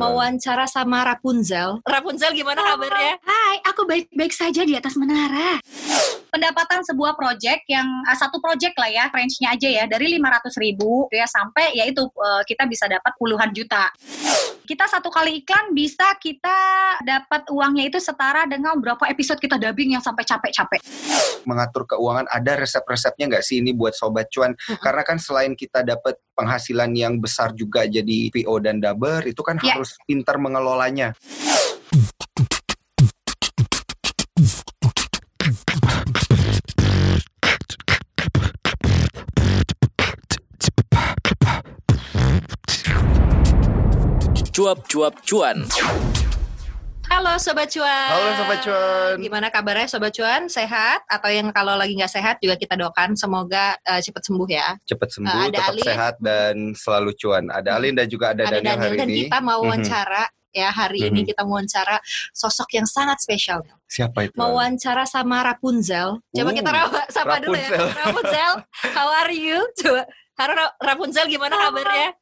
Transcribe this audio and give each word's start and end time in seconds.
mau 0.00 0.16
wawancara 0.16 0.64
sama 0.64 1.04
Rapunzel. 1.04 1.84
Rapunzel 1.84 2.32
gimana 2.32 2.64
kabarnya? 2.64 3.20
Hai, 3.20 3.60
aku 3.68 3.84
baik-baik 3.84 4.32
saja 4.32 4.64
di 4.64 4.72
atas 4.72 4.96
menara. 4.96 5.60
Pendapatan 6.32 6.80
sebuah 6.88 7.20
project 7.20 7.68
yang 7.68 7.84
uh, 8.08 8.16
satu 8.16 8.40
project 8.40 8.80
lah 8.80 8.88
ya, 8.88 9.04
range-nya 9.12 9.52
aja 9.52 9.68
ya 9.68 9.84
dari 9.84 10.16
500 10.16 10.56
ribu 10.56 11.04
ya 11.12 11.28
sampai 11.28 11.76
ya 11.76 11.84
itu 11.84 12.08
uh, 12.16 12.40
kita 12.48 12.64
bisa 12.64 12.88
dapat 12.88 13.12
puluhan 13.20 13.52
juta. 13.52 13.92
Kita 14.70 14.86
satu 14.86 15.10
kali 15.10 15.42
iklan 15.42 15.74
bisa 15.74 16.14
kita 16.22 16.54
dapat 17.02 17.42
uangnya 17.50 17.90
itu 17.90 17.98
setara 17.98 18.46
dengan 18.46 18.78
berapa 18.78 19.02
episode 19.10 19.42
kita 19.42 19.58
dubbing 19.58 19.98
yang 19.98 20.04
sampai 20.06 20.22
capek-capek. 20.22 20.78
Mengatur 21.42 21.90
keuangan 21.90 22.30
ada 22.30 22.54
resep-resepnya 22.54 23.34
nggak 23.34 23.42
sih 23.42 23.58
ini 23.58 23.74
buat 23.74 23.98
sobat 23.98 24.30
cuan? 24.30 24.54
Mhm. 24.54 24.78
Karena 24.78 25.02
kan 25.02 25.18
selain 25.18 25.58
kita 25.58 25.82
dapat 25.82 26.22
penghasilan 26.38 26.94
yang 26.94 27.18
besar 27.18 27.50
juga 27.58 27.82
jadi 27.82 28.30
VO 28.30 28.62
dan 28.62 28.78
dubber 28.78 29.26
itu 29.26 29.42
kan 29.42 29.58
Ya. 29.58 29.74
harus 29.74 29.98
pintar 30.06 30.38
mengelolanya. 30.38 31.18
Cuap-cuap 44.50 45.14
cuan. 45.22 45.62
Halo 47.06 47.34
Sobat 47.38 47.66
Cuan. 47.68 48.10
Halo 48.10 48.28
sobat 48.36 48.58
cuan. 48.62 49.14
Gimana 49.18 49.46
kabarnya 49.48 49.86
Sobat 49.86 50.10
Cuan? 50.10 50.46
Sehat? 50.46 51.02
Atau 51.06 51.26
yang 51.26 51.50
kalau 51.50 51.74
lagi 51.74 51.94
nggak 51.94 52.06
sehat 52.08 52.38
juga 52.38 52.54
kita 52.54 52.74
doakan 52.74 53.14
semoga 53.14 53.74
eh, 53.80 53.98
cepat 53.98 54.22
sembuh 54.22 54.46
ya. 54.46 54.78
Cepat 54.84 55.08
sembuh, 55.10 55.26
Uh, 55.28 55.42
ada 55.44 55.58
tetap 55.58 55.74
Alin. 55.74 55.84
sehat 55.84 56.14
dan 56.18 56.54
selalu 56.72 57.10
cuan. 57.16 57.44
Ada 57.48 57.70
Alin 57.74 57.94
dan 57.94 58.06
juga 58.06 58.30
ada, 58.30 58.46
Ada 58.46 58.58
Daniel, 58.58 58.78
hari 58.80 58.96
dan 58.96 59.08
ini. 59.08 59.18
kita 59.26 59.38
mau 59.38 59.58
Mhm. 59.58 59.66
wawancara 59.66 60.22
ya 60.50 60.68
hari 60.70 60.98
ini 61.04 61.20
Mhm. 61.22 61.28
kita 61.30 61.42
mau 61.42 61.58
wawancara 61.58 61.96
sosok 62.32 62.68
yang 62.74 62.86
sangat 62.86 63.18
spesial. 63.18 63.58
Siapa 63.86 64.18
itu? 64.24 64.34
Mau 64.34 64.54
wawancara 64.54 65.02
sama 65.02 65.42
Rapunzel. 65.42 66.22
Coba 66.30 66.50
Uh, 66.50 66.54
kita 66.54 66.70
ra- 66.70 67.10
sapa 67.10 67.34
dulu 67.38 67.54
ya. 67.54 67.70
Rapunzel. 67.70 67.86
Rapunzel, 68.06 68.52
how 68.94 69.08
are 69.10 69.34
you? 69.34 69.58
Coba 69.76 70.06
Halo 70.38 70.56
Ra- 70.56 70.76
Rapunzel 70.80 71.28
gimana 71.28 71.52
kabarnya? 71.52 72.16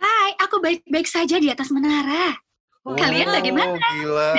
Hai, 0.00 0.32
aku 0.40 0.64
baik-baik 0.64 1.04
saja 1.04 1.36
di 1.36 1.52
atas 1.52 1.68
menara. 1.68 2.32
Oh, 2.88 2.96
Kalian 2.96 3.28
bagaimana? 3.28 3.76
Gila. 3.76 4.32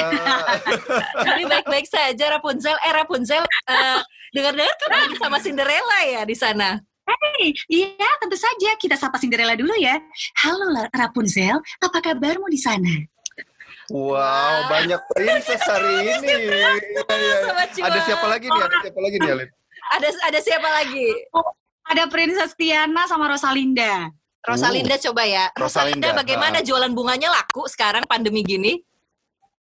Jadi 1.30 1.44
baik-baik 1.46 1.86
saja 1.86 2.34
Rapunzel. 2.34 2.74
Eh 2.82 2.94
Rapunzel, 2.98 3.46
eh, 3.46 4.00
dengar-dengar 4.34 4.74
kamu 4.82 4.98
lagi 4.98 5.18
sama 5.22 5.38
Cinderella 5.38 6.00
ya 6.10 6.22
di 6.26 6.34
sana. 6.34 6.82
Hei, 7.06 7.54
iya, 7.70 8.10
tentu 8.18 8.38
saja 8.38 8.74
kita 8.82 8.98
sapa 8.98 9.22
Cinderella 9.22 9.54
dulu 9.54 9.78
ya. 9.78 10.02
Halo 10.42 10.74
Rapunzel, 10.90 11.62
apa 11.78 11.98
kabarmu 12.02 12.50
di 12.50 12.58
sana? 12.58 12.90
Wow, 13.94 14.72
banyak 14.74 15.02
princess 15.14 15.62
hari 15.62 16.02
ini. 16.18 16.34
Iya, 16.50 16.70
iya. 17.06 17.36
Cuan. 17.78 17.86
Ada 17.86 18.00
siapa 18.10 18.26
lagi 18.26 18.48
nih? 18.50 18.62
Ada 18.66 18.78
siapa 18.82 19.00
lagi 19.06 19.16
nih, 19.22 19.30
Alin? 19.38 19.50
Ada 19.92 20.08
ada 20.32 20.40
siapa 20.42 20.70
lagi? 20.82 21.08
Ada 21.92 22.04
Princess 22.08 22.56
Tiana 22.56 23.04
sama 23.06 23.28
Rosalinda. 23.28 24.08
Rosalinda 24.42 24.98
coba 24.98 25.24
ya. 25.28 25.46
Rosalinda, 25.54 26.10
Rosalinda, 26.10 26.10
bagaimana 26.18 26.58
ha. 26.60 26.66
jualan 26.66 26.92
bunganya 26.94 27.30
laku 27.30 27.70
sekarang 27.70 28.02
pandemi 28.10 28.42
gini? 28.42 28.82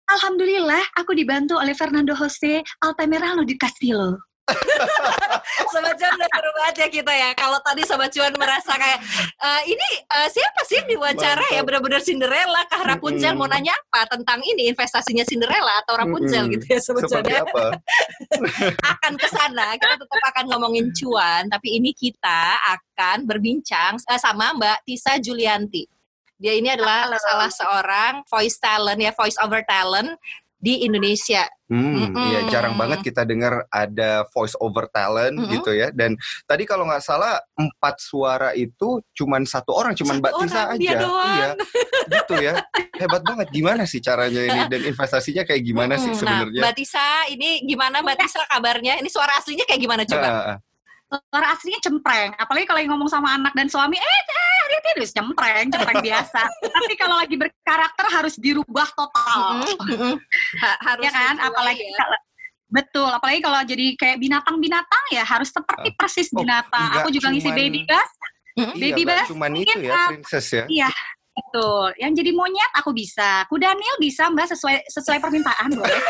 Alhamdulillah, 0.09 0.81
aku 0.97 1.13
dibantu 1.13 1.59
oleh 1.61 1.77
Fernando 1.77 2.17
Jose 2.17 2.65
Altamirano 2.81 3.45
di 3.45 3.53
Castillo. 3.59 4.28
Sobat 5.71 5.95
Cuan 5.97 6.13
udah 6.17 6.29
seru 6.29 6.49
banget 6.57 6.75
ya 6.81 6.87
kita 6.89 7.13
ya. 7.13 7.29
Kalau 7.37 7.59
tadi 7.61 7.81
Sobat 7.85 8.09
Cuan 8.13 8.33
merasa 8.35 8.73
kayak 8.75 8.99
"Eh, 9.39 9.61
ini 9.73 9.87
eh, 10.05 10.27
siapa 10.29 10.61
sih 10.65 10.75
yang 10.81 10.87
diwawancara 10.89 11.45
ya 11.53 11.61
benar-benar 11.63 12.01
Cinderella 12.01 12.61
kah 12.67 12.81
Rapunzel 12.83 13.33
Mm-mm. 13.33 13.45
mau 13.45 13.49
nanya 13.49 13.73
apa 13.75 14.17
tentang 14.17 14.39
ini 14.43 14.69
investasinya 14.71 15.23
Cinderella 15.25 15.81
atau 15.85 15.97
Rapunzel 15.99 16.47
Mm-mm. 16.47 16.53
gitu 16.57 16.65
ya 16.75 16.79
Sobat 16.81 17.03
Cuan 17.07 17.23
ya. 17.25 17.41
apa? 17.43 17.65
akan 18.97 19.13
ke 19.17 19.27
sana 19.29 19.75
kita 19.77 19.95
tetap 19.99 20.21
akan 20.35 20.45
ngomongin 20.51 20.91
cuan 20.93 21.47
tapi 21.49 21.79
ini 21.81 21.91
kita 21.95 22.57
akan 22.77 23.25
berbincang 23.25 23.97
eh, 23.97 24.19
sama 24.19 24.53
Mbak 24.55 24.85
Tisa 24.85 25.17
Julianti. 25.21 25.85
Dia 26.39 26.55
ini 26.55 26.71
adalah 26.71 27.11
Halo. 27.11 27.19
salah 27.19 27.49
seorang 27.51 28.13
voice 28.23 28.55
talent 28.63 28.99
ya 29.03 29.11
voice 29.11 29.35
over 29.43 29.59
talent 29.67 30.15
di 30.59 30.83
Indonesia. 30.83 31.47
Hmm, 31.69 32.17
iya 32.17 32.49
jarang 32.49 32.75
banget 32.75 32.99
kita 33.05 33.23
dengar 33.23 33.63
ada 33.69 34.25
voice 34.33 34.57
over 34.59 34.89
talent 34.91 35.37
Mm-mm. 35.39 35.53
gitu 35.53 35.71
ya. 35.71 35.93
Dan 35.93 36.19
tadi 36.43 36.67
kalau 36.67 36.83
nggak 36.83 36.99
salah 36.99 37.39
empat 37.55 37.95
suara 38.03 38.51
itu 38.57 38.99
cuman 39.15 39.47
satu 39.47 39.71
orang, 39.71 39.95
cuman 39.95 40.19
Satu 40.19 40.23
Mbak 40.25 40.33
Tisa 40.43 40.61
aja. 40.67 40.75
dia 40.81 40.95
doang. 40.97 41.29
Iya, 41.31 41.49
gitu 42.19 42.33
ya. 42.41 42.53
Hebat 42.99 43.21
banget. 43.23 43.47
Gimana 43.53 43.83
sih 43.87 44.01
caranya 44.03 44.41
ini 44.43 44.61
dan 44.67 44.81
investasinya 44.83 45.43
kayak 45.47 45.61
gimana 45.63 45.95
sih 45.95 46.11
Mm-mm. 46.11 46.19
sebenarnya? 46.19 46.59
Nah, 46.59 46.65
Mbak 46.67 46.75
Tisa 46.75 47.07
ini 47.31 47.49
gimana 47.63 47.95
Mbak 48.03 48.17
Tisa 48.19 48.41
kabarnya? 48.49 48.93
Ini 48.99 49.09
suara 49.13 49.37
aslinya 49.39 49.63
kayak 49.69 49.81
gimana 49.81 50.03
coba? 50.03 50.27
Ah, 50.27 50.57
ah. 51.11 51.21
Suara 51.29 51.47
aslinya 51.57 51.79
cempreng, 51.81 52.31
apalagi 52.37 52.65
kalau 52.69 52.79
ngomong 52.93 53.09
sama 53.09 53.33
anak 53.35 53.53
dan 53.57 53.65
suami, 53.65 53.97
eh, 53.97 54.21
eh, 54.29 54.61
dia 54.69 54.79
terus 54.93 55.11
cempreng, 55.13 55.69
cempreng 55.73 56.01
biasa. 56.01 56.41
Tapi 56.75 56.93
kalau 56.97 57.15
lagi 57.17 57.35
berkarakter 57.35 58.05
harus 58.13 58.37
dirubah 58.37 58.87
total. 58.93 59.65
Harus 60.85 61.03
ya 61.05 61.11
kan 61.13 61.35
apalagi 61.41 61.81
ya. 61.81 61.97
kalau 61.97 62.17
betul 62.69 63.09
apalagi 63.09 63.41
kalau 63.41 63.59
jadi 63.65 63.97
kayak 63.97 64.21
binatang-binatang 64.21 65.03
ya 65.09 65.25
harus 65.25 65.49
seperti 65.49 65.89
persis 65.97 66.29
Oh, 66.29 66.45
binatang 66.45 67.01
aku 67.01 67.09
juga 67.09 67.33
ngisi 67.33 67.49
baby 67.49 67.81
bus. 67.89 68.09
Iya, 68.59 68.91
Baby 68.91 69.03
Bass 69.07 69.27
cuman 69.31 69.51
itu 69.55 69.71
mungkin, 69.71 69.77
ya, 69.87 69.93
ah, 69.95 70.09
princess 70.11 70.47
ya. 70.51 70.65
iya 70.67 70.91
betul 71.39 71.95
yang 71.95 72.11
jadi 72.11 72.31
monyet 72.35 72.71
aku 72.75 72.91
bisa 72.91 73.47
kuda 73.47 73.71
Daniel 73.71 73.95
bisa 74.03 74.27
mbak 74.27 74.51
sesuai 74.51 74.83
sesuai 74.91 75.23
permintaan 75.23 75.71
boleh 75.71 75.87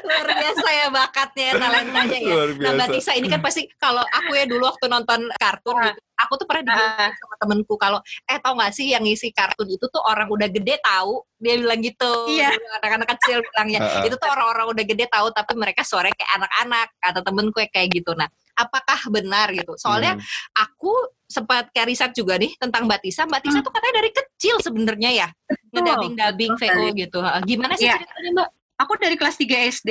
luar 0.00 0.26
biasa 0.28 0.68
ya 0.70 0.86
bakatnya 0.88 1.48
talentanya 1.54 2.18
ya. 2.18 2.32
Luar 2.32 2.48
Nah 2.52 2.70
Mbak 2.72 2.88
biasa. 2.88 2.94
Tisa 2.94 3.12
ini 3.14 3.26
kan 3.26 3.40
pasti 3.40 3.62
kalau 3.76 4.00
aku 4.02 4.30
ya 4.32 4.44
dulu 4.44 4.64
waktu 4.64 4.84
nonton 4.86 5.20
kartun 5.34 5.74
Ah. 5.74 5.84
gitu, 5.88 6.00
aku 6.16 6.32
tuh 6.36 6.46
pernah 6.46 6.62
dibilang 6.64 6.96
Ah. 6.98 7.10
sama 7.12 7.34
temenku 7.36 7.74
kalau 7.76 7.98
eh 8.24 8.38
tau 8.38 8.54
gak 8.54 8.72
sih 8.72 8.86
yang 8.88 9.02
ngisi 9.02 9.28
kartun 9.30 9.66
itu 9.66 9.84
tuh 9.84 10.02
orang 10.02 10.26
udah 10.26 10.46
gede 10.46 10.78
tahu 10.78 11.20
dia 11.36 11.54
bilang 11.56 11.80
gitu 11.80 12.12
Iya. 12.28 12.50
Anak-anak 12.78 13.08
kecil 13.16 13.42
bilangnya 13.42 13.78
Ah, 13.82 14.02
itu 14.02 14.14
tuh 14.14 14.28
orang-orang 14.28 14.66
udah 14.70 14.84
gede 14.84 15.04
tahu 15.06 15.26
tapi 15.30 15.52
mereka 15.54 15.82
suaranya 15.82 16.14
kayak 16.14 16.32
anak-anak 16.36 16.86
kata 16.96 17.20
temenku 17.20 17.58
ya 17.58 17.68
kayak 17.68 17.88
gitu 17.92 18.12
nah 18.12 18.28
apakah 18.52 19.00
benar 19.08 19.48
gitu 19.50 19.72
soalnya 19.76 20.14
Hmm. 20.14 20.24
aku 20.60 20.92
sempat 21.24 21.72
kayak 21.72 21.88
riset 21.88 22.12
juga 22.12 22.36
nih 22.36 22.52
tentang 22.56 22.84
Mbak 22.84 23.00
Tisa 23.00 23.24
Mbak 23.24 23.40
Tisa 23.40 23.58
Hmm. 23.58 23.64
tuh 23.64 23.72
katanya 23.72 23.94
dari 23.98 24.10
kecil 24.12 24.60
sebenarnya 24.60 25.10
ya 25.10 25.28
ngedabing-dabing 25.72 26.52
VO 26.54 26.84
gitu 26.92 27.18
gimana 27.42 27.74
sih 27.74 27.88
Iya. 27.88 27.96
ceritanya 27.96 28.30
Mbak? 28.36 28.48
Aku 28.78 28.98
dari 28.98 29.14
kelas 29.14 29.38
3 29.38 29.70
SD 29.78 29.90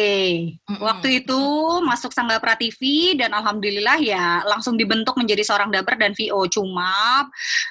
Mm-mm. 0.68 0.82
waktu 0.82 1.24
itu 1.24 1.42
masuk 1.86 2.12
Sangga 2.12 2.38
Prativi 2.42 3.16
dan 3.16 3.32
alhamdulillah 3.32 3.98
ya 4.02 4.44
langsung 4.48 4.76
dibentuk 4.76 5.16
menjadi 5.16 5.44
seorang 5.48 5.72
dapper 5.72 5.96
dan 5.96 6.12
VO 6.18 6.48
cuma 6.52 7.26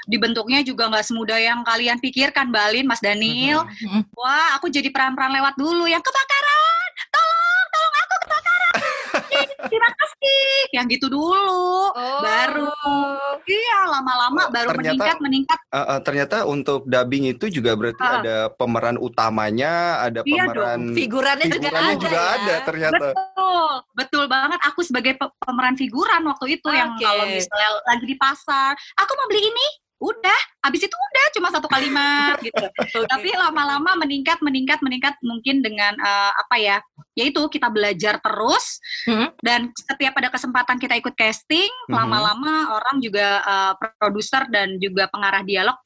dibentuknya 0.09 0.65
juga 0.65 0.89
nggak 0.89 1.07
semudah 1.07 1.39
yang 1.41 1.61
kalian 1.67 2.01
pikirkan 2.01 2.49
Balin 2.53 2.89
Mas 2.89 3.03
Daniel 3.03 3.65
Mm-mm. 3.69 4.03
Wah, 4.17 4.57
aku 4.59 4.69
jadi 4.69 4.93
peran-peran 4.93 5.33
lewat 5.33 5.55
dulu 5.57 5.89
yang 5.89 6.03
kebakaran. 6.05 6.91
Tolong, 7.09 7.50
Terima 9.67 9.91
kasih. 9.91 10.45
Yang 10.71 10.87
gitu 10.95 11.07
dulu. 11.11 11.91
Oh. 11.91 12.21
Baru. 12.21 12.71
Iya, 13.43 13.79
lama-lama 13.91 14.41
Oh, 14.47 14.51
baru 14.51 14.69
ternyata- 14.73 14.95
meningkat 14.95 15.17
meningkat. 15.21 15.59
Ah, 15.69 15.79
ah, 15.87 15.99
ternyata 15.99 16.37
untuk 16.45 16.85
dubbing 16.85 17.29
itu 17.29 17.47
juga 17.49 17.75
berarti 17.75 18.01
Ah. 18.01 18.15
ada 18.19 18.37
pemeran 18.51 18.97
utamanya, 18.97 19.73
ada 20.01 20.21
Iya 20.23 20.45
pemeran 20.47 20.81
figurannya 20.93 21.47
juga 21.47 21.69
figurannya 21.69 21.91
ada 21.91 22.01
juga 22.01 22.19
ya. 22.19 22.31
ada 22.33 22.55
ternyata. 22.63 23.05
Betul, 23.11 23.71
betul 23.93 24.25
banget. 24.27 24.61
Aku 24.65 24.81
sebagai 24.81 25.13
pe- 25.15 25.35
pemeran 25.39 25.75
figuran 25.75 26.23
waktu 26.25 26.47
itu 26.53 26.69
yang 26.69 26.95
Oke. 26.95 27.03
kalau 27.03 27.25
misalnya 27.27 27.71
lagi 27.85 28.05
di 28.05 28.17
pasar, 28.17 28.71
aku 28.95 29.13
mau 29.15 29.27
beli 29.27 29.43
ini, 29.43 29.67
udah. 30.01 30.41
Habis 30.61 30.89
itu 30.89 30.97
udah 30.97 31.27
cuma 31.37 31.49
satu 31.53 31.69
kalimat 31.69 32.37
gitu. 32.41 32.65
Tapi 33.13 33.31
lama-lama 33.37 33.97
meningkat, 34.01 34.41
meningkat, 34.41 34.81
meningkat 34.81 35.15
mungkin 35.21 35.61
dengan 35.61 35.93
eh, 35.97 36.33
apa 36.35 36.57
ya? 36.57 36.77
Yaitu 37.17 37.41
kita 37.53 37.69
belajar 37.69 38.17
terus 38.19 38.81
Hmm. 39.05 39.33
dan 39.45 39.73
setiap 39.77 40.17
ada 40.17 40.29
kesempatan 40.33 40.77
kita 40.81 40.97
ikut 40.97 41.13
casting, 41.17 41.69
Mhm. 41.89 41.95
lama-lama 41.95 42.81
orang 42.81 42.97
juga 43.01 43.41
eh, 43.45 43.73
produser 44.01 44.49
dan 44.49 44.81
juga 44.81 45.09
pengarah 45.13 45.45
dialog 45.45 45.77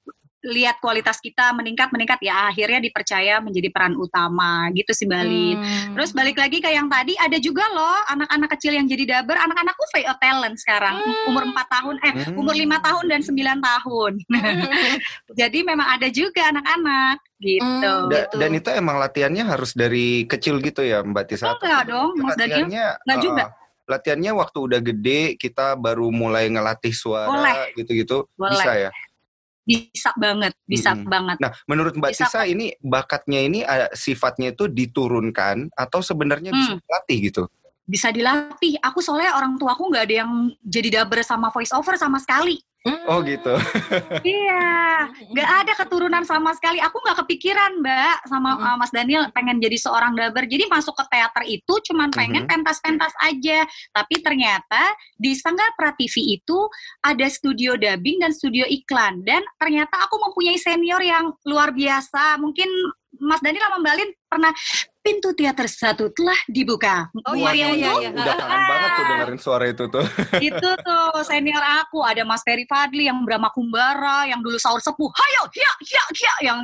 lihat 0.45 0.77
kualitas 0.79 1.17
kita 1.19 1.57
meningkat 1.57 1.89
meningkat 1.89 2.21
ya 2.21 2.53
akhirnya 2.53 2.77
dipercaya 2.79 3.41
menjadi 3.41 3.73
peran 3.73 3.97
utama 3.97 4.69
gitu 4.77 4.93
sih 4.93 5.09
Balin. 5.09 5.57
Hmm. 5.57 5.97
Terus 5.97 6.13
balik 6.13 6.37
lagi 6.37 6.61
ke 6.61 6.69
yang 6.69 6.87
tadi 6.87 7.17
ada 7.17 7.41
juga 7.41 7.65
loh 7.73 7.97
anak-anak 8.13 8.49
kecil 8.53 8.77
yang 8.77 8.85
jadi 8.85 9.05
daber, 9.19 9.41
anak-anakku 9.41 9.85
VO 9.97 10.15
talent 10.21 10.57
sekarang 10.61 11.01
Hmm. 11.01 11.29
umur 11.33 11.49
4 11.49 11.67
tahun 11.73 11.97
eh 12.05 12.13
Hmm. 12.13 12.37
umur 12.37 12.53
lima 12.53 12.77
tahun 12.79 13.05
dan 13.09 13.21
9 13.25 13.59
tahun. 13.59 14.13
Jadi 15.41 15.59
memang 15.65 15.89
ada 15.97 16.09
juga 16.13 16.53
anak-anak 16.53 17.19
gitu. 17.41 17.65
Hmm, 17.65 18.09
Da- 18.13 18.29
gitu. 18.29 18.37
Dan 18.39 18.51
itu 18.55 18.69
emang 18.71 18.97
latihannya 19.01 19.45
harus 19.49 19.73
dari 19.73 20.29
kecil 20.29 20.61
gitu 20.61 20.85
ya 20.85 21.01
Mbak 21.01 21.25
Tisa? 21.27 21.57
Atau 21.57 21.65
Enggak 21.65 21.85
dong, 21.89 22.09
Mas 22.21 22.37
Daniel. 22.37 22.69
latihannya 22.69 22.85
Enggak 23.01 23.19
uh, 23.19 23.25
juga. 23.25 23.45
Latihannya 23.85 24.33
waktu 24.33 24.59
udah 24.65 24.81
gede 24.81 25.21
kita 25.37 25.77
baru 25.77 26.09
mulai 26.09 26.49
ngelatih 26.49 26.97
suara 26.97 27.69
gitu-gitu 27.77 28.25
bisa 28.33 28.73
ya? 28.81 28.91
Bisa 29.65 30.13
banget, 30.21 30.53
bisa 30.69 30.93
Mm-mm. 30.93 31.09
banget. 31.09 31.37
Nah, 31.41 31.51
menurut 31.65 31.97
Mbak 31.97 32.13
Bisa 32.13 32.29
Tisa 32.29 32.41
ini 32.45 32.77
bakatnya 32.85 33.41
ini 33.41 33.65
eh, 33.65 33.89
sifatnya 33.97 34.53
itu 34.53 34.69
diturunkan 34.69 35.73
atau 35.73 36.05
sebenarnya 36.05 36.53
bisa 36.53 36.77
Hmm. 36.77 36.81
dilatih 36.85 37.19
gitu? 37.33 37.43
Bisa 37.85 38.09
dilatih. 38.09 38.81
Aku 38.81 39.05
soalnya 39.05 39.37
orang 39.37 39.61
tuaku 39.61 39.93
nggak 39.93 40.05
ada 40.09 40.17
yang 40.25 40.33
jadi 40.65 41.03
daber 41.05 41.21
sama 41.21 41.53
voice 41.53 41.73
over 41.77 41.95
sama 42.01 42.17
sekali. 42.21 42.57
Oh 43.09 43.25
gitu. 43.25 43.57
Iya, 44.25 45.09
nggak 45.33 45.51
ada 45.65 45.73
keturunan 45.73 46.21
sama 46.29 46.53
sekali. 46.53 46.81
Aku 46.85 47.01
nggak 47.01 47.25
kepikiran, 47.25 47.81
Mbak, 47.81 48.29
sama 48.29 48.61
uh, 48.61 48.77
Mas 48.77 48.93
Daniel 48.93 49.29
pengen 49.33 49.57
jadi 49.57 49.77
seorang 49.81 50.13
daber. 50.13 50.45
Jadi 50.45 50.69
masuk 50.69 50.93
ke 50.93 51.05
teater 51.09 51.45
itu 51.49 51.75
cuman 51.93 52.13
pengen 52.13 52.45
Mhm. 52.45 52.51
pentas-pentas 52.53 53.13
aja. 53.25 53.65
Tapi 53.93 54.21
ternyata 54.21 54.83
di 55.17 55.33
Sanggar 55.33 55.73
Prativi 55.81 56.37
itu 56.37 56.69
ada 57.01 57.25
studio 57.33 57.73
dubbing 57.81 58.21
dan 58.21 58.37
studio 58.37 58.69
iklan. 58.69 59.25
Dan 59.25 59.41
ternyata 59.57 60.05
aku 60.05 60.21
mempunyai 60.21 60.61
senior 60.61 61.01
yang 61.01 61.33
luar 61.49 61.73
biasa. 61.73 62.37
Mungkin 62.37 62.69
Mas 63.17 63.41
Daniel 63.41 63.65
sama 63.65 63.81
Mbak 63.81 63.95
Lin 63.97 64.11
pernah 64.29 64.53
pintu 65.05 65.37
teater 65.37 65.69
satu 65.69 66.09
telah 66.17 66.37
dibuka. 66.49 67.13
Oh 67.29 67.37
iya 67.37 67.53
iya 67.53 67.69
iya. 67.77 67.93
iya. 68.01 68.11
Udah 68.11 68.35
kangen 68.41 68.63
banget 68.65 68.91
tuh 68.91 69.05
dengerin 69.05 69.39
suara 69.39 69.65
itu 69.69 69.85
tuh. 69.93 70.05
itu 70.49 70.69
tuh 70.81 71.09
senior 71.23 71.61
aku 71.85 72.01
ada 72.01 72.25
Mas 72.25 72.41
Ferry 72.41 72.65
Fadli 72.65 73.05
yang 73.05 73.21
Brahma 73.23 73.53
Kumbara 73.53 74.25
yang 74.25 74.41
dulu 74.41 74.57
sahur 74.57 74.81
sepuh 74.81 75.13
hayo 75.13 75.43
ya 75.53 75.71
ya 75.85 76.05
ya 76.17 76.35
yang 76.49 76.59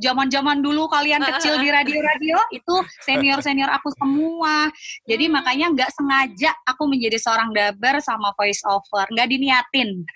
zaman 0.00 0.32
zaman 0.32 0.64
dulu 0.64 0.88
kalian 0.88 1.20
kecil 1.20 1.60
di 1.60 1.68
radio-radio 1.68 2.40
itu 2.48 2.74
senior 3.04 3.44
senior 3.44 3.68
aku 3.68 3.92
semua 3.92 4.72
jadi 5.04 5.28
makanya 5.28 5.68
nggak 5.76 5.90
sengaja 5.92 6.56
aku 6.64 6.88
menjadi 6.88 7.20
seorang 7.20 7.52
daber 7.52 8.00
sama 8.00 8.32
voice 8.34 8.64
over 8.64 9.04
nggak 9.12 9.28
diniatin 9.28 10.08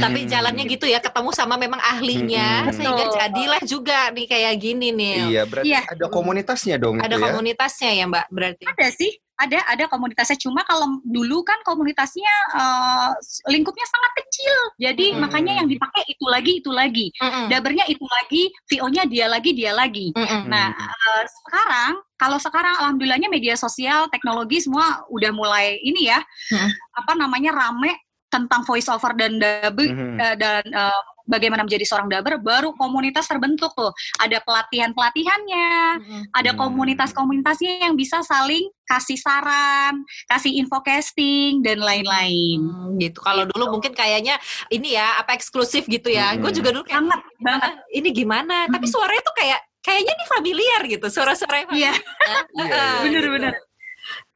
Tapi 0.00 0.24
jalannya 0.26 0.64
gitu 0.66 0.88
ya, 0.88 0.98
ketemu 0.98 1.30
sama 1.30 1.54
memang 1.54 1.78
ahlinya, 1.78 2.66
Hmm. 2.66 2.72
sehingga 2.72 3.04
jadilah 3.12 3.60
juga 3.62 4.08
nih 4.10 4.26
kayak 4.26 4.54
gini 4.56 4.88
nih. 4.90 5.18
Iya, 5.28 5.42
berarti 5.44 5.68
Iya. 5.70 5.80
ada 5.86 6.06
komunitasnya 6.08 6.76
dong 6.80 6.96
Ada 6.98 7.19
ya. 7.20 7.28
komunitasnya 7.28 7.90
ya 7.92 8.04
Mbak 8.08 8.26
berarti. 8.30 8.64
ada 8.64 8.88
sih 8.90 9.12
ada 9.36 9.56
ada 9.64 9.88
komunitasnya 9.88 10.36
cuma 10.36 10.60
kalau 10.64 11.00
dulu 11.00 11.40
kan 11.40 11.56
komunitasnya 11.64 12.28
eh, 12.52 13.08
lingkupnya 13.48 13.88
sangat 13.88 14.12
kecil 14.20 14.56
jadi 14.76 15.16
Hmm. 15.16 15.24
makanya 15.24 15.52
yang 15.64 15.68
dipakai 15.68 16.04
itu 16.06 16.24
lagi 16.24 16.52
itu 16.60 16.68
lagi 16.68 17.06
Mm-mm. 17.16 17.48
dabernya 17.48 17.88
itu 17.88 18.04
lagi 18.04 18.52
VO-nya 18.68 19.08
dia 19.08 19.26
lagi 19.26 19.50
dia 19.52 19.72
lagi 19.72 20.12
Mm-mm. 20.12 20.44
Nah, 20.44 20.68
eh, 20.76 21.24
sekarang 21.24 21.92
kalau 22.16 22.36
sekarang 22.36 22.76
alhamdulillahnya 22.76 23.32
media 23.32 23.56
sosial, 23.56 24.12
teknologi 24.12 24.60
semua 24.60 25.00
udah 25.08 25.32
mulai 25.32 25.80
ini 25.80 26.12
ya, 26.12 26.20
Hmm. 26.52 26.68
apa 26.94 27.16
namanya 27.16 27.56
rame 27.56 27.96
tentang 28.28 28.62
voice 28.62 28.86
over 28.86 29.16
dan 29.16 29.40
dubber 29.40 29.88
Mhm. 29.88 30.20
eh, 30.20 30.36
dan 30.36 30.62
eh, 30.68 31.00
bagaimana 31.30 31.62
menjadi 31.62 31.86
seorang 31.86 32.10
dubber 32.10 32.42
baru 32.42 32.74
komunitas 32.74 33.30
terbentuk 33.30 33.70
tuh. 33.72 33.94
Ada 34.18 34.42
pelatihan-pelatihannya, 34.42 35.70
Mm-mm. 36.02 36.22
ada 36.34 36.50
Hmm. 36.52 36.58
komunitas-komunitasnya 36.58 37.86
yang 37.86 37.94
bisa 37.94 38.20
saling 38.20 38.66
kasih 38.84 39.14
saran, 39.16 40.02
kasih 40.26 40.58
info 40.58 40.82
casting 40.82 41.62
dan 41.62 41.78
lain-lain. 41.78 42.58
Hmm, 42.66 42.98
gitu. 42.98 43.22
Kalau 43.22 43.46
dulu 43.46 43.78
mungkin 43.78 43.94
kayaknya 43.94 44.34
ini 44.68 44.98
ya 44.98 45.14
apa 45.16 45.38
eksklusif 45.38 45.86
gitu 45.86 46.10
ya. 46.10 46.34
Mm-mm. 46.34 46.42
Gue 46.42 46.52
juga 46.52 46.74
dulu 46.74 46.82
kayak 46.82 46.98
Banget, 47.00 47.20
banget. 47.38 47.70
"Ah, 47.70 47.86
ini 47.94 48.08
gimana? 48.10 48.66
Tapi 48.66 48.84
Mm-mm. 48.84 48.92
suaranya 48.92 49.22
tuh 49.22 49.36
kayak 49.38 49.60
kayaknya 49.80 50.12
ini 50.12 50.24
familiar 50.26 50.80
gitu. 50.84 51.06
Suara-suara 51.06 51.62
yang 51.62 51.70
Iya, 51.70 51.92
familiar. 51.94 51.94
Iya, 52.50 52.66
iya, 52.66 52.82
Ah, 52.82 52.98
bener-bener. 53.00 53.54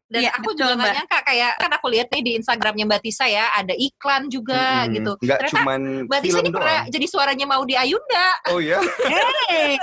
Dan 0.05 0.21
Iya, 0.21 0.31
aku 0.37 0.53
betul, 0.53 0.59
juga 0.61 0.73
nggak 0.75 0.85
Mbak. 0.85 0.97
nyangka 1.01 1.19
kayak 1.25 1.53
kan 1.57 1.71
aku 1.73 1.87
lihat 1.89 2.09
nih 2.13 2.23
di 2.23 2.33
Instagramnya 2.37 2.85
Mbak 2.87 3.01
Tisa 3.03 3.25
ya 3.25 3.45
ada 3.51 3.73
iklan 3.73 4.23
juga 4.29 4.85
Mhm. 4.85 4.93
gitu. 4.93 5.13
Nggak 5.19 5.39
Ternyata 5.41 5.57
cuman 5.57 5.81
Mbak 6.07 6.21
Tisa 6.21 6.39
ini 6.39 6.51
pernah 6.53 6.79
doang. 6.79 6.93
jadi 6.93 7.07
suaranya 7.09 7.47
mau 7.49 7.63
di 7.65 7.75
Ayunda. 7.75 8.27
Oh 8.49 8.61
ya. 8.61 8.79
Hey. 9.49 9.75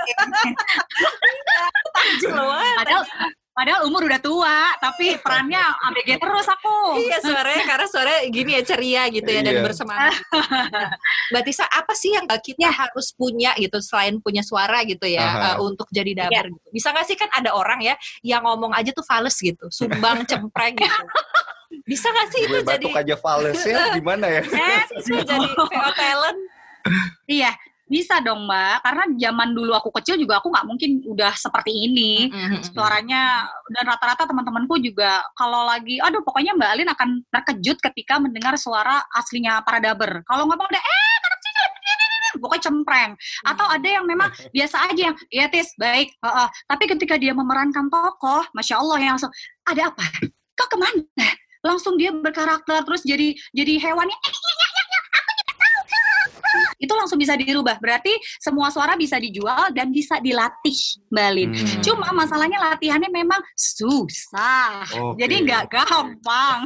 Jeluan. 2.19 2.75
padahal 2.77 3.03
padahal 3.51 3.83
umur 3.85 4.07
udah 4.07 4.17
tua, 4.17 4.57
tapi 4.79 5.19
perannya 5.19 5.59
ABG 5.59 6.17
terus 6.17 6.47
aku. 6.47 6.97
Iya 6.97 7.17
suaranya 7.19 7.63
karena 7.75 7.87
suaranya 7.87 8.21
gini 8.31 8.51
ya 8.55 8.63
ceria 8.63 9.03
gitu 9.11 9.27
ya 9.27 9.41
dan 9.43 9.53
Iya. 9.59 9.63
bersemangat. 9.63 10.13
Nah, 10.31 10.89
Mbak 11.35 11.43
Tisa 11.45 11.65
apa 11.67 11.93
sih 11.93 12.15
yang 12.15 12.25
kita 12.27 12.59
Ya. 12.63 12.71
harus 12.71 13.11
punya 13.11 13.51
gitu 13.59 13.77
selain 13.83 14.17
punya 14.19 14.39
suara 14.41 14.81
gitu 14.87 15.03
ya 15.03 15.21
Aha. 15.23 15.49
uh, 15.55 15.55
untuk 15.63 15.85
jadi 15.91 16.15
daber 16.15 16.47
gitu. 16.49 16.67
Bisa 16.71 16.95
nggak 16.95 17.05
sih 17.05 17.17
kan 17.19 17.27
ada 17.31 17.51
orang 17.51 17.83
ya 17.83 17.95
yang 18.23 18.41
ngomong 18.43 18.71
aja 18.71 18.89
tuh 18.91 19.03
fales 19.03 19.35
gitu, 19.35 19.67
sumbang 19.67 20.23
cempreng 20.29 20.75
gitu. 20.79 21.03
Bisa 21.83 22.07
nggak 22.07 22.27
sih 22.31 22.39
itu 22.47 22.55
Gue 22.55 22.63
jadi 22.63 22.85
batuk 22.87 22.97
aja 23.03 23.15
fales 23.19 23.59
ya 23.61 23.77
gimana 23.91 24.25
ya? 24.31 24.43
Eh, 24.47 24.83
itu 24.95 25.11
jadi 25.23 25.47
VO 25.55 25.91
talent? 25.95 26.39
Iya, 27.27 27.51
bisa 27.91 28.23
dong 28.23 28.47
Mbak. 28.47 28.75
Karena 28.79 29.03
zaman 29.19 29.49
dulu 29.51 29.75
aku 29.75 29.91
kecil 29.99 30.15
juga 30.15 30.39
aku 30.39 30.47
nggak 30.47 30.63
mungkin 30.63 31.03
udah 31.03 31.35
seperti 31.35 31.75
ini. 31.75 32.31
Suaranya 32.71 33.43
dan 33.67 33.83
rata-rata 33.83 34.23
teman-temanku 34.23 34.79
juga 34.79 35.19
kalau 35.35 35.67
lagi, 35.67 35.99
aduh 35.99 36.23
pokoknya 36.23 36.55
Mbak 36.55 36.69
Alin 36.71 36.89
akan 36.95 37.09
terkejut 37.27 37.77
ketika 37.91 38.15
mendengar 38.23 38.55
suara 38.55 39.03
aslinya 39.11 39.59
para 39.67 39.83
daber. 39.83 40.23
Kalau 40.23 40.47
ngomong 40.47 40.67
udah 40.71 40.79
eh 40.79 41.15
anak 41.19 41.39
cici, 41.43 41.61
ini, 41.67 41.91
ini, 41.91 42.05
ini," 42.07 42.27
pokoknya 42.39 42.63
cempreng. 42.71 43.11
Atau 43.43 43.65
ada 43.67 43.87
yang 43.87 44.07
memang 44.07 44.31
biasa 44.55 44.87
aja 44.87 45.01
yang, 45.11 45.15
ya 45.27 45.45
tis 45.51 45.75
baik. 45.75 46.15
heeh." 46.15 46.47
Tapi 46.71 46.83
ketika 46.87 47.19
dia 47.19 47.35
memerankan 47.35 47.91
tokoh, 47.91 48.47
masya 48.55 48.79
Allah 48.79 48.97
yang 49.03 49.13
langsung 49.19 49.33
ada 49.67 49.91
apa? 49.91 50.05
Kau 50.55 50.67
ke 50.71 50.77
mana? 50.79 51.27
Langsung 51.61 51.93
dia 51.93 52.09
berkarakter 52.09 52.81
terus 52.87 53.05
jadi 53.05 53.37
jadi 53.53 53.73
hewannya. 53.77 54.17
"Eh, 54.17 54.33
Itu 56.81 56.97
langsung 56.97 57.21
bisa 57.21 57.37
dirubah. 57.37 57.77
Berarti 57.77 58.09
semua 58.41 58.73
suara 58.73 58.97
bisa 58.97 59.21
dijual 59.21 59.69
dan 59.69 59.93
bisa 59.93 60.17
dilatih, 60.17 61.05
Mbak 61.13 61.29
Lin. 61.37 61.49
Hmm. 61.53 61.81
Cuma 61.85 62.09
masalahnya 62.09 62.57
latihannya 62.57 63.13
memang 63.13 63.37
susah. 63.53 64.81
Oke. 64.89 65.21
Jadi 65.21 65.45
nggak 65.45 65.69
gampang. 65.69 66.65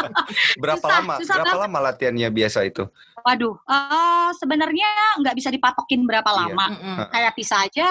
Berapa 0.62 0.82
susah, 0.82 0.98
lama? 0.98 1.14
susah 1.22 1.34
Berapa 1.38 1.56
lama 1.62 1.78
latihannya 1.92 2.28
biasa 2.34 2.66
itu? 2.66 2.84
Waduh, 3.22 3.54
eh, 3.70 4.30
sebenarnya 4.34 4.88
nggak 5.22 5.34
bisa 5.38 5.48
dipatokin 5.54 6.02
berapa 6.02 6.26
Iya. 6.26 6.38
lama. 6.42 6.66
Mhm. 6.74 7.04
Kayak 7.14 7.32
Tisa 7.38 7.56
aja 7.62 7.88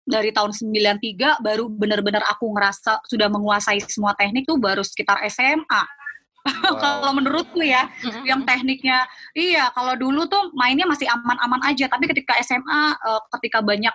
dari 0.00 0.32
tahun 0.32 0.50
93 0.56 1.38
baru 1.44 1.68
benar-benar 1.68 2.24
aku 2.26 2.48
ngerasa 2.50 3.04
sudah 3.06 3.28
menguasai 3.28 3.78
semua 3.86 4.16
teknik 4.16 4.48
tuh 4.48 4.56
baru 4.56 4.80
sekitar 4.80 5.20
SMA. 5.28 5.84
kalau 6.82 7.12
menurutku 7.12 7.60
ya, 7.60 7.88
yang 8.24 8.44
tekniknya 8.48 9.04
iya 9.36 9.68
kalau 9.76 9.92
dulu 9.96 10.24
tuh 10.24 10.52
mainnya 10.56 10.88
masih 10.88 11.06
aman-aman 11.08 11.60
aja, 11.68 11.88
tapi 11.88 12.08
ketika 12.08 12.36
SMA 12.40 12.96
eh, 12.96 13.20
ketika 13.38 13.60
banyak 13.60 13.92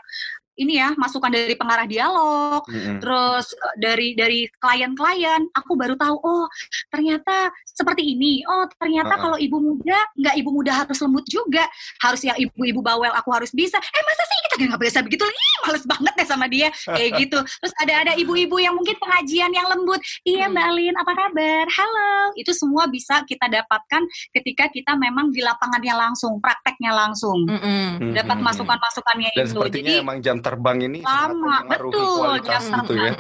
ini 0.56 0.80
ya 0.80 0.96
masukan 0.96 1.32
dari 1.32 1.56
pengarah 1.56 1.84
dialog, 1.84 2.64
Mm-mm. 2.68 3.04
terus 3.04 3.52
eh, 3.52 3.76
dari 3.76 4.16
dari 4.16 4.48
klien-klien 4.56 5.52
aku 5.52 5.76
baru 5.76 5.96
tahu 6.00 6.16
oh 6.24 6.46
ternyata 6.90 7.52
seperti 7.68 8.16
ini 8.16 8.40
oh 8.48 8.64
ternyata 8.80 9.20
Uh-uh. 9.20 9.24
kalau 9.24 9.38
ibu 9.38 9.58
muda 9.60 10.00
nggak 10.16 10.36
ibu 10.40 10.50
muda 10.52 10.72
harus 10.84 10.98
lembut 11.04 11.26
juga 11.28 11.68
harus 12.00 12.22
yang 12.24 12.38
ibu-ibu 12.40 12.80
bawel 12.80 13.12
aku 13.12 13.30
harus 13.36 13.52
bisa 13.52 13.76
eh 13.78 14.04
masa 14.04 14.24
sih 14.24 14.40
kita 14.48 14.54
nggak 14.72 14.82
bisa 14.82 15.00
begitu? 15.04 15.24
Ih 15.28 15.56
males 15.68 15.84
banget 15.84 16.14
deh 16.16 16.28
sama 16.28 16.46
dia 16.48 16.68
kayak 16.88 17.12
gitu. 17.28 17.40
Terus 17.44 17.74
ada 17.84 17.94
ada 18.08 18.14
ibu-ibu 18.16 18.56
yang 18.60 18.74
mungkin 18.76 18.96
pengajian 18.96 19.52
yang 19.52 19.68
lembut 19.68 20.00
iya 20.24 20.48
mbak 20.48 20.66
Alin 20.72 20.96
apa 20.96 21.12
kabar? 21.12 21.66
Halo. 21.68 22.32
Itu 22.40 22.56
semua 22.56 22.88
bisa 22.88 23.24
kita 23.28 23.52
dapatkan 23.52 24.02
ketika 24.32 24.72
kita 24.72 24.96
memang 24.96 25.36
di 25.36 25.44
lapangannya 25.44 25.94
langsung 25.96 26.40
prakteknya 26.40 26.96
langsung. 26.96 27.44
Mhm. 27.46 28.14
dapat 28.16 28.38
masukan-masukannya 28.40 29.30
Dan 29.36 29.46
itu. 29.46 29.52
sepertinya 29.56 29.92
jadi 29.92 30.04
emang 30.04 30.18
jam 30.24 30.38
terbang 30.46 30.78
ini 30.86 31.02
sangat 31.02 31.42
Lama, 31.42 31.58
betul, 31.66 32.06
kualitas 32.14 32.64
jam 32.70 32.78
gitu 32.86 32.94
ya. 33.02 33.12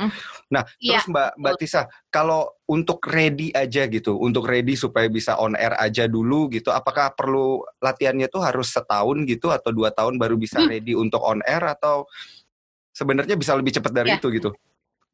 Nah, 0.53 0.61
Iya, 0.77 1.01
terus 1.01 1.05
Mbak 1.09 1.29
Mbak 1.41 1.53
Tisa, 1.57 1.81
kalau 2.13 2.53
untuk 2.69 3.01
ready 3.09 3.49
aja 3.49 3.89
gitu, 3.89 4.13
untuk 4.21 4.45
ready 4.45 4.77
supaya 4.77 5.09
bisa 5.09 5.33
on 5.41 5.57
air 5.57 5.73
aja 5.81 6.05
dulu 6.05 6.53
gitu, 6.53 6.69
apakah 6.69 7.09
perlu 7.17 7.65
latihannya 7.81 8.29
tuh 8.29 8.45
harus 8.45 8.69
setahun 8.69 9.25
gitu 9.25 9.49
atau 9.49 9.73
dua 9.73 9.89
tahun 9.89 10.21
baru 10.21 10.37
bisa 10.37 10.61
Hmm. 10.61 10.69
ready 10.69 10.93
untuk 10.93 11.25
on 11.25 11.41
air 11.49 11.65
atau 11.65 12.05
sebenarnya 12.93 13.33
bisa 13.33 13.57
lebih 13.57 13.73
cepat 13.73 13.91
dari 13.91 14.13
Ya. 14.13 14.21
itu 14.21 14.29
gitu? 14.29 14.53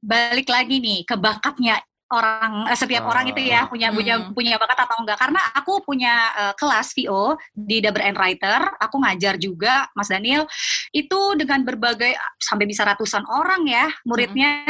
balik 0.02 0.50
lagi 0.50 0.82
nih 0.82 1.06
ke 1.06 1.14
bakatnya 1.14 1.78
orang 2.12 2.68
eh, 2.68 2.78
setiap 2.78 3.08
Ah. 3.08 3.10
orang 3.16 3.26
itu 3.32 3.42
ya 3.42 3.66
punya 3.66 3.90
punya 3.90 4.16
Hmm. 4.20 4.36
punya 4.36 4.56
bakat 4.60 4.80
atau 4.84 4.98
enggak 5.00 5.18
karena 5.18 5.42
aku 5.56 5.80
punya 5.82 6.14
eh, 6.36 6.54
kelas 6.56 6.92
VO 6.94 7.36
di 7.52 7.80
Dubber 7.80 8.04
and 8.04 8.20
Writer 8.20 8.60
aku 8.78 8.96
ngajar 9.00 9.36
juga 9.36 9.88
Mas 9.96 10.12
Daniel 10.12 10.46
itu 10.92 11.20
dengan 11.40 11.64
berbagai 11.64 12.12
sampai 12.38 12.68
bisa 12.68 12.84
ratusan 12.84 13.24
orang 13.26 13.64
ya 13.66 13.88
muridnya 14.04 14.68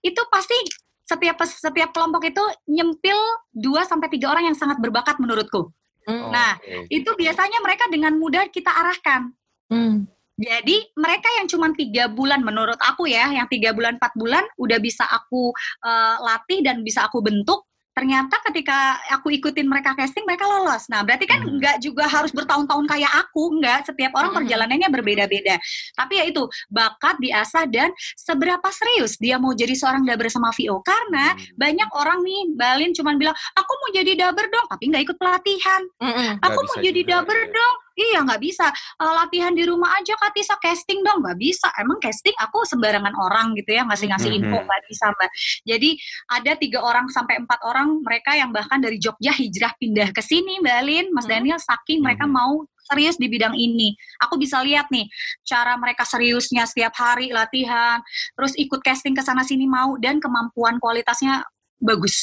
itu 0.00 0.20
pasti 0.30 0.54
setiap 1.02 1.40
setiap 1.42 1.90
kelompok 1.90 2.20
itu 2.22 2.44
nyempil 2.68 3.16
2 3.52 3.82
sampai 3.82 4.08
tiga 4.08 4.28
orang 4.28 4.52
yang 4.52 4.56
sangat 4.56 4.78
berbakat 4.78 5.16
menurutku 5.18 5.72
Mhm. 6.04 6.32
Nah, 6.32 6.56
Oke. 6.56 6.88
itu 6.88 7.10
biasanya 7.12 7.60
mereka 7.60 7.84
dengan 7.92 8.16
mudah 8.16 8.48
kita 8.48 8.72
arahkan 8.72 9.28
Mhm. 9.68 10.08
Jadi 10.38 10.76
mereka 10.94 11.28
yang 11.36 11.46
cuma 11.46 11.68
tiga 11.74 12.06
bulan 12.06 12.40
menurut 12.40 12.78
aku 12.78 13.04
ya, 13.04 13.26
yang 13.28 13.50
tiga 13.50 13.74
bulan 13.74 13.98
empat 13.98 14.14
bulan 14.14 14.46
udah 14.56 14.78
bisa 14.78 15.02
aku 15.04 15.50
eh, 15.82 16.16
latih 16.22 16.62
dan 16.62 16.80
bisa 16.80 17.04
aku 17.04 17.18
bentuk. 17.20 17.66
ternyata 17.98 18.38
ketika 18.46 18.94
aku 19.10 19.34
ikutin 19.34 19.66
mereka 19.66 19.90
casting 19.90 20.22
mereka 20.22 20.46
lolos. 20.46 20.86
Nah, 20.86 21.02
berarti 21.02 21.26
kan 21.26 21.42
Hmm. 21.42 21.58
nggak 21.58 21.82
juga 21.82 22.06
harus 22.06 22.30
bertahun-tahun 22.30 22.86
kayak 22.86 23.10
aku, 23.26 23.58
nggak. 23.58 23.90
Setiap 23.90 24.14
orang 24.14 24.30
Hmm. 24.30 24.38
perjalanannya 24.38 24.86
berbeda-beda. 24.86 25.58
Tapi 25.98 26.22
ya 26.22 26.30
itu 26.30 26.46
bakat 26.70 27.18
diasah 27.18 27.66
dan 27.66 27.90
seberapa 28.14 28.70
serius 28.70 29.18
dia 29.18 29.42
mau 29.42 29.50
jadi 29.50 29.74
seorang 29.74 30.06
daber 30.06 30.30
sama 30.30 30.54
VO. 30.54 30.78
Karena 30.86 31.34
Hmm. 31.34 31.42
banyak 31.58 31.90
orang 31.90 32.22
nih 32.22 32.40
Balin 32.54 32.94
cuman 32.94 33.18
bilang 33.18 33.34
aku 33.58 33.72
mau 33.82 33.90
jadi 33.90 34.12
daber 34.14 34.46
dong, 34.46 34.66
tapi 34.70 34.94
nggak 34.94 35.02
ikut 35.02 35.16
pelatihan. 35.18 35.82
Mm-mm. 35.98 36.30
Aku 36.38 36.54
Nggak 36.54 36.66
mau 36.70 36.76
jadi 36.78 37.00
daber 37.02 37.38
iya. 37.42 37.50
dong. 37.50 37.76
Iya 37.98 38.22
nggak 38.22 38.38
bisa. 38.38 38.70
Eh, 38.70 39.12
latihan 39.18 39.50
di 39.50 39.66
rumah 39.66 39.90
aja 39.98 40.14
Kak 40.14 40.30
Tisa 40.30 40.54
casting 40.62 41.02
dong 41.02 41.18
nggak 41.26 41.34
bisa. 41.34 41.66
Emang 41.82 41.98
casting 41.98 42.34
aku 42.38 42.62
sembarangan 42.62 43.10
orang 43.18 43.58
gitu 43.58 43.74
ya 43.74 43.82
ngasih-ngasih 43.82 44.30
Mhm. 44.30 44.38
info 44.38 44.58
nggak 44.62 44.82
bisa 44.86 45.06
mbak. 45.10 45.30
Jadi 45.66 45.90
ada 46.30 46.52
tiga 46.54 46.78
orang 46.86 47.10
sampai 47.10 47.42
empat 47.42 47.58
orang 47.66 47.98
mereka 48.06 48.38
yang 48.38 48.54
bahkan 48.54 48.78
dari 48.78 49.02
Jogja 49.02 49.34
hijrah 49.34 49.74
pindah 49.82 50.14
ke 50.14 50.22
sini 50.22 50.62
Mbak 50.62 50.80
Lin, 50.86 51.06
Mas. 51.10 51.26
Daniel 51.26 51.58
saking 51.58 51.98
mereka 52.00 52.24
Mhm. 52.24 52.32
mau 52.38 52.52
serius 52.88 53.20
di 53.20 53.28
bidang 53.28 53.52
ini. 53.52 53.92
Aku 54.24 54.40
bisa 54.40 54.64
lihat 54.64 54.88
nih 54.88 55.04
cara 55.44 55.76
mereka 55.76 56.08
seriusnya 56.08 56.64
setiap 56.64 56.96
hari 56.96 57.28
latihan, 57.28 58.00
terus 58.32 58.56
ikut 58.56 58.80
casting 58.80 59.12
ke 59.12 59.20
sana 59.20 59.44
sini 59.44 59.68
mau 59.68 60.00
dan 60.00 60.22
kemampuan 60.22 60.80
kualitasnya 60.80 61.44
bagus. 61.78 62.16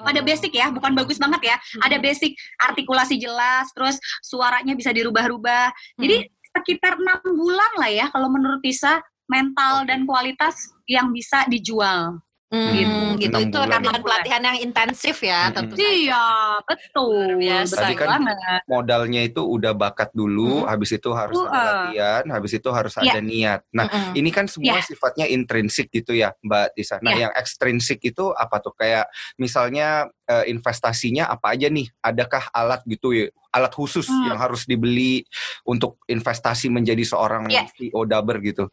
Ada 0.00 0.22
Oh. 0.22 0.26
basic 0.26 0.52
ya, 0.54 0.70
bukan 0.70 0.94
bagus 0.94 1.18
banget 1.18 1.54
ya. 1.54 1.56
Ada 1.84 1.98
basic 1.98 2.34
artikulasi 2.62 3.18
jelas, 3.20 3.68
terus 3.74 3.98
suaranya 4.24 4.72
bisa 4.78 4.94
dirubah-rubah. 4.94 5.70
Jadi 6.00 6.30
sekitar 6.50 6.98
enam 6.98 7.20
bulan 7.22 7.72
lah 7.78 7.90
ya 7.90 8.06
kalau 8.10 8.26
menurut 8.26 8.58
Tisa 8.62 8.98
mental 9.30 9.86
dan 9.86 10.02
kualitas 10.02 10.74
yang 10.90 11.14
bisa 11.14 11.46
dijual. 11.46 12.18
Hmm, 12.50 13.14
Gitu, 13.14 13.30
gitu. 13.30 13.38
Itu 13.46 13.58
bulan. 13.62 13.78
dengan 13.78 14.02
pelatihan 14.02 14.42
yang 14.42 14.58
intensif 14.58 15.22
ya, 15.22 15.46
Mm-mm. 15.46 15.54
tentu 15.54 15.74
saja. 15.78 15.86
Iya, 15.86 16.26
betul. 16.66 17.16
Biasa. 17.38 17.74
Tadi 17.78 17.94
kan 17.94 18.08
banget. 18.26 18.60
modalnya 18.66 19.20
itu 19.22 19.42
udah 19.46 19.70
bakat 19.70 20.10
dulu, 20.10 20.62
Hmm. 20.62 20.66
habis 20.66 20.90
itu 20.90 21.10
harus 21.14 21.38
Uh, 21.38 21.46
ada 21.46 21.54
uh. 21.54 21.62
latihan, 21.62 22.24
habis 22.26 22.52
itu 22.52 22.68
harus 22.68 22.92
Iya. 22.98 23.02
ada 23.06 23.20
niat. 23.22 23.60
Nah, 23.70 23.86
Mm-mm. 23.86 24.18
ini 24.18 24.30
kan 24.34 24.50
semua 24.50 24.78
Ya. 24.78 24.82
sifatnya 24.82 25.30
intrinsik 25.30 25.94
gitu 25.94 26.10
ya, 26.10 26.34
Mbak 26.42 26.74
Tisa. 26.74 26.98
Nah, 26.98 27.14
Ya. 27.14 27.30
yang 27.30 27.32
ekstrinsik 27.38 28.02
itu 28.02 28.34
apa 28.34 28.58
tuh? 28.58 28.74
Kayak 28.74 29.06
misalnya 29.36 30.10
eh, 30.26 30.46
investasinya 30.46 31.26
apa 31.26 31.54
aja 31.54 31.66
nih? 31.66 31.90
Adakah 32.00 32.54
alat 32.54 32.86
gitu 32.86 33.10
ya? 33.10 33.26
Alat 33.50 33.74
khusus 33.74 34.06
Hmm. 34.06 34.30
yang 34.30 34.38
harus 34.38 34.62
dibeli 34.62 35.26
untuk 35.62 35.98
investasi 36.06 36.66
menjadi 36.66 37.02
seorang 37.02 37.50
Ya. 37.50 37.66
VO 37.74 38.06
daber 38.06 38.38
gitu? 38.38 38.70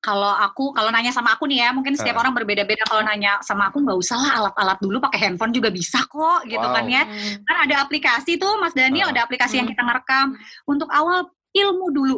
Kalau 0.00 0.32
aku, 0.32 0.72
kalau 0.72 0.88
nanya 0.88 1.12
sama 1.12 1.36
aku 1.36 1.44
nih 1.44 1.60
ya, 1.60 1.68
mungkin 1.76 1.92
setiap 1.92 2.16
Uh. 2.16 2.20
orang 2.24 2.32
berbeda-beda. 2.32 2.88
Kalau 2.88 3.04
nanya 3.04 3.36
sama 3.44 3.68
aku 3.68 3.84
nggak 3.84 3.98
usah 4.00 4.16
lah 4.16 4.32
alat-alat 4.40 4.80
dulu, 4.80 4.96
pakai 4.96 5.28
handphone 5.28 5.52
juga 5.52 5.68
bisa 5.68 6.00
kok, 6.08 6.48
gitu 6.48 6.64
Wow. 6.64 6.72
kan 6.72 6.84
ya. 6.88 7.04
Hmm. 7.04 7.44
Kan 7.44 7.56
ada 7.68 7.84
aplikasi 7.84 8.40
tuh, 8.40 8.56
Mas 8.56 8.72
Daniel, 8.72 9.08
Uh. 9.08 9.12
ada 9.12 9.28
aplikasi 9.28 9.60
yang 9.60 9.68
Hmm. 9.68 9.76
kita 9.76 9.82
ngerekam. 9.84 10.26
Untuk 10.64 10.88
awal 10.88 11.28
ilmu 11.52 11.86
dulu. 11.92 12.16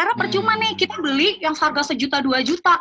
Karena 0.00 0.16
percuma 0.16 0.56
Hmm. 0.56 0.64
nih 0.64 0.72
kita 0.80 0.96
beli 0.96 1.36
yang 1.44 1.52
harga 1.52 1.92
sejuta 1.92 2.24
dua 2.24 2.40
juta, 2.40 2.80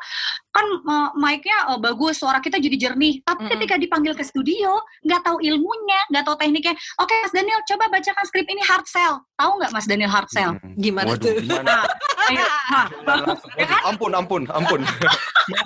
kan 0.56 0.66
uh, 0.88 1.12
mic-nya 1.20 1.68
uh, 1.68 1.76
bagus, 1.76 2.16
suara 2.16 2.40
kita 2.40 2.56
jadi 2.56 2.88
jernih. 2.88 3.20
Tapi 3.28 3.44
Mm-mm. 3.44 3.52
ketika 3.60 3.76
dipanggil 3.76 4.16
ke 4.16 4.24
studio, 4.24 4.80
nggak 5.04 5.28
tahu 5.28 5.44
ilmunya, 5.44 6.00
nggak 6.16 6.24
tahu 6.24 6.40
tekniknya. 6.40 6.80
Oke, 6.96 7.12
Mas 7.20 7.36
Daniel, 7.36 7.60
coba 7.68 7.92
bacakan 7.92 8.24
skrip 8.24 8.48
ini 8.48 8.64
hard 8.64 8.88
sell. 8.88 9.20
Tahu 9.36 9.52
nggak 9.60 9.72
Mas 9.76 9.84
Daniel 9.84 10.08
hard 10.08 10.32
sell? 10.32 10.56
Hmm. 10.56 10.80
Gimana 10.80 11.12
Waduh, 11.12 11.28
tuh? 11.28 11.44
gimana? 11.44 11.76
Ayo, 12.32 12.46
nah, 12.72 12.88
ya 13.60 13.66
kan? 13.68 13.82
ampun, 13.84 14.12
ampun, 14.16 14.44
ampun. 14.48 14.80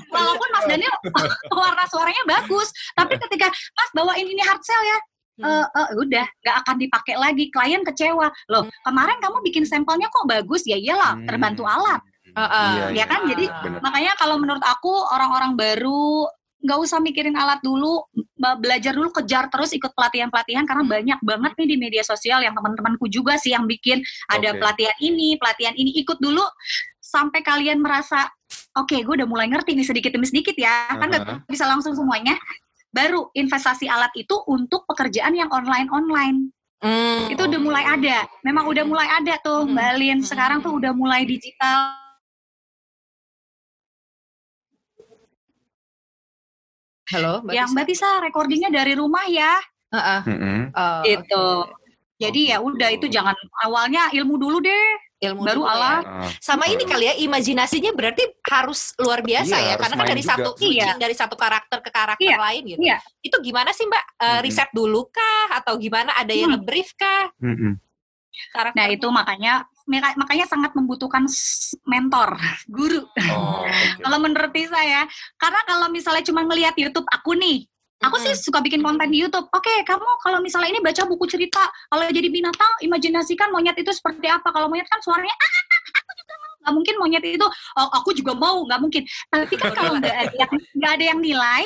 Walaupun 0.10 0.48
Mas 0.58 0.66
Daniel 0.66 0.96
warna 1.54 1.86
suaranya 1.86 2.24
bagus, 2.26 2.74
tapi 2.98 3.14
ketika 3.20 3.46
Mas 3.52 3.90
bawain 3.94 4.26
ini 4.26 4.42
hard 4.42 4.64
sell 4.66 4.82
ya, 4.82 4.98
Hmm. 5.34 5.46
eh, 5.50 5.66
eh, 5.66 5.88
udah 5.98 6.26
nggak 6.30 6.56
akan 6.62 6.76
dipakai 6.78 7.16
lagi. 7.18 7.50
Klien 7.50 7.82
kecewa. 7.82 8.28
Loh, 8.54 8.70
kemarin 8.86 9.18
kamu 9.18 9.38
bikin 9.50 9.66
sampelnya 9.66 10.06
kok 10.14 10.30
bagus? 10.30 10.62
Ya 10.70 10.78
iyalah, 10.78 11.18
Hmm. 11.18 11.26
terbantu 11.26 11.66
alat. 11.66 12.02
Uh-uh. 12.34 12.90
Ya 12.94 13.06
kan? 13.06 13.30
Jadi, 13.30 13.46
benar. 13.46 13.82
Makanya 13.82 14.14
kalau 14.18 14.42
menurut 14.42 14.62
aku 14.66 14.90
orang-orang 15.14 15.54
baru 15.54 16.26
nggak 16.64 16.80
usah 16.80 17.04
mikirin 17.04 17.36
alat 17.36 17.60
dulu, 17.60 18.08
belajar 18.40 18.96
dulu, 18.96 19.12
kejar 19.12 19.52
terus 19.52 19.76
ikut 19.76 19.92
pelatihan-pelatihan 19.92 20.64
karena 20.64 20.88
Hmm. 20.88 20.94
banyak 20.96 21.20
banget 21.20 21.52
nih 21.60 21.68
di 21.68 21.76
media 21.76 22.04
sosial 22.08 22.40
yang 22.40 22.56
teman-temanku 22.56 23.12
juga 23.12 23.36
sih 23.36 23.52
yang 23.52 23.68
bikin 23.68 24.00
ada 24.32 24.56
Oke. 24.56 24.64
pelatihan 24.64 24.96
ini, 25.04 25.36
pelatihan 25.36 25.76
ini 25.76 25.92
ikut 26.00 26.24
dulu 26.24 26.42
sampai 27.04 27.44
kalian 27.44 27.84
merasa 27.84 28.32
oke, 28.80 28.96
gue 28.96 29.14
udah 29.20 29.28
mulai 29.28 29.46
ngerti 29.52 29.76
nih 29.76 29.86
sedikit 29.86 30.16
demi 30.16 30.24
sedikit 30.26 30.56
ya, 30.56 30.88
kan 30.88 31.12
nggak 31.12 31.24
Aha. 31.28 31.36
bisa 31.46 31.68
langsung 31.68 31.94
semuanya. 31.94 32.34
Baru 32.94 33.34
investasi 33.34 33.90
alat 33.90 34.14
itu 34.14 34.38
untuk 34.46 34.86
pekerjaan 34.86 35.34
yang 35.34 35.50
online-online. 35.50 36.54
Hmm. 36.78 37.26
Itu 37.26 37.50
udah 37.50 37.58
mulai 37.58 37.84
ada. 37.90 38.30
Memang 38.46 38.70
udah 38.70 38.86
mulai 38.86 39.10
ada 39.10 39.34
tuh, 39.42 39.66
Hmm. 39.66 39.74
Mbak 39.74 39.92
Lin. 39.98 40.20
Hmm. 40.22 40.30
Sekarang 40.30 40.60
tuh 40.62 40.78
udah 40.78 40.94
mulai 40.94 41.26
digital. 41.26 41.98
Halo, 47.12 47.44
Mbak 47.44 47.54
yang? 47.54 47.70
Mbak 47.74 47.86
Tisa 47.90 48.10
recordingnya 48.24 48.70
dari 48.72 48.94
rumah 48.96 49.26
ya. 49.28 49.60
Uh-uh. 49.94 50.22
Mm-mm. 50.26 50.60
Oh, 50.74 51.02
Gitu. 51.06 51.46
oke. 51.68 51.83
Jadi 52.16 52.42
ya 52.50 52.58
udah 52.58 52.90
itu 52.90 53.06
jangan 53.08 53.34
awalnya 53.62 54.10
ilmu 54.12 54.38
dulu 54.38 54.60
deh. 54.60 54.88
Ilmu 55.24 55.40
Baru 55.40 55.64
dulu 55.64 55.72
ya. 55.72 55.74
alat. 55.74 56.04
Ah. 56.04 56.28
Sama 56.38 56.68
ini 56.68 56.84
kali 56.84 57.08
ya 57.08 57.16
imajinasinya 57.16 57.96
berarti 57.96 58.28
harus 58.44 58.92
luar 59.00 59.24
biasa 59.24 59.56
Iya, 59.56 59.68
ya 59.72 59.76
karena 59.80 59.96
kan 59.98 60.08
dari 60.12 60.20
juga. 60.22 60.32
satu 60.36 60.50
switching 60.60 61.00
dari 61.00 61.16
satu 61.16 61.36
karakter 61.40 61.80
ke 61.80 61.90
karakter 61.90 62.28
Iya, 62.28 62.38
lain 62.38 62.62
gitu. 62.68 62.80
iya. 62.84 62.98
Itu 63.20 63.40
gimana 63.40 63.72
sih 63.72 63.88
Mbak? 63.88 64.04
Eh, 64.04 64.26
Mm-mm. 64.28 64.44
riset 64.44 64.70
dulu 64.76 65.08
kah 65.08 65.48
atau 65.58 65.80
gimana 65.80 66.12
ada 66.14 66.36
yang 66.36 66.52
Hmm. 66.52 66.60
nge-brief 66.60 66.92
kah? 66.94 67.32
Mm-mm. 67.40 67.80
Karakter 68.52 68.76
Nah 68.76 68.88
itu 68.92 69.08
makanya 69.08 69.54
maka- 69.84 70.16
makanya 70.16 70.44
sangat 70.44 70.72
membutuhkan 70.76 71.24
mentor, 71.84 72.36
guru. 72.68 73.04
Oh, 73.32 73.64
oke. 73.64 73.68
Kalau 74.04 74.18
menurut 74.18 74.52
Tisa 74.52 74.80
ya, 74.80 75.04
karena 75.36 75.60
kalau 75.64 75.88
misalnya 75.88 76.24
cuma 76.24 76.44
ngelihat 76.44 76.72
YouTube 76.74 77.04
aku 77.06 77.36
nih, 77.36 77.68
aku 78.04 78.16
sih 78.20 78.34
suka 78.36 78.60
bikin 78.60 78.84
konten 78.84 79.08
di 79.10 79.24
YouTube. 79.24 79.48
Oke, 79.50 79.72
kamu 79.88 80.08
kalau 80.20 80.44
misalnya 80.44 80.76
ini 80.76 80.82
baca 80.84 81.04
buku 81.08 81.26
cerita, 81.26 81.64
kalau 81.88 82.04
jadi 82.12 82.28
binatang, 82.28 82.74
imajinasikan 82.84 83.50
monyet 83.50 83.80
itu 83.80 83.90
seperti 83.96 84.28
apa. 84.28 84.52
Kalau 84.52 84.68
monyet 84.68 84.86
kan 84.92 85.00
suaranya, 85.00 85.32
ah, 85.32 85.52
ah, 85.56 85.64
ah, 85.64 85.82
aku 86.04 86.12
juga 86.20 86.34
mau. 86.36 86.54
Nggak 86.64 86.74
mungkin 86.76 86.96
monyet 87.00 87.24
itu, 87.24 87.48
oh, 87.80 87.90
aku 87.92 88.10
juga 88.12 88.34
mau, 88.36 88.58
nggak 88.68 88.80
mungkin. 88.84 89.04
Tapi 89.32 89.56
kan 89.56 89.72
kalau 89.72 89.92
nggak 89.98 90.16
ada 90.16 90.34
yang 90.36 90.52
nggak 90.76 90.92
ada 90.92 91.06
yang 91.16 91.20
nilai, 91.24 91.64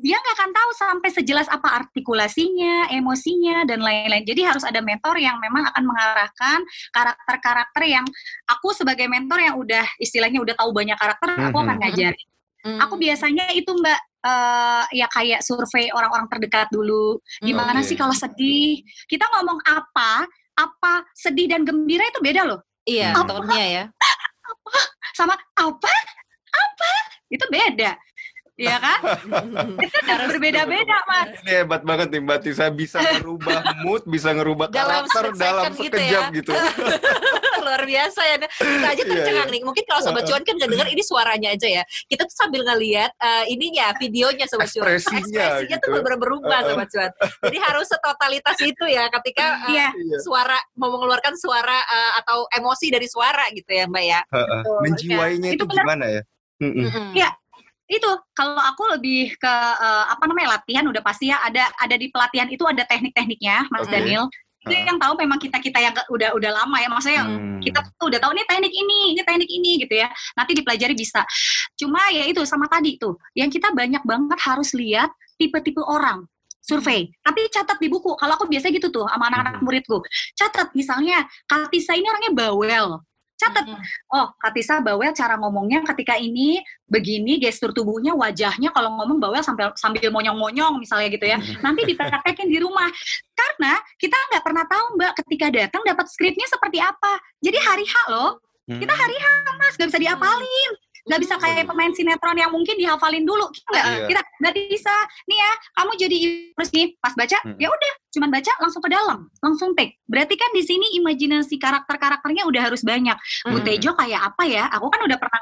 dia 0.00 0.16
nggak 0.16 0.36
akan 0.40 0.50
tahu 0.56 0.70
sampai 0.72 1.08
sejelas 1.12 1.48
apa 1.52 1.68
artikulasinya, 1.84 2.88
emosinya, 2.88 3.68
dan 3.68 3.84
lain-lain. 3.84 4.24
Jadi 4.24 4.40
harus 4.48 4.64
ada 4.64 4.80
mentor 4.80 5.20
yang 5.20 5.36
memang 5.36 5.68
akan 5.70 5.84
mengarahkan 5.84 6.58
karakter-karakter 6.90 7.82
yang 7.84 8.06
aku 8.48 8.72
sebagai 8.72 9.04
mentor 9.06 9.44
yang 9.44 9.60
udah 9.60 9.84
istilahnya 10.00 10.40
udah 10.40 10.56
tahu 10.56 10.72
banyak 10.72 10.96
karakter, 10.96 11.28
aku 11.36 11.58
akan 11.60 11.76
ngajarin. 11.84 12.29
Hmm. 12.60 12.78
Aku 12.84 13.00
biasanya 13.00 13.52
itu 13.56 13.72
mbak 13.72 14.00
eh, 14.26 14.84
ya 15.00 15.06
kayak 15.08 15.40
survei 15.40 15.88
orang-orang 15.92 16.28
terdekat 16.28 16.68
dulu. 16.68 17.16
Gimana 17.40 17.80
Oke. 17.80 17.88
sih 17.88 17.96
kalau 17.96 18.12
sedih? 18.12 18.84
Kita 19.08 19.24
ngomong 19.38 19.58
apa? 19.64 20.28
Apa 20.56 21.08
sedih 21.16 21.48
dan 21.48 21.64
gembira 21.64 22.04
itu 22.04 22.20
beda 22.20 22.44
loh. 22.44 22.60
Iya, 22.84 23.12
Apa? 23.16 23.44
ya. 23.56 23.84
Sama 25.18 25.36
apa? 25.36 25.92
Apa? 26.50 26.92
Itu 27.30 27.44
beda. 27.48 27.94
Iya 28.60 28.76
kan? 28.76 28.98
itu 29.84 29.96
udah 29.98 30.16
berbeda-beda 30.28 30.96
mas. 31.02 31.28
Ini 31.40 31.52
hebat 31.58 31.80
banget 31.80 32.12
nih 32.12 32.20
Mbak 32.20 32.38
Tisa 32.42 32.68
bisa 32.68 33.00
ngerubah 33.00 33.58
mood, 33.84 34.04
bisa 34.04 34.30
ngerubah 34.30 34.68
Dalam 34.68 35.08
karakter 35.08 35.32
dalam 35.34 35.72
gitu 35.72 35.96
sekejap 35.96 36.22
ya. 36.22 36.34
gitu. 36.34 36.52
Luar 37.64 37.82
biasa 37.82 38.20
ya. 38.22 38.36
Kita 38.42 38.86
aja 38.86 38.96
Iya, 38.96 39.04
tercengang 39.06 39.48
iya. 39.48 39.54
nih. 39.56 39.62
Mungkin 39.62 39.84
kalau 39.84 40.00
Sobat 40.02 40.24
Cuan 40.24 40.42
kan 40.42 40.54
nggak 40.54 40.70
denger 40.70 40.88
ini 40.88 41.02
suaranya 41.02 41.48
aja 41.50 41.68
ya. 41.70 41.82
Kita 42.04 42.22
tuh 42.22 42.36
sambil 42.36 42.60
ngelihat 42.62 43.10
eh, 43.16 43.44
ininya, 43.48 43.96
videonya 43.96 44.44
Sobat 44.44 44.68
Cuan. 44.68 44.84
Ekspresinya 44.90 45.16
Ekspresinya 45.56 45.76
tuh 45.76 45.80
gitu. 45.80 45.88
bener-bener 45.90 46.18
berubah 46.18 46.58
Uh-uh. 46.58 46.68
Sobat 46.70 46.88
Cuan. 46.90 47.10
Jadi 47.48 47.58
harus 47.58 47.86
setotalitas 47.86 48.56
itu 48.60 48.84
ya 48.86 49.04
ketika 49.10 49.44
eh, 49.66 49.72
Iya. 49.72 49.88
Iya. 49.92 50.18
suara 50.20 50.58
mau 50.76 50.88
mengeluarkan 50.90 51.32
suara 51.34 51.80
eh, 51.80 52.12
atau 52.20 52.44
emosi 52.50 52.86
dari 52.88 53.08
suara 53.08 53.48
gitu 53.52 53.70
ya 53.70 53.88
Mbak 53.88 54.04
ya. 54.04 54.20
Heeh. 54.28 54.62
Menjiwainya 54.84 55.48
Ya, 55.48 55.54
itu 55.56 55.56
itu 55.56 55.64
benar. 55.64 55.84
gimana 55.84 56.04
ya? 56.06 56.22
Mm-mm. 56.60 56.84
Mm-mm. 56.84 57.06
Iya. 57.16 57.30
Itu 57.90 58.06
kalau 58.32 58.62
aku 58.62 58.86
lebih 58.94 59.34
ke 59.34 59.54
eh, 59.82 60.04
apa 60.06 60.22
namanya 60.30 60.62
latihan 60.62 60.86
udah 60.86 61.02
pasti 61.02 61.34
ya 61.34 61.42
ada 61.42 61.66
ada 61.74 61.98
di 61.98 62.06
pelatihan 62.06 62.46
itu 62.46 62.62
ada 62.62 62.86
teknik-tekniknya 62.86 63.66
Mas 63.66 63.90
Oke. 63.90 63.98
Daniel. 63.98 64.30
Itu 64.60 64.76
Uh-uh. 64.76 64.86
yang 64.92 64.98
tahu 65.00 65.16
memang 65.16 65.40
kita 65.40 65.56
kita 65.56 65.80
yang 65.80 65.96
udah 66.12 66.36
udah 66.36 66.50
lama 66.52 66.76
ya 66.78 66.88
maksudnya 66.92 67.22
Hmm. 67.24 67.58
kita 67.64 67.80
tuh 67.96 68.12
udah 68.12 68.20
tahu 68.20 68.32
nih 68.36 68.44
teknik 68.44 68.68
ini, 68.72 68.98
ini 69.16 69.22
teknik 69.24 69.48
ini 69.50 69.70
gitu 69.82 69.94
ya. 69.98 70.08
Nanti 70.36 70.52
dipelajari 70.54 70.94
bisa. 70.94 71.24
Cuma 71.80 72.12
ya 72.12 72.28
itu 72.28 72.44
sama 72.44 72.68
tadi 72.68 73.00
tuh, 73.00 73.16
yang 73.32 73.48
kita 73.48 73.72
banyak 73.72 74.04
banget 74.04 74.38
harus 74.44 74.70
lihat 74.76 75.08
tipe-tipe 75.40 75.80
orang 75.80 76.28
survei. 76.60 77.08
Tapi 77.24 77.48
catat 77.48 77.80
di 77.80 77.88
buku. 77.88 78.12
Kalau 78.20 78.36
aku 78.36 78.44
biasanya 78.46 78.76
gitu 78.76 78.92
tuh 78.92 79.08
sama 79.08 79.32
anak-anak 79.32 79.58
Mhm. 79.58 79.64
muridku. 79.64 79.98
Catat 80.36 80.68
misalnya 80.76 81.24
Katisa 81.48 81.96
ini 81.96 82.06
orangnya 82.06 82.32
bawel. 82.36 83.00
Catat. 83.40 83.64
Oh, 84.12 84.28
Katisa 84.36 84.84
bawel 84.84 85.16
cara 85.16 85.40
ngomongnya 85.40 85.80
ketika 85.88 86.20
ini 86.20 86.60
begini 86.84 87.40
gestur 87.40 87.72
tubuhnya, 87.72 88.12
wajahnya 88.12 88.68
kalau 88.76 88.92
ngomong 89.00 89.16
bawel 89.16 89.40
sambil 89.40 89.72
sambil 89.80 90.12
monyong-monyong 90.12 90.76
misalnya 90.76 91.08
gitu 91.08 91.24
ya. 91.24 91.40
Nanti 91.64 91.88
dipraktekin 91.88 92.52
di 92.52 92.60
rumah. 92.60 92.92
Karena 93.32 93.80
kita 93.96 94.16
nggak 94.30 94.44
pernah 94.44 94.64
tahu 94.68 94.84
Mbak 95.00 95.12
ketika 95.24 95.46
datang 95.48 95.82
dapat 95.88 96.06
skripnya 96.12 96.44
seperti 96.44 96.78
apa. 96.78 97.16
Jadi 97.40 97.56
hari 97.56 97.84
H 97.88 97.94
loh. 98.12 98.36
Kita 98.70 98.94
hari 98.94 99.18
H 99.18 99.26
Mas, 99.58 99.74
nggak 99.74 99.88
bisa 99.90 99.98
diapalin 99.98 100.70
nggak 101.00 101.20
bisa 101.20 101.34
kayak 101.36 101.64
pemain 101.64 101.92
sinetron 101.92 102.36
yang 102.36 102.50
mungkin 102.50 102.76
dihafalin 102.76 103.24
dulu. 103.24 103.48
Kita 103.50 103.68
nggak 103.68 103.84
Iya. 103.86 104.06
kita 104.06 104.20
nggak 104.40 104.54
bisa. 104.68 104.94
Nih 105.24 105.38
ya 105.38 105.50
kamu 105.74 105.90
jadi 105.96 106.16
terus 106.52 106.70
nih. 106.70 106.86
Pas 106.96 107.14
baca 107.14 107.36
Hmm. 107.40 107.56
ya 107.56 107.68
udah 107.68 107.92
cuman 108.10 108.28
baca 108.30 108.52
langsung 108.58 108.82
ke 108.82 108.90
dalam 108.90 109.18
langsung 109.38 109.70
take. 109.72 109.96
Berarti 110.04 110.34
kan 110.34 110.50
di 110.52 110.62
sini 110.62 110.86
imajinasi 110.98 111.56
karakter 111.56 111.96
karakternya 111.96 112.44
udah 112.44 112.62
harus 112.68 112.82
banyak. 112.82 113.16
Bu 113.46 113.58
Hmm. 113.58 113.64
Tejo 113.64 113.90
kayak 113.94 114.20
apa 114.34 114.42
ya? 114.44 114.64
Aku 114.72 114.88
kan 114.88 115.00
udah 115.02 115.16
pernah 115.16 115.40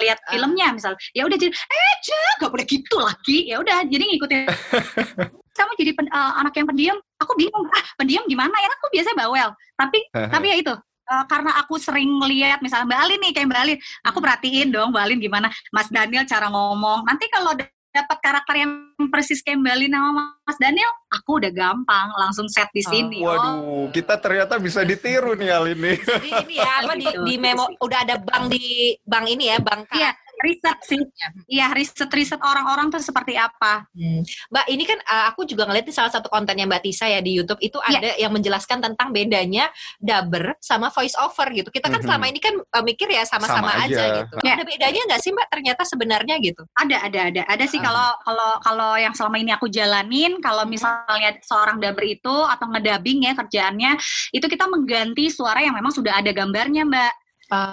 lihat 0.00 0.18
Ah. 0.26 0.34
filmnya 0.34 0.68
misal. 0.74 0.92
Ya 1.14 1.22
udah 1.22 1.36
jadi 1.36 1.52
eh 1.52 1.94
Cek, 2.02 2.42
gak 2.42 2.50
boleh 2.50 2.66
gitu 2.66 2.96
lagi. 2.98 3.38
Ya 3.46 3.62
udah 3.62 3.86
jadi 3.86 4.02
ngikutin. 4.02 4.44
Kamu 5.52 5.72
jadi 5.78 5.92
pen- 5.94 6.08
eh, 6.10 6.32
anak 6.40 6.56
yang 6.56 6.66
pendiam. 6.66 6.96
Aku 7.20 7.36
bingung 7.38 7.68
ah 7.70 7.84
pendiam 7.94 8.24
gimana 8.26 8.56
ya? 8.56 8.70
Aku 8.80 8.88
biasanya 8.90 9.16
bawel. 9.20 9.48
Tapi 9.76 9.98
tapi 10.10 10.46
ya 10.48 10.56
itu 10.58 10.74
eh, 11.12 11.24
karena 11.26 11.50
aku 11.56 11.76
sering 11.76 12.08
lihat 12.24 12.58
misalnya 12.58 12.88
Mbak 12.88 13.00
Alin 13.02 13.20
nih 13.20 13.32
kayak 13.32 13.46
Mbak 13.46 13.60
Alin 13.60 13.78
aku 14.02 14.16
Hmm. 14.16 14.24
perhatiin 14.24 14.68
dong 14.70 14.88
Mbak 14.90 15.02
Alin 15.04 15.20
gimana 15.20 15.46
Mas 15.68 15.88
Daniel 15.88 16.24
cara 16.24 16.48
ngomong 16.48 17.04
nanti 17.04 17.28
kalau 17.28 17.52
dapat 17.92 18.18
karakter 18.20 18.54
yang 18.56 18.72
persis 19.06 19.44
kayak 19.44 19.60
Mbak 19.60 19.72
Alin 19.74 19.92
sama 19.92 20.22
Mas 20.42 20.56
Daniel 20.56 20.88
aku 21.08 21.30
udah 21.36 21.52
gampang 21.52 22.08
langsung 22.16 22.48
set 22.48 22.72
di 22.72 22.80
Oh. 22.80 22.88
sini 22.88 23.18
Waduh, 23.20 23.92
kita 23.92 24.16
ternyata 24.16 24.56
bisa 24.56 24.80
ditiru 24.82 25.34
nih 25.34 25.48
hal 25.48 25.64
ini. 25.68 26.00
Jadi 26.00 26.28
ini 26.40 26.54
ya 26.56 26.72
apa 26.80 26.92
di, 26.94 27.04
Gitu. 27.04 27.20
di 27.22 27.34
memo 27.36 27.68
udah 27.78 27.98
ada 28.00 28.16
bank 28.16 28.48
di 28.48 28.64
bank 29.02 29.26
ini 29.28 29.44
ya 29.46 29.60
bank 29.60 29.92
Iya, 29.92 30.10
riset 30.42 30.78
sih 30.82 31.00
iya 31.46 31.70
riset 31.70 32.10
riset 32.10 32.38
orang-orang 32.38 32.90
tuh 32.90 32.98
seperti 32.98 33.34
apa 33.34 33.86
Hmm. 33.92 34.24
Mbak, 34.50 34.66
ini 34.68 34.84
kan 34.84 34.98
uh, 35.00 35.24
aku 35.28 35.44
juga 35.44 35.64
ngeliat 35.64 35.84
di 35.84 35.92
salah 35.92 36.08
satu 36.08 36.26
kontennya 36.26 36.64
Mbak 36.64 36.82
Tisa 36.82 37.06
ya 37.06 37.20
di 37.20 37.34
YouTube 37.34 37.60
itu 37.60 37.76
Iya. 37.82 37.98
ada 37.98 38.10
yang 38.18 38.32
menjelaskan 38.32 38.78
tentang 38.80 39.08
bedanya 39.10 39.68
dubber 39.98 40.56
sama 40.58 40.88
voice 40.88 41.12
over 41.18 41.46
gitu. 41.52 41.68
Kita 41.68 41.86
kan 41.86 42.00
Mhm. 42.00 42.06
selama 42.08 42.24
ini 42.26 42.40
kan 42.40 42.54
uh, 42.56 42.82
mikir 42.82 43.06
ya 43.06 43.22
sama-sama 43.22 43.70
Sama 43.70 43.84
aja. 43.84 43.94
aja. 43.94 44.04
gitu. 44.24 44.34
Iya. 44.42 44.52
Ada 44.56 44.64
bedanya 44.64 45.00
nggak 45.08 45.20
sih 45.20 45.30
Mbak 45.30 45.48
ternyata 45.48 45.82
sebenarnya 45.84 46.34
gitu? 46.40 46.62
ada 46.72 46.96
ada 47.04 47.20
ada 47.30 47.42
ada 47.46 47.64
sih 47.68 47.78
Ah. 47.78 47.84
kalau 47.84 48.08
kalau 48.24 48.50
kalau 48.60 48.92
yang 48.96 49.14
selama 49.14 49.36
ini 49.38 49.50
aku 49.52 49.66
jalanin 49.68 50.40
kalau 50.40 50.64
Hmm. 50.64 50.72
misalnya 50.72 51.30
seorang 51.44 51.76
dubber 51.78 52.04
itu 52.04 52.34
atau 52.48 52.66
ngedabing 52.68 53.22
ya 53.22 53.32
kerjaannya 53.36 53.92
itu 54.30 54.46
kita 54.46 54.64
mengganti 54.66 55.28
suara 55.28 55.60
yang 55.60 55.76
memang 55.76 55.92
sudah 55.92 56.18
ada 56.18 56.32
gambarnya 56.32 56.82
mbak 56.82 57.12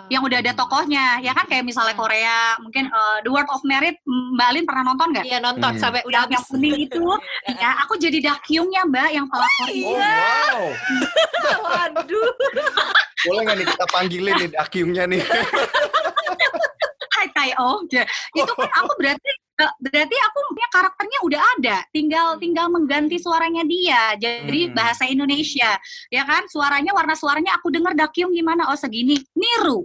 yang 0.07 0.21
udah 0.21 0.37
ada 0.39 0.51
tokohnya 0.51 1.05
ya 1.19 1.31
kan 1.31 1.45
kayak 1.45 1.63
misalnya 1.63 1.91
Hmm. 1.91 2.03
Korea 2.03 2.37
mungkin 2.59 2.85
eh, 2.85 3.17
The 3.23 3.29
Word 3.29 3.47
of 3.47 3.63
Merit 3.63 3.95
Mbak 4.03 4.47
Alin 4.47 4.65
pernah 4.67 4.83
nonton 4.85 5.07
nggak? 5.09 5.25
Iya 5.25 5.37
nonton 5.39 5.71
Hmm. 5.73 5.81
sampai 5.81 6.01
udah 6.03 6.21
Yang, 6.27 6.43
kuning 6.47 6.75
itu 6.83 7.03
ya 7.61 7.69
aku 7.79 7.93
jadi 7.95 8.19
Dakyungnya 8.19 8.83
mbak 8.85 9.09
yang 9.11 9.25
pelakor 9.25 9.67
Oh, 9.69 9.95
wow. 9.95 10.59
Waduh. 11.59 12.29
Boleh 13.25 13.41
nggak 13.43 13.57
nih 13.57 13.67
kita 13.67 13.85
panggilin 13.89 14.35
nih 14.37 14.49
Dakyungnya 14.51 15.03
nih? 15.07 15.21
Hai 17.09 17.27
Tai 17.31 17.51
Oh 17.59 17.83
ya. 17.89 18.03
itu 18.31 18.51
kan 18.53 18.71
aku 18.79 18.91
berarti 18.95 19.31
berarti 19.79 20.15
aku 20.15 20.37
punya 20.55 20.67
karakternya 20.71 21.19
udah 21.25 21.41
ada. 21.57 21.77
Tinggal 21.91 22.27
tinggal 22.39 22.67
mengganti 22.71 23.19
suaranya 23.19 23.63
dia. 23.67 24.15
Jadi 24.15 24.71
Hmm. 24.71 24.75
bahasa 24.75 25.03
Indonesia. 25.09 25.75
Ya 26.07 26.23
kan? 26.23 26.47
Suaranya 26.47 26.95
warna 26.95 27.15
suaranya 27.15 27.59
aku 27.59 27.67
denger 27.73 27.95
Dakyung 27.95 28.31
gimana? 28.31 28.71
Oh 28.71 28.77
segini. 28.79 29.19
Niru. 29.35 29.83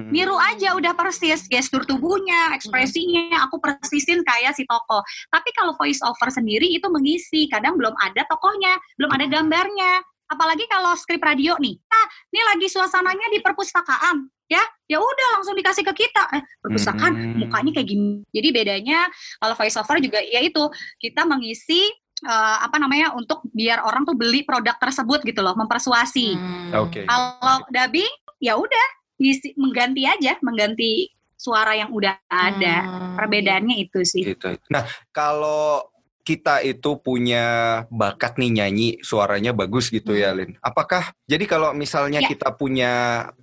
Niru 0.00 0.32
aja 0.40 0.72
udah 0.72 0.96
persis. 0.96 1.44
Gestur 1.44 1.84
tubuhnya 1.84 2.56
ekspresinya. 2.56 3.44
Aku 3.44 3.60
persisin 3.60 4.24
kayak 4.24 4.56
si 4.56 4.64
tokoh 4.64 5.04
tapi 5.28 5.52
kalau 5.52 5.76
voice 5.76 6.00
over 6.00 6.32
sendiri 6.32 6.64
itu 6.64 6.88
mengisi. 6.88 7.44
Kadang 7.52 7.76
belum 7.76 7.92
ada 8.00 8.24
tokohnya. 8.24 8.80
Belum 8.96 9.12
ada 9.12 9.28
gambarnya. 9.28 10.00
Apalagi 10.30 10.64
kalau 10.70 10.96
skrip 10.96 11.20
radio 11.20 11.58
nih. 11.60 11.76
Ah 11.92 12.06
ini 12.32 12.40
lagi 12.54 12.66
suasananya 12.72 13.28
di 13.28 13.44
perpustakaan 13.44 14.39
ya 14.50 14.58
ya 14.84 14.98
udah 14.98 15.38
langsung 15.38 15.54
dikasih 15.54 15.86
ke 15.86 15.94
kita 15.96 16.22
eh, 16.34 16.42
perpustakaan 16.58 17.14
Hmm. 17.14 17.38
mukanya 17.38 17.70
kayak 17.72 17.88
gini 17.88 18.26
jadi 18.28 18.48
bedanya 18.50 19.06
kalau 19.38 19.54
voice 19.54 19.78
over 19.78 19.96
juga 19.96 20.18
ya 20.18 20.42
itu 20.42 20.62
kita 20.98 21.22
mengisi 21.22 21.86
eh, 22.20 22.56
apa 22.60 22.76
namanya 22.76 23.14
untuk 23.14 23.46
biar 23.48 23.80
orang 23.80 24.02
tuh 24.02 24.12
beli 24.12 24.42
produk 24.42 24.74
tersebut 24.76 25.22
gitu 25.22 25.40
loh 25.40 25.54
mempersuasi 25.54 26.34
Hmm. 26.34 26.70
Oke. 26.76 27.06
kalau 27.06 27.62
dubbing 27.70 28.10
ya 28.38 28.58
udah 28.58 28.86
ngisi 29.16 29.54
mengganti 29.54 30.02
aja 30.04 30.34
mengganti 30.40 31.08
suara 31.32 31.72
yang 31.72 31.88
udah 31.88 32.18
ada 32.26 32.76
Hmm. 32.82 33.16
perbedaannya 33.16 33.80
itu 33.80 34.02
sih 34.02 34.26
Gitu. 34.26 34.58
Nah, 34.68 34.84
kalau 35.10 35.80
kita 36.20 36.60
itu 36.60 37.00
punya 37.00 37.44
bakat 37.88 38.36
nih 38.36 38.50
nyanyi 38.62 38.88
suaranya 39.00 39.56
bagus 39.56 39.88
gitu 39.88 40.12
ya 40.12 40.30
Lin. 40.36 40.54
Apakah 40.60 41.10
jadi 41.24 41.44
kalau 41.48 41.72
misalnya 41.72 42.20
Ya. 42.20 42.28
kita 42.28 42.52
punya 42.54 42.92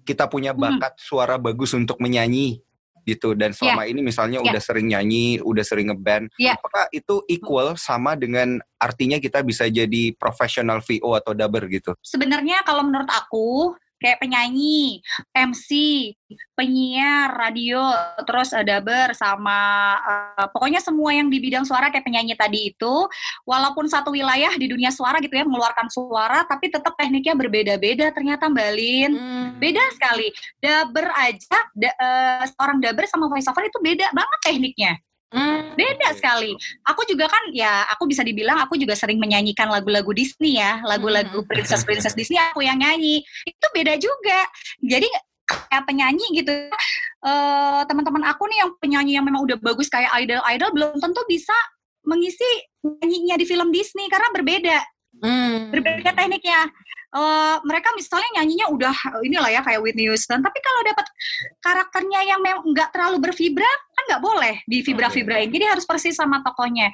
kita 0.05 0.29
punya 0.29 0.53
Hmm. 0.53 0.61
bakat 0.77 0.93
suara 1.01 1.35
bagus 1.41 1.73
untuk 1.73 1.97
menyanyi 1.97 2.61
gitu 3.03 3.31
dan 3.39 3.55
selama 3.55 3.87
ini 3.87 4.03
misalnya 4.03 4.43
Ya. 4.43 4.51
udah 4.51 4.59
sering 4.59 4.91
nyanyi, 4.91 5.39
udah 5.39 5.63
sering 5.63 5.87
ngeband, 5.87 6.27
Ya. 6.35 6.59
apakah 6.59 6.91
itu 6.91 7.23
equal 7.31 7.79
sama 7.79 8.19
dengan 8.19 8.59
artinya 8.75 9.15
kita 9.17 9.39
bisa 9.47 9.63
jadi 9.71 10.11
profesional 10.19 10.83
VO 10.83 11.15
atau 11.15 11.31
dubber 11.31 11.71
gitu? 11.71 11.95
sebenarnya 12.03 12.67
kalau 12.67 12.83
menurut 12.83 13.07
aku 13.07 13.73
kayak 13.97 14.21
penyanyi, 14.21 15.01
MC, 15.33 15.69
penyiar 16.53 17.33
radio, 17.33 17.81
terus 18.25 18.53
uh, 18.53 18.65
dubber 18.65 19.13
sama 19.17 19.59
uh, 19.97 20.47
pokoknya 20.53 20.81
semua 20.81 21.13
yang 21.13 21.29
di 21.29 21.37
bidang 21.41 21.65
suara 21.65 21.89
kayak 21.89 22.05
penyanyi 22.05 22.37
tadi 22.37 22.73
itu, 22.73 22.95
walaupun 23.45 23.89
satu 23.89 24.13
wilayah 24.13 24.53
di 24.55 24.69
dunia 24.69 24.93
suara 24.93 25.17
gitu 25.21 25.33
ya 25.33 25.45
mengeluarkan 25.45 25.89
suara, 25.89 26.45
tapi 26.45 26.69
tetap 26.69 26.93
tekniknya 26.93 27.33
berbeda-beda 27.37 28.13
ternyata 28.13 28.49
Mbak 28.49 28.71
Lin. 28.75 29.11
Hmm. 29.15 29.47
Beda 29.57 29.83
sekali. 29.93 30.29
Dubber 30.61 31.07
aja, 31.17 31.57
da, 31.73 31.89
eh, 31.89 32.45
seorang 32.53 32.77
dubber 32.81 33.05
sama 33.09 33.25
voice 33.29 33.47
over 33.49 33.65
itu 33.65 33.79
beda 33.81 34.13
banget 34.13 34.39
tekniknya. 34.45 34.93
Hmm. 35.27 35.75
Beda 35.75 36.15
sekali. 36.15 36.55
Aku 36.87 37.03
juga 37.03 37.27
kan 37.27 37.51
ya 37.51 37.83
aku 37.91 38.07
bisa 38.07 38.23
dibilang 38.23 38.63
aku 38.63 38.79
juga 38.79 38.95
sering 38.95 39.19
menyanyikan 39.19 39.67
lagu-lagu 39.67 40.07
Disney 40.15 40.55
ya, 40.55 40.79
lagu-lagu 40.87 41.43
Hmm. 41.43 41.49
princess-princess 41.51 42.15
Disney 42.15 42.39
aku 42.39 42.63
yang 42.63 42.79
nyanyi. 42.79 43.19
Itu 43.43 43.65
beda 43.75 43.99
juga. 43.99 44.39
Jadi 44.79 45.07
kayak 45.47 45.83
penyanyi 45.87 46.25
gitu. 46.35 46.51
eh 47.17 47.81
teman-teman 47.89 48.29
aku 48.29 48.45
nih 48.45 48.57
yang 48.61 48.71
penyanyi 48.77 49.11
yang 49.17 49.25
memang 49.25 49.41
udah 49.41 49.57
bagus 49.57 49.89
kayak 49.89 50.13
idol-idol 50.21 50.69
belum 50.69 51.01
tentu 51.01 51.17
bisa 51.25 51.55
mengisi 52.05 52.45
nyanyinya 52.85 53.35
di 53.41 53.45
film 53.49 53.73
Disney 53.73 54.05
karena 54.07 54.29
berbeda 54.31 54.77
Hmm. 55.17 55.73
berbeda 55.73 56.13
tekniknya. 56.13 56.69
Eh, 57.17 57.57
mereka 57.65 57.89
misalnya 57.97 58.29
nyanyinya 58.37 58.67
udah 58.69 58.93
eh, 58.93 59.21
inilah 59.25 59.49
ya 59.49 59.61
kayak 59.65 59.81
Whitney 59.81 60.05
Houston, 60.05 60.37
tapi 60.45 60.61
kalau 60.61 60.85
dapat 60.85 61.05
karakternya 61.65 62.21
yang 62.29 62.39
memang 62.45 62.61
nggak 62.61 62.93
terlalu 62.93 63.17
berfibra 63.17 63.65
kan 63.97 64.03
nggak 64.05 64.21
boleh 64.21 64.55
di 64.69 64.85
fibra-fibrain. 64.85 65.49
Jadi 65.49 65.65
harus 65.65 65.81
persis 65.89 66.13
sama 66.13 66.45
tokohnya. 66.45 66.93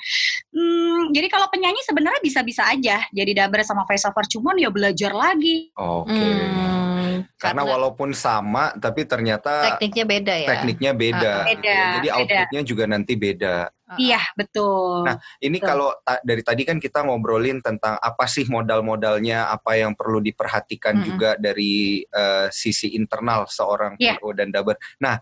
Hmm, 0.55 1.11
jadi 1.11 1.27
kalau 1.27 1.51
penyanyi 1.51 1.83
sebenarnya 1.83 2.23
bisa-bisa 2.23 2.63
aja 2.63 3.03
jadi 3.11 3.31
dubber 3.43 3.67
sama 3.67 3.83
voice 3.83 4.07
over, 4.07 4.23
cuman 4.23 4.55
ya 4.55 4.71
belajar 4.71 5.11
lagi. 5.11 5.75
Oke. 5.75 6.15
Hmm. 6.15 7.27
Karena 7.35 7.67
walaupun 7.67 8.15
sama 8.15 8.71
tapi 8.79 9.03
ternyata 9.03 9.75
tekniknya 9.75 10.05
beda 10.07 10.33
ya. 10.39 10.49
tekniknya 10.55 10.91
beda. 10.95 11.19
Ah, 11.19 11.43
ya. 11.43 11.51
beda, 11.51 11.75
Jadi 11.75 12.07
beda. 12.07 12.15
outputnya 12.15 12.61
juga 12.63 12.83
nanti 12.87 13.13
beda. 13.19 13.55
Iya 13.95 14.21
betul. 14.33 15.03
Nah, 15.03 15.17
Ini 15.37 15.57
Betul. 15.57 15.67
kalau 15.67 15.89
ta- 15.99 16.21
dari 16.21 16.41
tadi 16.41 16.61
kan 16.63 16.77
kita 16.77 17.01
ngobrolin 17.01 17.59
tentang 17.59 17.95
apa 17.95 18.25
sih 18.25 18.45
modal-modalnya, 18.45 19.47
apa 19.47 19.75
yang 19.75 19.93
perlu 19.93 20.19
diperhatikan 20.19 20.97
Mm-mm. 20.97 21.07
juga 21.07 21.29
dari 21.35 22.01
eh, 22.03 22.47
sisi 22.49 22.93
internal 22.93 23.45
seorang 23.45 23.95
Iya. 23.97 24.17
PO 24.17 24.29
dan 24.33 24.49
Daber. 24.49 24.75
Nah, 24.97 25.17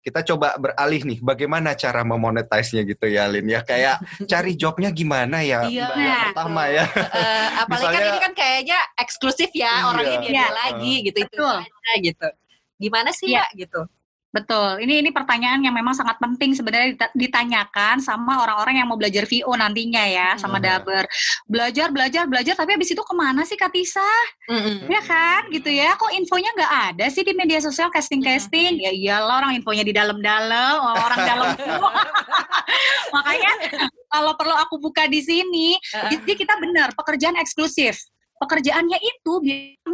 kita 0.00 0.22
coba 0.22 0.54
beralih 0.54 1.02
nih, 1.02 1.18
bagaimana 1.18 1.74
cara 1.74 2.06
memonetize-nya 2.06 2.86
gitu 2.86 3.10
ya, 3.10 3.26
Lin? 3.26 3.42
Ya 3.44 3.58
kayak 3.60 3.98
cari 4.30 4.54
jobnya 4.54 4.94
gimana 4.94 5.42
ya, 5.42 5.66
Iya. 5.66 5.82
Mbak, 5.82 5.96
yang 5.96 6.06
Nah. 6.06 6.22
pertama 6.30 6.62
ya. 6.70 6.84
Eh, 6.86 7.46
apalagi 7.58 7.66
kan 7.66 7.90
Misalnya- 7.90 8.06
ini 8.14 8.20
kan 8.22 8.32
kayaknya 8.32 8.78
eksklusif 8.94 9.50
ya 9.50 9.66
Iya. 9.66 9.88
orangnya 9.90 10.18
dia, 10.22 10.30
Iya. 10.30 10.46
lagi 10.54 10.94
gitu 11.02 11.18
itu 11.20 11.34
Betul. 11.34 11.56
aja 11.58 11.92
gitu. 11.98 12.28
Gimana 12.76 13.10
sih. 13.10 13.34
Mbak 13.34 13.50
gitu? 13.58 13.80
Betul. 14.26 14.84
Ini 14.84 15.00
ini 15.00 15.10
pertanyaan 15.14 15.64
yang 15.64 15.72
memang 15.72 15.96
sangat 15.96 16.20
penting 16.20 16.52
sebenarnya 16.52 16.92
dita- 16.92 17.14
ditanyakan 17.16 18.04
sama 18.04 18.44
orang-orang 18.44 18.82
yang 18.82 18.88
mau 18.90 18.98
belajar 19.00 19.24
VO 19.24 19.48
nantinya 19.56 20.04
ya, 20.04 20.28
sama 20.36 20.60
Hmm. 20.60 20.66
dubber. 20.66 21.04
Belajar, 21.48 21.88
belajar, 21.88 22.24
belajar, 22.28 22.52
tapi 22.52 22.76
habis 22.76 22.92
itu 22.92 23.00
ke 23.00 23.14
mana 23.16 23.48
sih 23.48 23.56
Katisa? 23.56 24.04
Mm-mm. 24.50 24.92
Ya 24.92 25.00
kan, 25.00 25.48
gitu 25.48 25.72
ya. 25.72 25.96
Kok 25.96 26.12
infonya 26.12 26.52
nggak 26.52 26.72
ada 26.92 27.06
sih 27.08 27.24
di 27.24 27.32
media 27.32 27.64
sosial 27.64 27.88
casting-casting? 27.88 28.76
Ya 28.76 28.92
iyalah 28.92 29.40
orang 29.40 29.56
infonya 29.56 29.86
di 29.86 29.96
dalam-dalam, 29.96 30.74
orang 30.84 31.20
dalam 31.24 31.48
semua. 31.56 31.90
Makanya 33.16 33.50
kalau 34.06 34.36
perlu 34.36 34.52
aku 34.52 34.76
buka 34.76 35.08
di 35.08 35.22
sini, 35.22 35.80
jadi 36.12 36.32
kita 36.34 36.60
benar 36.60 36.92
pekerjaan 36.92 37.38
eksklusif. 37.38 38.04
Pekerjaannya 38.40 38.98
itu 39.00 39.32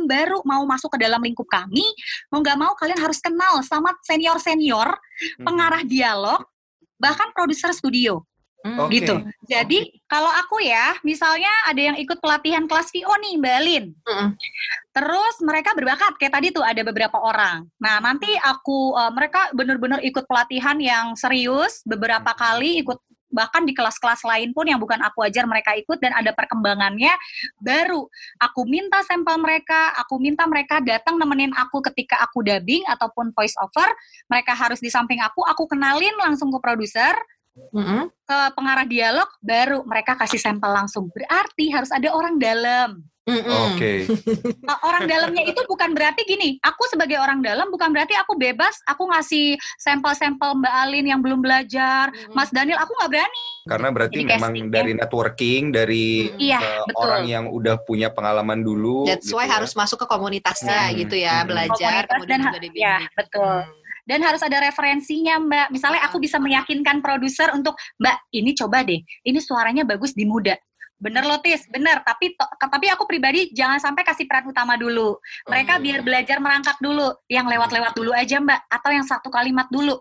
baru 0.06 0.42
mau 0.42 0.62
masuk 0.66 0.94
ke 0.94 0.98
dalam 1.02 1.22
lingkup 1.22 1.46
kami, 1.46 1.84
mau 2.28 2.42
nggak 2.42 2.58
mau 2.58 2.72
kalian 2.74 2.98
harus 2.98 3.22
kenal 3.22 3.62
sama 3.62 3.94
senior-senior, 4.02 4.88
Hmm. 4.92 5.44
pengarah 5.46 5.82
dialog, 5.86 6.42
bahkan 6.98 7.30
produser 7.30 7.70
studio 7.70 8.26
Hmm. 8.62 8.78
Oke. 8.86 9.02
gitu. 9.02 9.18
Jadi 9.50 9.90
kalau 10.06 10.30
aku 10.30 10.62
ya, 10.62 10.94
misalnya 11.02 11.50
ada 11.66 11.82
yang 11.82 11.98
ikut 11.98 12.22
pelatihan 12.22 12.62
kelas 12.70 12.94
VO 12.94 13.10
nih, 13.18 13.34
Mbak 13.42 13.54
Alin. 13.58 13.84
Mm-mm. 13.90 14.28
Terus 14.94 15.34
mereka 15.42 15.74
berbakat 15.74 16.14
kayak 16.14 16.30
tadi 16.38 16.54
tuh 16.54 16.62
ada 16.62 16.78
beberapa 16.86 17.18
orang. 17.18 17.66
Nah 17.82 17.98
nanti 17.98 18.30
aku 18.38 18.94
eh, 18.94 19.10
mereka 19.10 19.50
benar-benar 19.50 19.98
ikut 20.06 20.30
pelatihan 20.30 20.78
yang 20.78 21.18
serius 21.18 21.82
beberapa 21.82 22.30
kali 22.38 22.78
ikut 22.86 23.02
bahkan 23.32 23.64
di 23.64 23.72
kelas-kelas 23.72 24.22
lain 24.22 24.52
pun 24.52 24.68
yang 24.68 24.78
bukan 24.78 25.00
aku 25.00 25.24
ajar 25.24 25.48
mereka 25.48 25.72
ikut 25.74 25.98
dan 25.98 26.12
ada 26.12 26.30
perkembangannya 26.36 27.10
baru 27.58 28.06
aku 28.38 28.68
minta 28.68 29.00
sampel 29.02 29.40
mereka 29.40 29.96
aku 29.98 30.20
minta 30.20 30.44
mereka 30.44 30.78
datang 30.84 31.16
nemenin 31.16 31.50
aku 31.56 31.80
ketika 31.90 32.20
aku 32.20 32.44
dubbing 32.44 32.84
ataupun 32.86 33.32
voice 33.32 33.56
over 33.58 33.88
mereka 34.28 34.52
harus 34.52 34.78
di 34.78 34.92
samping 34.92 35.18
aku 35.24 35.42
aku 35.48 35.64
kenalin 35.66 36.12
langsung 36.20 36.52
ke 36.52 36.58
produser 36.60 37.16
Mm-mm. 37.52 38.08
ke 38.24 38.38
pengarah 38.56 38.88
dialog 38.88 39.28
baru 39.38 39.84
mereka 39.84 40.16
kasih 40.16 40.40
sampel 40.40 40.72
langsung 40.72 41.12
berarti 41.12 41.68
harus 41.68 41.92
ada 41.92 42.08
orang 42.10 42.40
dalam 42.40 43.04
Mm-mm. 43.22 43.78
Oke. 43.78 44.02
Uh, 44.66 44.78
orang 44.90 45.06
dalamnya 45.06 45.46
itu 45.46 45.62
bukan 45.70 45.94
berarti 45.94 46.26
gini, 46.26 46.58
aku 46.58 46.90
sebagai 46.90 47.22
orang 47.22 47.38
dalam 47.38 47.70
bukan 47.70 47.94
berarti 47.94 48.18
aku 48.18 48.34
bebas, 48.34 48.82
aku 48.82 49.06
ngasih 49.06 49.54
sampel-sampel 49.78 50.58
Mbak 50.58 50.74
Alin 50.82 51.06
yang 51.06 51.22
belum 51.22 51.38
belajar, 51.38 52.10
Mm-mm. 52.10 52.34
Mas 52.34 52.50
Daniel 52.50 52.82
aku 52.82 52.90
nggak 52.98 53.14
berani. 53.14 53.46
Karena 53.62 53.88
berarti 53.94 54.18
Jadi 54.18 54.26
memang 54.26 54.50
casting, 54.50 54.66
dari 54.74 54.92
networking, 54.98 55.62
dari 55.70 56.06
Iya, 56.34 56.82
betul. 56.82 56.98
orang 56.98 57.24
yang 57.30 57.44
udah 57.46 57.78
punya 57.86 58.10
pengalaman 58.10 58.58
dulu. 58.58 59.06
That's 59.06 59.30
gitu 59.30 59.38
why 59.38 59.46
ya. 59.46 59.54
harus 59.54 59.78
masuk 59.78 60.02
ke 60.02 60.06
komunitasnya 60.10 60.90
Hmm. 60.90 60.98
gitu 61.06 61.14
ya, 61.14 61.46
Hmm. 61.46 61.48
belajar 61.54 61.78
Komunitas 61.78 62.10
kemudian 62.18 62.38
dan 62.42 62.46
juga 62.50 62.58
dibimbing. 62.58 62.82
ya, 62.82 62.96
betul. 63.14 63.54
Hmm. 63.62 63.81
Dan 64.02 64.22
harus 64.26 64.42
ada 64.42 64.58
referensinya 64.58 65.38
Mbak. 65.38 65.66
Misalnya 65.70 66.02
aku 66.06 66.18
bisa 66.18 66.42
meyakinkan 66.42 66.98
produser 66.98 67.54
untuk 67.54 67.78
Mbak 68.02 68.16
ini 68.34 68.50
coba 68.58 68.82
deh, 68.82 68.98
ini 68.98 69.38
suaranya 69.38 69.86
bagus 69.86 70.12
di 70.12 70.26
muda. 70.26 70.58
Bener 71.02 71.26
loh 71.26 71.42
Tis, 71.42 71.66
bener. 71.66 71.98
Tapi 72.06 72.38
to- 72.38 72.52
tapi 72.58 72.86
aku 72.86 73.10
pribadi 73.10 73.50
jangan 73.50 73.82
sampai 73.82 74.06
kasih 74.06 74.26
peran 74.30 74.46
utama 74.46 74.78
dulu. 74.78 75.18
Mereka 75.50 75.78
Oh, 75.78 75.82
biar 75.82 76.00
belajar 76.06 76.38
merangkak 76.38 76.78
dulu, 76.78 77.10
yang 77.26 77.46
lewat-lewat 77.50 77.94
dulu 77.94 78.14
aja 78.14 78.38
Mbak, 78.38 78.60
atau 78.70 78.90
yang 78.94 79.06
satu 79.06 79.26
kalimat 79.30 79.66
dulu. 79.66 79.98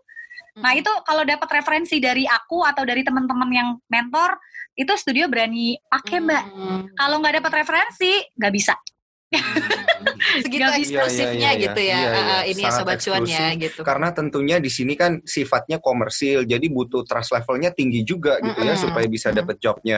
Nah 0.59 0.75
itu 0.75 0.91
kalau 1.07 1.23
dapat 1.23 1.47
referensi 1.47 2.03
dari 2.03 2.27
aku 2.27 2.67
atau 2.67 2.83
dari 2.83 3.07
teman-teman 3.07 3.49
yang 3.55 3.69
mentor, 3.87 4.35
itu 4.75 4.91
studio 4.99 5.31
berani 5.31 5.79
pakai 5.87 6.19
mbak. 6.19 6.43
Hmm. 6.51 6.81
Kalau 6.95 7.23
nggak 7.23 7.35
dapat 7.39 7.51
referensi, 7.63 8.19
nggak 8.35 8.53
bisa. 8.55 8.75
Segitu 10.43 10.67
eksklusifnya 10.67 11.51
Iya, 11.55 11.57
iya, 11.57 11.63
gitu 11.69 11.81
ya. 11.81 11.99
iya, 11.99 12.09
iya. 12.11 12.35
eh, 12.41 12.43
ini 12.51 12.61
ya 12.63 12.71
Sangat 12.71 12.79
sobat 12.83 12.97
cuan 13.03 13.21
ya 13.27 13.47
gitu. 13.55 13.81
Karena 13.81 14.07
tentunya 14.11 14.57
di 14.59 14.71
sini 14.71 14.93
kan 14.99 15.23
sifatnya 15.23 15.79
komersil, 15.79 16.43
jadi 16.43 16.65
butuh 16.67 17.03
trust 17.07 17.31
levelnya 17.31 17.71
tinggi 17.71 18.03
juga 18.03 18.37
gitu 18.43 18.59
ya 18.61 18.75
Mm-mm. 18.75 18.83
supaya 18.83 19.07
bisa 19.07 19.31
Mm-mm. 19.31 19.39
dapet 19.43 19.55
jobnya. 19.63 19.97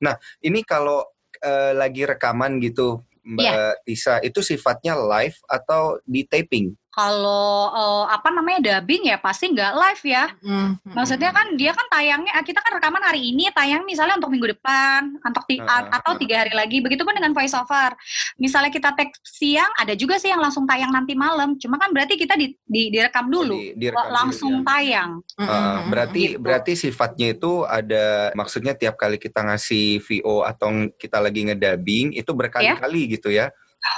Nah 0.00 0.16
ini 0.40 0.64
kalau 0.64 1.04
eh, 1.40 1.72
lagi 1.76 2.08
rekaman 2.08 2.56
gitu 2.60 3.04
Mbak 3.24 3.40
Iya. 3.40 3.72
Tisa, 3.88 4.14
itu 4.20 4.44
sifatnya 4.44 5.00
live 5.00 5.36
atau 5.48 5.96
di 6.04 6.28
taping? 6.28 6.76
Kalau 6.94 7.74
eh, 7.74 8.04
apa 8.06 8.30
namanya 8.30 8.60
dubbing 8.62 9.10
ya 9.10 9.18
pasti 9.18 9.50
nggak 9.50 9.72
live 9.74 10.02
ya. 10.06 10.24
Hmm. 10.40 10.78
Maksudnya 10.86 11.34
kan 11.34 11.58
dia 11.58 11.74
kan 11.74 11.86
tayangnya 11.90 12.30
kita 12.40 12.62
kan 12.62 12.70
rekaman 12.78 13.02
hari 13.02 13.34
ini 13.34 13.50
tayang 13.50 13.82
misalnya 13.82 14.14
untuk 14.14 14.30
minggu 14.30 14.54
depan 14.54 15.18
untuk 15.18 15.42
ti- 15.44 15.58
Heeh, 15.58 15.84
atau 15.90 16.14
tiga 16.14 16.46
hari 16.46 16.54
lagi. 16.54 16.78
Begitupun 16.78 17.18
dengan 17.18 17.34
voice 17.34 17.50
over. 17.52 17.98
Misalnya 18.38 18.70
kita 18.70 18.94
tag 18.94 19.10
siang 19.26 19.74
ada 19.74 19.98
juga 19.98 20.22
sih 20.22 20.30
yang 20.30 20.38
langsung 20.38 20.64
tayang 20.64 20.94
nanti 20.94 21.18
malam. 21.18 21.58
Cuma 21.58 21.82
kan 21.82 21.90
berarti 21.90 22.14
kita 22.14 22.38
di, 22.38 22.54
di- 22.62 22.94
direkam 22.94 23.26
dulu 23.26 23.58
Di- 23.58 23.74
direkam 23.74 24.06
dulu, 24.06 24.14
langsung 24.14 24.54
ya. 24.54 24.64
tayang. 24.64 25.10
Hmm, 25.34 25.42
Uh, 25.44 25.50
hmm, 25.50 25.82
berarti 25.90 26.22
gitu. 26.30 26.38
berarti 26.40 26.72
sifatnya 26.74 27.26
itu 27.34 27.52
ada 27.66 28.30
maksudnya 28.32 28.72
tiap 28.72 28.94
kali 28.94 29.18
kita 29.18 29.42
ngasih 29.42 29.98
VO 29.98 30.42
atau 30.42 30.70
kita 30.94 31.18
lagi 31.18 31.42
ngedubbing 31.42 32.14
itu 32.14 32.30
berkali-kali 32.30 33.18
gitu 33.18 33.34
ya. 33.34 33.50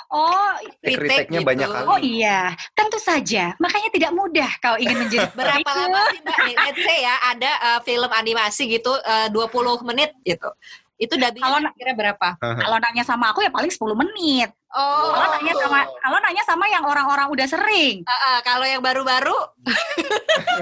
Oh, 0.09 0.51
Retake-nya 0.83 1.41
gitu. 1.43 1.47
banyak 1.47 1.67
kali. 1.67 1.87
oh 1.87 2.01
iya, 2.01 2.41
tentu 2.75 2.99
saja. 2.99 3.55
Makanya 3.59 3.91
tidak 3.91 4.11
mudah 4.11 4.51
kau 4.59 4.75
ingin 4.77 4.99
menjadi 4.99 5.31
Berapa 5.39 5.63
itu. 5.63 5.71
lama 5.79 6.01
sih 6.11 6.21
Mbak? 6.23 6.39
Let's 6.57 6.81
say 6.81 6.99
ya 7.03 7.15
ada 7.23 7.53
eh, 7.53 7.81
film 7.83 8.11
animasi 8.11 8.63
gitu 8.69 8.93
eh, 8.97 9.29
20 9.31 9.87
menit 9.87 10.11
gitu. 10.23 10.51
Itu 10.97 11.15
dubbing 11.15 11.39
Kalau- 11.39 11.77
kira 11.77 11.93
berapa? 11.93 12.29
Kalau 12.41 12.77
nanya 12.81 13.05
sama 13.05 13.31
aku 13.31 13.45
ya 13.45 13.51
paling 13.51 13.69
10 13.69 13.79
menit. 13.95 14.51
Oh, 14.73 15.13
Kalau 15.13 15.29
nanya 15.35 15.53
sama 15.55 15.79
kalau 16.01 16.19
nanya 16.21 16.43
sama 16.45 16.65
yang 16.67 16.85
orang-orang 16.85 17.29
udah 17.31 17.47
sering. 17.47 18.03
Ah, 18.03 18.13
ah, 18.13 18.39
kalau 18.41 18.65
yang 18.67 18.81
baru-baru 18.81 19.37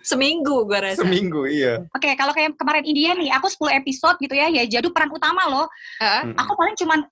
seminggu 0.00 0.64
gue 0.64 0.78
rasa. 0.80 1.04
Seminggu 1.04 1.44
iya. 1.46 1.84
Oke, 1.92 2.08
kalau 2.16 2.32
kayak 2.32 2.56
kemarin 2.56 2.84
India 2.84 3.12
nih, 3.12 3.30
aku 3.30 3.46
10 3.46 3.80
episode 3.80 4.16
gitu 4.18 4.32
ya, 4.32 4.48
ya 4.48 4.64
jadi 4.66 4.88
peran 4.88 5.12
utama 5.12 5.44
loh. 5.46 5.66
Ah, 6.00 6.24
Mm-mm. 6.24 6.34
Aku 6.40 6.52
paling 6.56 6.74
cuman 6.74 7.04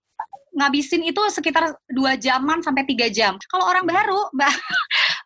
ngabisin 0.59 1.07
itu 1.07 1.23
sekitar 1.31 1.71
dua 1.89 2.19
jaman 2.19 2.59
sampai 2.59 2.83
tiga 2.83 3.07
jam. 3.07 3.39
Kalau 3.47 3.65
orang 3.71 3.87
baru, 3.87 4.21
mbak, 4.37 4.51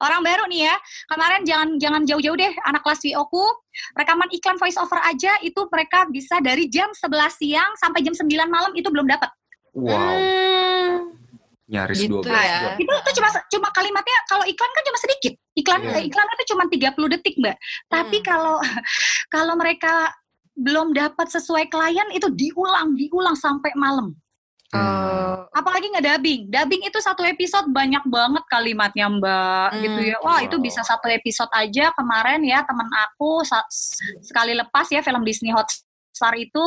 orang 0.04 0.20
baru 0.20 0.44
nih 0.52 0.68
ya, 0.68 0.74
kemarin 1.08 1.40
jangan 1.48 1.68
jangan 1.80 2.02
jauh-jauh 2.04 2.36
deh 2.36 2.52
anak 2.68 2.84
kelas 2.84 3.00
VO 3.00 3.24
ku, 3.32 3.44
rekaman 3.96 4.28
iklan 4.30 4.60
voice 4.60 4.76
over 4.76 5.00
aja 5.02 5.32
itu 5.40 5.60
mereka 5.72 6.04
bisa 6.12 6.36
dari 6.44 6.68
jam 6.68 6.92
11 6.92 7.40
siang 7.40 7.72
sampai 7.80 8.04
jam 8.04 8.12
9 8.12 8.28
malam 8.52 8.72
itu 8.76 8.86
belum 8.92 9.08
dapat. 9.08 9.32
Wow, 9.72 9.96
Hmm. 9.96 11.16
nyaris 11.64 12.04
Gitu 12.04 12.12
12 12.12 12.28
ya. 12.28 12.76
Itu 12.76 12.92
itu 12.92 13.10
cuma 13.16 13.28
cuma 13.48 13.68
kalimatnya 13.72 14.18
kalau 14.28 14.44
iklan 14.44 14.68
kan 14.68 14.82
cuma 14.84 14.98
sedikit. 15.00 15.32
Iklan 15.56 15.80
Iya. 15.80 15.96
eh, 15.96 16.02
iklan 16.12 16.28
itu 16.36 16.44
cuma 16.52 16.64
30 16.68 17.08
detik, 17.08 17.40
Mbak. 17.40 17.56
Tapi 17.88 18.16
Hmm. 18.20 18.26
kalau 18.28 18.56
kalau 19.34 19.54
mereka 19.56 20.12
belum 20.52 20.92
dapat 20.92 21.32
sesuai 21.32 21.72
klien 21.72 22.12
itu 22.12 22.28
diulang, 22.28 22.92
diulang 22.92 23.32
sampai 23.32 23.72
malam. 23.72 24.12
Oh. 24.72 25.44
Apalagi 25.52 25.92
ngedubbing. 25.92 26.48
Dubbing 26.48 26.82
itu 26.88 26.98
satu 26.98 27.20
episode 27.28 27.68
banyak 27.68 28.00
banget 28.08 28.44
kalimatnya, 28.48 29.06
Mbak. 29.12 29.68
Hmm. 29.68 29.80
Gitu 29.84 30.00
ya. 30.12 30.16
Wah, 30.24 30.40
itu 30.40 30.56
Wow. 30.56 30.64
bisa 30.64 30.80
satu 30.80 31.06
episode 31.12 31.52
aja 31.52 31.92
kemarin 31.92 32.40
ya 32.40 32.64
teman 32.64 32.88
aku 32.88 33.44
sekali 34.24 34.56
lepas 34.56 34.88
ya 34.88 35.04
film 35.04 35.22
Disney 35.28 35.52
Hotstar 35.52 36.32
itu 36.40 36.64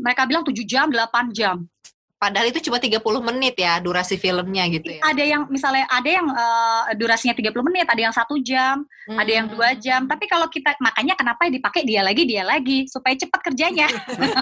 mereka 0.00 0.24
bilang 0.24 0.48
7 0.48 0.64
jam, 0.64 0.88
8 0.88 1.28
jam. 1.36 1.68
Padahal 2.22 2.54
itu 2.54 2.62
cuma 2.62 2.78
30 2.78 3.02
menit 3.18 3.58
ya 3.58 3.82
durasi 3.82 4.14
filmnya 4.14 4.70
gitu 4.70 4.94
ya. 4.94 5.02
Ada 5.02 5.24
yang 5.26 5.42
misalnya 5.50 5.90
ada 5.90 6.06
yang 6.06 6.26
eh, 6.30 6.82
durasinya 6.94 7.34
30 7.34 7.66
menit, 7.66 7.82
ada 7.90 7.98
yang 7.98 8.14
satu 8.14 8.38
jam, 8.38 8.86
ada 9.10 9.26
yang 9.26 9.50
Hmm. 9.50 9.58
dua 9.58 9.74
jam. 9.74 10.06
Tapi 10.06 10.30
kalau 10.30 10.46
kita 10.46 10.78
makanya 10.78 11.18
kenapa 11.18 11.50
dipakai 11.50 11.82
dia 11.82 11.98
lagi 12.00 12.22
dia 12.22 12.46
lagi 12.46 12.86
supaya 12.86 13.18
cepat 13.18 13.42
kerjanya. 13.42 13.90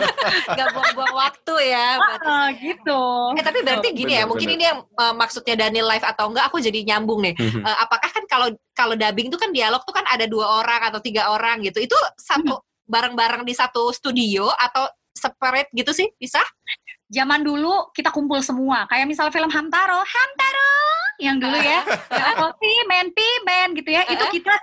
Gak 0.60 0.68
buang-buang 0.70 1.14
waktu 1.16 1.54
ya. 1.72 1.88
berarti 1.96 2.28
Ah, 2.28 2.48
saya. 2.52 2.60
gitu. 2.60 3.00
Eh 3.32 3.44
tapi 3.44 3.58
berarti 3.64 3.88
gini 3.90 4.12
ya, 4.12 4.18
Benar, 4.20 4.28
mungkin 4.28 4.48
ini 4.52 4.64
yang 4.66 4.78
eh, 4.84 5.14
maksudnya 5.16 5.54
Daniel 5.56 5.88
live 5.88 6.04
atau 6.04 6.24
enggak 6.28 6.52
aku 6.52 6.60
jadi 6.60 6.84
nyambung 6.84 7.24
nih. 7.24 7.34
Mhm. 7.34 7.64
Eh, 7.64 7.76
apakah 7.80 8.10
kan 8.12 8.24
kalau 8.28 8.48
kalau 8.76 8.92
dubbing 8.92 9.32
itu 9.32 9.40
kan 9.40 9.48
dialog 9.50 9.80
tuh 9.82 9.96
kan 9.96 10.04
ada 10.04 10.28
dua 10.28 10.60
orang 10.60 10.84
atau 10.84 11.00
tiga 11.00 11.32
orang 11.32 11.64
gitu. 11.64 11.80
Itu 11.80 11.96
satu 12.20 12.60
bareng-bareng 12.84 13.48
di 13.48 13.56
satu 13.56 13.88
studio 13.88 14.52
atau 14.52 14.84
separate 15.10 15.68
gitu 15.70 15.90
sih 15.90 16.06
bisa? 16.16 16.40
Zaman 17.10 17.42
dulu 17.42 17.90
kita 17.90 18.08
kumpul 18.08 18.38
semua. 18.40 18.86
Kayak 18.86 19.04
misalnya 19.04 19.34
film 19.34 19.50
Hamtaro, 19.50 19.98
Hamtaro 19.98 20.72
yang 21.18 21.36
dulu 21.36 21.58
ya. 21.58 21.82
Kopi, 22.40 22.72
men, 22.86 23.10
pi, 23.10 23.26
men 23.42 23.74
gitu 23.74 23.90
ya. 23.90 24.06
Itu 24.06 24.24
kita 24.32 24.54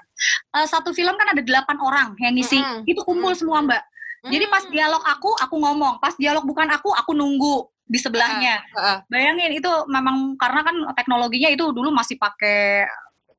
eh, 0.55 0.63
satu 0.65 0.89
film 0.89 1.13
kan 1.13 1.27
ada 1.29 1.41
delapan 1.41 1.77
orang 1.77 2.07
yang 2.17 2.33
ngisi. 2.33 2.57
Itu 2.85 3.03
kumpul 3.03 3.35
semua 3.35 3.59
mbak. 3.61 3.83
Jadi 4.27 4.45
pas 4.47 4.63
dialog 4.65 5.03
aku, 5.03 5.31
aku 5.35 5.55
ngomong. 5.55 5.99
Pas 5.99 6.15
dialog 6.15 6.41
bukan 6.41 6.67
aku, 6.67 6.89
aku 6.89 7.11
nunggu 7.11 7.55
di 7.85 7.95
sebelahnya. 7.97 8.59
Bayangin 9.05 9.51
itu 9.53 9.71
memang 9.87 10.15
karena 10.35 10.59
kan 10.61 10.75
teknologinya 10.93 11.47
itu 11.47 11.69
dulu 11.69 11.91
masih 11.91 12.15
pakai 12.15 12.83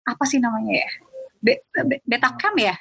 apa 0.02 0.24
sih 0.24 0.38
namanya 0.38 0.72
ya? 0.78 0.88
Be- 1.38 1.60
be- 1.82 2.04
Betacam 2.04 2.54
ya? 2.56 2.72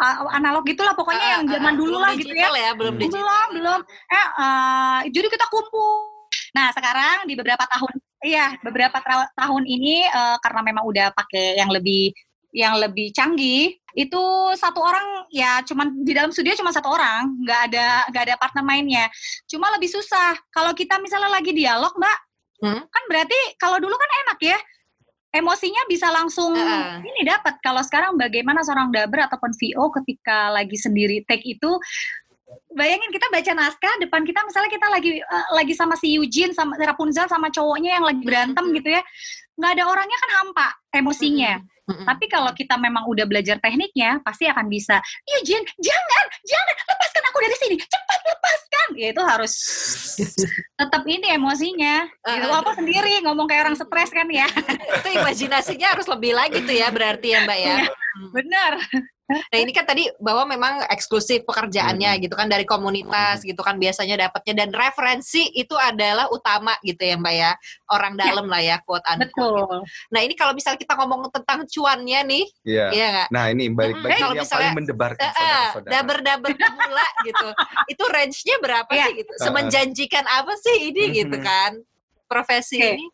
A- 0.00 0.32
analog 0.32 0.64
gitulah 0.64 0.96
pokoknya 0.96 1.20
Ah, 1.20 1.32
yang 1.36 1.44
ah, 1.44 1.50
zaman 1.60 1.72
ah. 1.72 1.78
dulu 1.78 1.96
lah 2.00 2.12
gitu 2.16 2.32
ya. 2.32 2.48
ya, 2.48 2.70
belum 2.72 2.94
digital. 2.96 3.20
Belum, 3.20 3.48
belum. 3.60 3.80
Eh, 4.08 4.28
eh, 4.40 4.98
jadi 5.12 5.26
kita 5.28 5.46
kumpul. 5.52 6.24
Nah, 6.56 6.72
sekarang 6.72 7.28
di 7.28 7.36
beberapa 7.36 7.62
tahun, 7.68 7.92
iya, 8.24 8.56
beberapa 8.64 8.98
tahun 9.36 9.62
ini 9.68 10.08
eh, 10.08 10.36
karena 10.40 10.60
memang 10.64 10.84
udah 10.88 11.12
pakai 11.12 11.60
yang 11.60 11.68
lebih 11.68 12.10
yang 12.50 12.74
lebih 12.82 13.14
canggih, 13.14 13.78
itu 13.94 14.22
satu 14.58 14.82
orang 14.82 15.22
ya 15.30 15.62
cuman 15.62 16.02
di 16.02 16.10
dalam 16.10 16.34
studio 16.34 16.50
cuma 16.58 16.74
satu 16.74 16.90
orang, 16.90 17.30
nggak 17.46 17.60
ada 17.70 17.86
nggak 18.10 18.22
ada 18.26 18.34
partner 18.42 18.64
mainnya. 18.66 19.06
Cuma 19.46 19.70
lebih 19.70 19.86
susah. 19.86 20.34
Kalau 20.50 20.74
kita 20.74 20.98
misalnya 20.98 21.30
lagi 21.30 21.54
dialog, 21.54 21.94
Mbak, 21.94 22.18
Hmm. 22.60 22.82
kan 22.84 23.02
berarti 23.08 23.38
kalau 23.56 23.78
dulu 23.78 23.94
kan 23.94 24.10
enak 24.26 24.38
ya. 24.42 24.58
Emosinya 25.30 25.86
bisa 25.86 26.10
langsung 26.10 26.58
Ah. 26.58 26.98
ini 26.98 27.22
dapat. 27.22 27.62
Kalau 27.62 27.80
sekarang 27.86 28.18
bagaimana 28.18 28.66
seorang 28.66 28.90
daber 28.90 29.30
ataupun 29.30 29.54
VO 29.54 29.94
ketika 30.02 30.50
lagi 30.50 30.74
sendiri 30.74 31.22
take 31.22 31.46
itu 31.46 31.70
bayangin 32.74 33.10
kita 33.14 33.26
baca 33.30 33.52
naskah 33.54 33.94
depan 34.02 34.22
kita 34.26 34.42
misalnya 34.46 34.70
kita 34.70 34.86
lagi 34.90 35.12
uh, 35.22 35.46
lagi 35.54 35.74
sama 35.74 35.94
si 35.94 36.18
Eugene 36.18 36.54
sama 36.54 36.74
Rapunzel 36.78 37.26
sama 37.30 37.50
cowoknya 37.50 37.98
yang 37.98 38.04
lagi 38.06 38.22
berantem 38.22 38.64
gitu 38.74 38.90
ya 38.90 39.02
nggak 39.58 39.72
ada 39.78 39.84
orangnya 39.86 40.18
kan 40.18 40.30
hampa 40.40 40.68
emosinya 40.94 41.62
Mm-mm. 41.90 42.06
tapi 42.06 42.30
kalau 42.30 42.54
kita 42.54 42.78
memang 42.78 43.04
udah 43.10 43.26
belajar 43.26 43.58
tekniknya 43.58 44.22
pasti 44.22 44.46
akan 44.46 44.70
bisa 44.70 45.02
Eugene 45.26 45.66
jangan 45.82 46.24
jangan 46.46 46.74
lepaskan 46.86 47.22
aku 47.26 47.38
dari 47.42 47.56
sini 47.58 47.76
cepat 47.78 48.20
lepaskan. 48.26 48.88
Ya 48.98 49.08
itu 49.14 49.22
harus 49.22 49.52
tetap 50.80 51.02
ini 51.06 51.26
emosinya. 51.34 52.06
Uh, 52.26 52.52
apa 52.52 52.74
sendiri 52.76 53.22
ngomong 53.24 53.46
kayak 53.46 53.70
orang 53.70 53.76
stres 53.78 54.10
kan 54.10 54.26
ya. 54.28 54.46
Itu 55.00 55.08
imajinasinya 55.14 55.96
harus 55.96 56.06
lebih 56.10 56.32
lagi 56.34 56.58
tuh 56.62 56.74
ya 56.74 56.88
berarti 56.90 57.34
ya 57.34 57.38
Mbak 57.46 57.58
ya. 57.58 57.76
benar 58.34 58.72
Nah 59.30 59.58
ini 59.58 59.70
kan 59.70 59.86
tadi 59.86 60.10
bahwa 60.18 60.42
memang 60.44 60.82
eksklusif 60.86 61.42
pekerjaannya 61.44 62.18
gitu 62.18 62.34
kan 62.34 62.46
dari 62.46 62.64
komunitas 62.64 63.40
gitu 63.40 63.60
kan 63.60 63.76
biasanya 63.76 64.26
dapatnya 64.26 64.66
dan 64.66 64.70
referensi 64.70 65.46
itu 65.52 65.74
adalah 65.74 66.26
utama 66.28 66.74
gitu 66.80 66.98
ya 67.00 67.14
Mbak 67.14 67.34
ya 67.34 67.52
orang 67.88 68.14
dalam 68.14 68.46
lah 68.46 68.58
ya 68.58 68.76
quote 68.82 69.06
unquote. 69.06 69.30
betul 69.30 69.78
Nah 70.10 70.20
ini 70.20 70.34
kalau 70.34 70.50
misalnya 70.50 70.76
kita 70.76 70.94
ngomong 70.94 71.30
tentang 71.30 71.62
cuannya 71.64 72.20
nih, 72.24 72.44
Iya. 72.62 72.86
ya 72.90 73.06
nggak? 73.10 73.28
Nah 73.30 73.44
ini 73.48 73.64
balik 73.70 73.96
bagi 73.96 74.12
Kalau 74.16 74.32
yang 74.32 74.42
misalnya- 74.42 74.58
paling 74.66 74.78
mendebarkan 74.82 75.22
eh, 75.22 75.32
saudara-saudara. 75.32 75.90
daber-daber 75.92 76.50
pemula 76.52 77.06
gitu. 77.22 77.48
Itu 77.92 78.04
range-nya 78.06 78.56
berapa 78.58 78.90
Iya. 78.90 79.04
sih 79.06 79.12
gitu? 79.16 79.32
Semenjanjikan 79.38 80.24
apa 80.26 80.52
sih 80.56 80.90
ini 80.90 81.02
Mhm. 81.06 81.14
gitu 81.16 81.36
kan? 81.40 81.72
Profesi 82.30 82.78
Oke. 82.78 82.94
ini. 82.94 83.06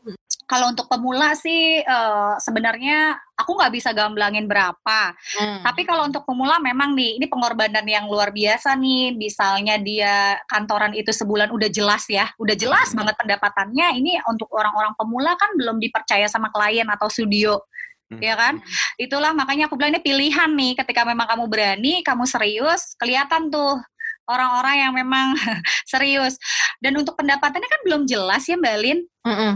kalau 0.46 0.70
untuk 0.70 0.86
pemula 0.86 1.34
sih 1.34 1.80
eh, 1.80 2.32
sebenarnya 2.38 3.16
aku 3.34 3.56
nggak 3.58 3.72
bisa 3.74 3.90
gamblangin 3.90 4.46
berapa 4.46 5.16
Hmm. 5.36 5.60
Tapi 5.64 5.82
kalau 5.84 6.06
untuk 6.06 6.22
pemula 6.24 6.56
memang 6.62 6.94
nih, 6.94 7.18
ini 7.20 7.26
pengorbanan 7.26 7.84
yang 7.84 8.06
luar 8.08 8.30
biasa 8.32 8.72
nih. 8.78 9.12
Misalnya 9.12 9.76
dia 9.76 10.38
kantoran 10.46 10.92
itu 10.96 11.10
sebulan 11.12 11.50
udah 11.52 11.68
jelas 11.68 12.06
ya, 12.08 12.30
udah 12.38 12.56
jelas 12.56 12.92
Hmm. 12.92 13.02
banget 13.04 13.14
pendapatannya. 13.20 13.88
Ini 14.00 14.12
untuk 14.28 14.48
orang-orang 14.54 14.94
pemula 14.96 15.34
kan 15.36 15.50
belum 15.58 15.76
dipercaya 15.82 16.24
sama 16.30 16.48
klien 16.54 16.86
atau 16.88 17.08
studio. 17.10 17.60
Hmm. 18.06 18.22
Ya 18.22 18.38
kan? 18.38 18.62
Itulah 18.96 19.34
makanya 19.34 19.66
aku 19.66 19.74
bilang 19.76 19.98
ini 19.98 20.02
pilihan 20.04 20.50
nih. 20.54 20.78
Ketika 20.78 21.02
memang 21.02 21.26
kamu 21.26 21.44
berani, 21.50 21.94
kamu 22.06 22.24
serius, 22.24 22.94
kelihatan 22.96 23.50
tuh 23.50 23.82
orang-orang 24.26 24.76
yang 24.86 24.92
memang 24.92 25.34
serius. 25.90 26.36
Dan 26.82 26.98
untuk 26.98 27.16
pendapatannya 27.16 27.66
kan 27.66 27.80
belum 27.86 28.02
jelas 28.04 28.44
ya 28.46 28.58
Mbak 28.58 28.76
Lin. 28.82 28.98
Mm-mm. 29.26 29.52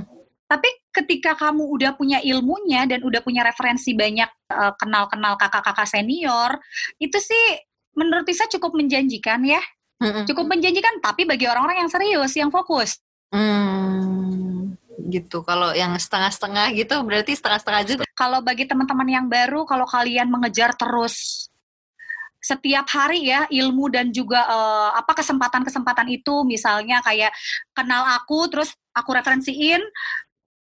Tapi 0.51 0.67
ketika 0.91 1.39
kamu 1.39 1.63
udah 1.63 1.95
punya 1.95 2.19
ilmunya 2.27 2.83
dan 2.83 3.07
udah 3.07 3.23
punya 3.23 3.47
referensi 3.47 3.95
banyak 3.95 4.31
eh, 4.51 4.73
kenal-kenal 4.75 5.39
kakak-kakak 5.39 5.87
senior, 5.87 6.59
itu 6.99 7.19
sih 7.23 7.45
menurut 7.95 8.27
Tisa 8.27 8.51
cukup 8.51 8.75
menjanjikan 8.75 9.43
ya. 9.47 9.63
Mm-mm. 10.01 10.25
Cukup 10.25 10.49
menjanjikan 10.49 10.99
tapi 11.05 11.29
bagi 11.29 11.45
orang-orang 11.47 11.85
yang 11.87 11.91
serius, 11.93 12.33
yang 12.35 12.49
fokus. 12.49 12.99
Hmm, 13.31 14.75
gitu. 15.07 15.45
Kalau 15.47 15.71
yang 15.71 15.95
setengah-setengah 15.95 16.67
gitu 16.75 16.99
berarti 17.07 17.37
setengah-setengah 17.37 17.83
juga. 17.87 18.05
Kalau 18.17 18.43
bagi 18.43 18.67
teman-teman 18.67 19.07
yang 19.07 19.27
baru, 19.31 19.63
kalau 19.69 19.87
kalian 19.87 20.33
mengejar 20.33 20.75
terus 20.75 21.47
setiap 22.41 22.89
hari 22.89 23.29
ya 23.29 23.45
ilmu 23.53 23.93
dan 23.93 24.11
juga 24.11 24.41
eh, 24.49 24.91
apa 24.97 25.13
kesempatan-kesempatan 25.13 26.09
itu 26.09 26.43
misalnya 26.49 27.05
kayak 27.05 27.31
kenal 27.77 28.03
aku 28.17 28.49
terus 28.49 28.73
aku 28.97 29.13
referensiin 29.15 29.81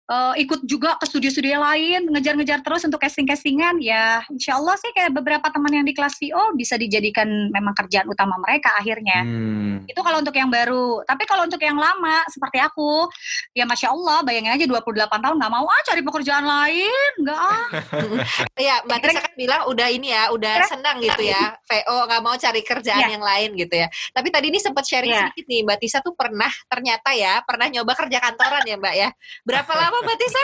eh, 0.10 0.34
ikut 0.42 0.66
juga 0.66 0.98
ke 0.98 1.06
studio-studio 1.06 1.56
lain 1.56 2.10
ngejar-ngejar 2.10 2.60
terus 2.60 2.82
untuk 2.82 2.98
casting-castingan 2.98 3.78
ya 3.78 4.26
insya 4.28 4.58
Allah 4.58 4.76
sih 4.76 4.90
kayak 4.90 5.14
beberapa 5.14 5.46
teman 5.48 5.70
yang 5.72 5.86
di 5.86 5.94
kelas 5.94 6.18
VO 6.18 6.54
bisa 6.54 6.76
dijadikan 6.76 7.28
memang 7.50 7.78
kerjaan 7.78 8.06
utama 8.06 8.36
mereka 8.38 8.74
akhirnya 8.76 9.22
Hmm. 9.22 9.86
itu 9.86 10.00
kalau 10.00 10.20
untuk 10.20 10.34
yang 10.34 10.50
baru 10.50 11.04
tapi 11.04 11.24
kalau 11.24 11.46
untuk 11.46 11.60
yang 11.60 11.78
lama 11.78 12.24
seperti 12.28 12.58
aku 12.58 13.06
ya 13.54 13.64
masya 13.64 13.92
Allah 13.92 14.22
bayangin 14.22 14.56
aja 14.56 14.66
28 14.66 14.90
tahun 15.20 15.36
nggak 15.38 15.52
mau 15.52 15.66
ah 15.66 15.82
cari 15.86 16.02
pekerjaan 16.02 16.46
lain 16.46 17.10
nggak 17.22 17.40
ah 17.40 17.66
Iya, 18.60 18.84
Mbak 18.84 18.98
Tisa 19.02 19.20
kan 19.24 19.34
bilang 19.36 19.62
udah 19.68 19.88
ini 19.88 20.12
ya, 20.12 20.28
udah 20.32 20.68
senang 20.68 21.00
gitu 21.00 21.24
ya. 21.24 21.56
VO 21.64 21.96
nggak 22.08 22.22
mau 22.22 22.36
cari 22.36 22.62
kerjaan 22.62 23.08
Iya. 23.08 23.14
yang 23.16 23.24
lain 23.24 23.50
gitu 23.56 23.76
ya. 23.76 23.88
Tapi 24.12 24.28
tadi 24.28 24.46
ini 24.52 24.60
sempat 24.60 24.84
sharing 24.84 25.12
Iya. 25.12 25.22
sedikit 25.32 25.46
nih, 25.48 25.62
Mbak 25.64 25.78
Tisa 25.80 26.00
tuh 26.04 26.12
pernah 26.12 26.52
ternyata 26.68 27.10
ya, 27.16 27.40
pernah 27.48 27.68
nyoba 27.72 27.94
kerja 27.96 28.20
kantoran 28.20 28.64
ya, 28.68 28.76
Mbak 28.76 28.96
ya. 28.96 29.10
Berapa 29.48 29.72
lama 29.72 29.98
Mbak 30.02 30.18
Tisa? 30.18 30.44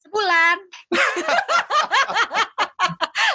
sebulan 0.00 0.56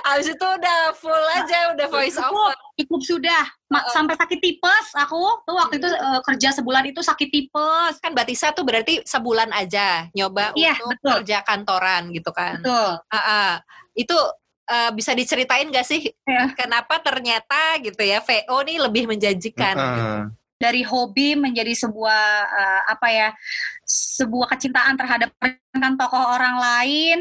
Habis 0.05 0.27
itu 0.29 0.45
udah 0.45 0.93
full 0.93 1.25
aja, 1.33 1.73
udah 1.73 1.87
voice 1.87 2.13
over. 2.15 2.53
cukup 2.75 3.01
sudah 3.01 3.41
Ma- 3.65 3.81
sampai 3.89 4.13
sakit 4.13 4.37
tipes 4.37 4.87
aku 4.93 5.17
tuh 5.41 5.55
waktu 5.55 5.79
itu 5.79 5.87
eh, 5.87 6.19
kerja 6.21 6.49
sebulan 6.51 6.85
itu 6.85 6.99
sakit 6.99 7.29
tipes 7.31 7.93
Kan 7.97 8.11
Mbak 8.11 8.27
Tisa 8.27 8.51
tuh 8.51 8.61
berarti 8.61 9.01
sebulan 9.01 9.49
aja 9.49 10.05
nyoba 10.11 10.53
Iya, 10.53 10.77
untuk 10.77 10.93
betul. 10.99 11.13
kerja 11.19 11.37
kantoran 11.41 12.11
gitu 12.11 12.29
kan. 12.29 12.59
betul 12.59 12.91
Ah, 13.07 13.17
ah. 13.17 13.51
Itu 13.93 14.13
eh, 14.65 14.91
bisa 14.91 15.11
diceritain 15.11 15.69
gak 15.69 15.85
sih 15.85 16.05
Iya. 16.21 16.53
kenapa 16.53 16.99
ternyata 16.99 17.79
gitu 17.79 17.99
ya 17.99 18.19
VO 18.19 18.57
nih 18.61 18.77
lebih 18.79 19.03
menjanjikan? 19.07 19.75
Heeh. 19.75 20.19
dari 20.55 20.81
hobi 20.81 21.35
menjadi 21.35 21.75
sebuah 21.75 22.23
eh, 22.47 22.81
apa 22.87 23.07
ya 23.09 23.29
sebuah 23.85 24.49
kecintaan 24.57 24.97
terhadap 24.97 25.29
kan 25.37 25.93
tokoh 25.95 26.19
orang 26.19 26.57
lain. 26.57 27.19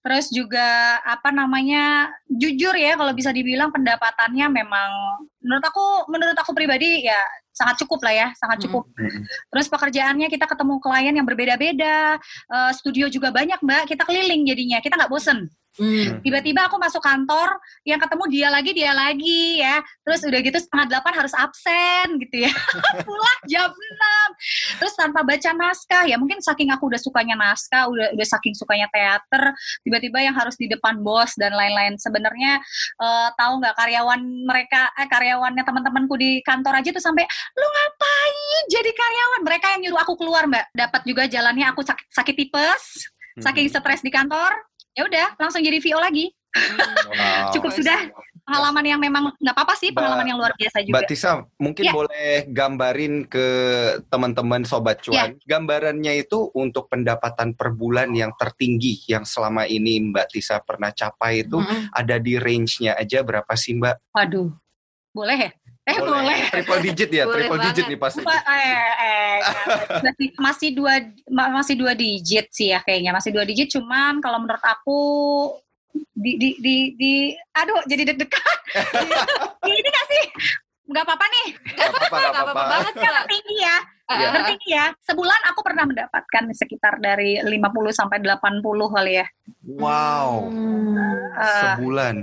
Terus 0.00 0.32
juga 0.32 0.98
apa 1.04 1.28
namanya 1.30 2.08
jujur 2.26 2.72
ya 2.72 2.96
kalau 2.96 3.12
bisa 3.12 3.30
dibilang 3.30 3.68
pendapatannya 3.68 4.46
memang 4.48 4.90
menurut 5.44 5.64
aku 5.68 5.86
menurut 6.10 6.36
aku 6.40 6.56
pribadi 6.56 7.06
ya 7.06 7.20
sangat 7.52 7.80
cukup 7.84 8.00
lah 8.04 8.14
ya 8.16 8.28
sangat 8.36 8.68
cukup. 8.68 8.84
Mm. 8.96 9.24
terus 9.52 9.66
pekerjaannya 9.72 10.28
kita 10.28 10.44
ketemu 10.44 10.74
klien 10.80 11.14
yang 11.16 11.26
berbeda-beda 11.28 12.16
eh, 12.52 12.72
studio 12.72 13.06
juga 13.12 13.28
banyak 13.30 13.60
mbak. 13.60 13.84
Kita 13.92 14.02
keliling 14.08 14.48
jadinya 14.48 14.78
kita 14.80 14.96
nggak 14.96 15.12
bosen 15.12 15.52
Hmm. 15.76 16.24
tiba-tiba 16.24 16.64
aku 16.72 16.80
masuk 16.80 17.04
kantor 17.04 17.60
yang 17.84 18.00
ketemu 18.00 18.24
dia 18.32 18.48
lagi 18.48 18.70
dia 18.72 18.92
lagi 18.96 19.60
ya. 19.60 19.84
Terus 20.02 20.20
udah 20.24 20.40
gitu 20.40 20.58
setengah 20.58 20.86
delapan 20.88 21.12
harus 21.12 21.34
absen 21.36 22.16
gitu 22.16 22.48
ya. 22.48 22.52
Pulang 23.06 23.40
jam 23.44 23.68
6 23.68 24.80
terus 24.80 24.94
tanpa 24.96 25.20
baca 25.24 25.50
naskah 25.52 26.04
ya 26.08 26.16
mungkin 26.20 26.40
saking 26.40 26.68
aku 26.72 26.88
udah 26.92 27.00
sukanya 27.00 27.36
naskah 27.36 27.88
udah 27.88 28.12
udah 28.12 28.26
saking 28.26 28.52
sukanya 28.52 28.88
teater 28.92 29.52
tiba-tiba 29.84 30.18
yang 30.20 30.34
harus 30.36 30.56
di 30.56 30.68
depan 30.68 31.00
bos 31.04 31.36
dan 31.36 31.52
lain-lain. 31.52 32.00
Sebenarnya 32.00 32.60
eh, 33.00 33.28
tahu 33.36 33.60
nggak 33.60 33.76
karyawan 33.76 34.20
mereka 34.48 34.90
eh 34.96 35.08
karyawannya 35.08 35.62
teman-temanku 35.62 36.14
di 36.16 36.40
kantor 36.40 36.80
aja 36.80 36.88
tuh 36.92 37.04
sampai 37.04 37.24
lu 37.56 37.66
ngapain 37.68 38.62
jadi 38.72 38.90
karyawan? 38.90 39.40
Mereka 39.44 39.66
yang 39.76 39.80
nyuruh 39.88 40.00
aku 40.00 40.14
keluar 40.16 40.48
mbak. 40.48 40.72
Dapat 40.72 41.02
juga 41.04 41.28
jalannya 41.28 41.66
aku 41.68 41.84
sakit, 41.84 42.08
sakit 42.12 42.34
tipes 42.36 43.12
saking 43.36 43.68
stres 43.68 44.00
di 44.00 44.08
kantor 44.08 44.52
ya 44.96 45.04
udah 45.04 45.26
langsung 45.36 45.60
jadi 45.60 45.76
VO 45.78 46.00
lagi 46.00 46.32
Wow. 47.06 47.52
cukup 47.52 47.68
sudah 47.70 48.08
pengalaman 48.42 48.84
yang 48.86 48.96
memang 48.96 49.28
nggak 49.36 49.52
apa-apa 49.52 49.74
sih 49.76 49.92
pengalaman 49.92 50.24
yang 50.24 50.38
luar 50.38 50.56
biasa 50.56 50.80
juga 50.80 50.94
Mbak 50.96 51.06
Tisa, 51.06 51.30
mungkin 51.56 51.84
Ya. 51.84 51.92
boleh 51.92 52.30
gambarin 52.48 53.14
ke 53.26 53.46
teman-teman 54.06 54.62
Sobat 54.62 55.02
Cuan. 55.02 55.34
Gambarannya 55.42 56.22
itu 56.22 56.48
untuk 56.54 56.88
pendapatan 56.88 57.52
per 57.52 57.74
bulan 57.74 58.14
yang 58.14 58.32
tertinggi 58.34 59.04
yang 59.04 59.26
selama 59.26 59.66
ini 59.66 59.98
Mbak 60.08 60.32
Tisa 60.32 60.62
pernah 60.62 60.88
capai 60.90 61.44
itu 61.44 61.58
Mm-mm. 61.58 61.90
ada 61.92 62.16
di 62.16 62.38
range-nya 62.38 62.96
aja 62.96 63.20
berapa 63.20 63.52
sih 63.52 63.76
Mbak? 63.76 64.14
waduh 64.14 64.48
boleh 65.12 65.36
ya 65.36 65.50
eh 65.86 65.96
boleh, 65.96 66.50
Triple 66.50 66.80
digit 66.82 67.10
ya, 67.10 67.24
Boleh 67.24 67.36
triple 67.40 67.58
digit 67.62 67.74
banget. 67.78 67.90
nih 67.90 68.00
pasti. 68.00 68.20
Eh, 68.20 68.34
eh, 68.98 69.36
masih, 70.02 70.28
masih 70.36 70.68
dua 70.72 70.92
ma- 71.28 71.52
masih 71.52 71.74
dua 71.74 71.92
digit 71.92 72.50
sih 72.50 72.68
ya 72.68 72.80
kayaknya 72.80 73.10
masih 73.10 73.30
dua 73.30 73.42
digit 73.42 73.70
cuman 73.70 74.18
kalau 74.18 74.38
menurut 74.38 74.60
aku 74.60 74.98
di 76.12 76.32
di 76.34 76.48
di, 76.58 76.76
di- 76.92 77.34
aduh 77.52 77.80
jadi 77.84 78.02
deg-degan 78.04 78.58
ini 79.70 79.88
gak 79.88 80.06
sih 80.06 80.24
nggak 80.86 81.02
apa-apa 81.02 81.24
nih 81.26 81.46
Gak 81.72 81.88
apa-apa, 81.88 82.16
gak 82.26 82.42
apa-apa 82.44 82.62
banget 82.68 82.92
Mbak. 82.92 83.04
tertinggi 83.06 83.56
ya 83.60 83.76
Ah, 84.06 84.12
Iya. 84.12 84.22
ah, 84.22 84.32
tertinggi 84.36 84.68
ya 84.70 84.84
sebulan 85.02 85.40
aku 85.46 85.60
pernah 85.60 85.84
mendapatkan 85.84 86.44
sekitar 86.52 86.94
dari 86.96 87.38
50 87.38 87.58
sampai 87.92 88.18
80 88.18 88.62
kali 88.88 89.12
ya 89.16 89.26
Wow, 89.64 90.46
Hmm. 90.46 90.94
Sebulan. 91.36 92.14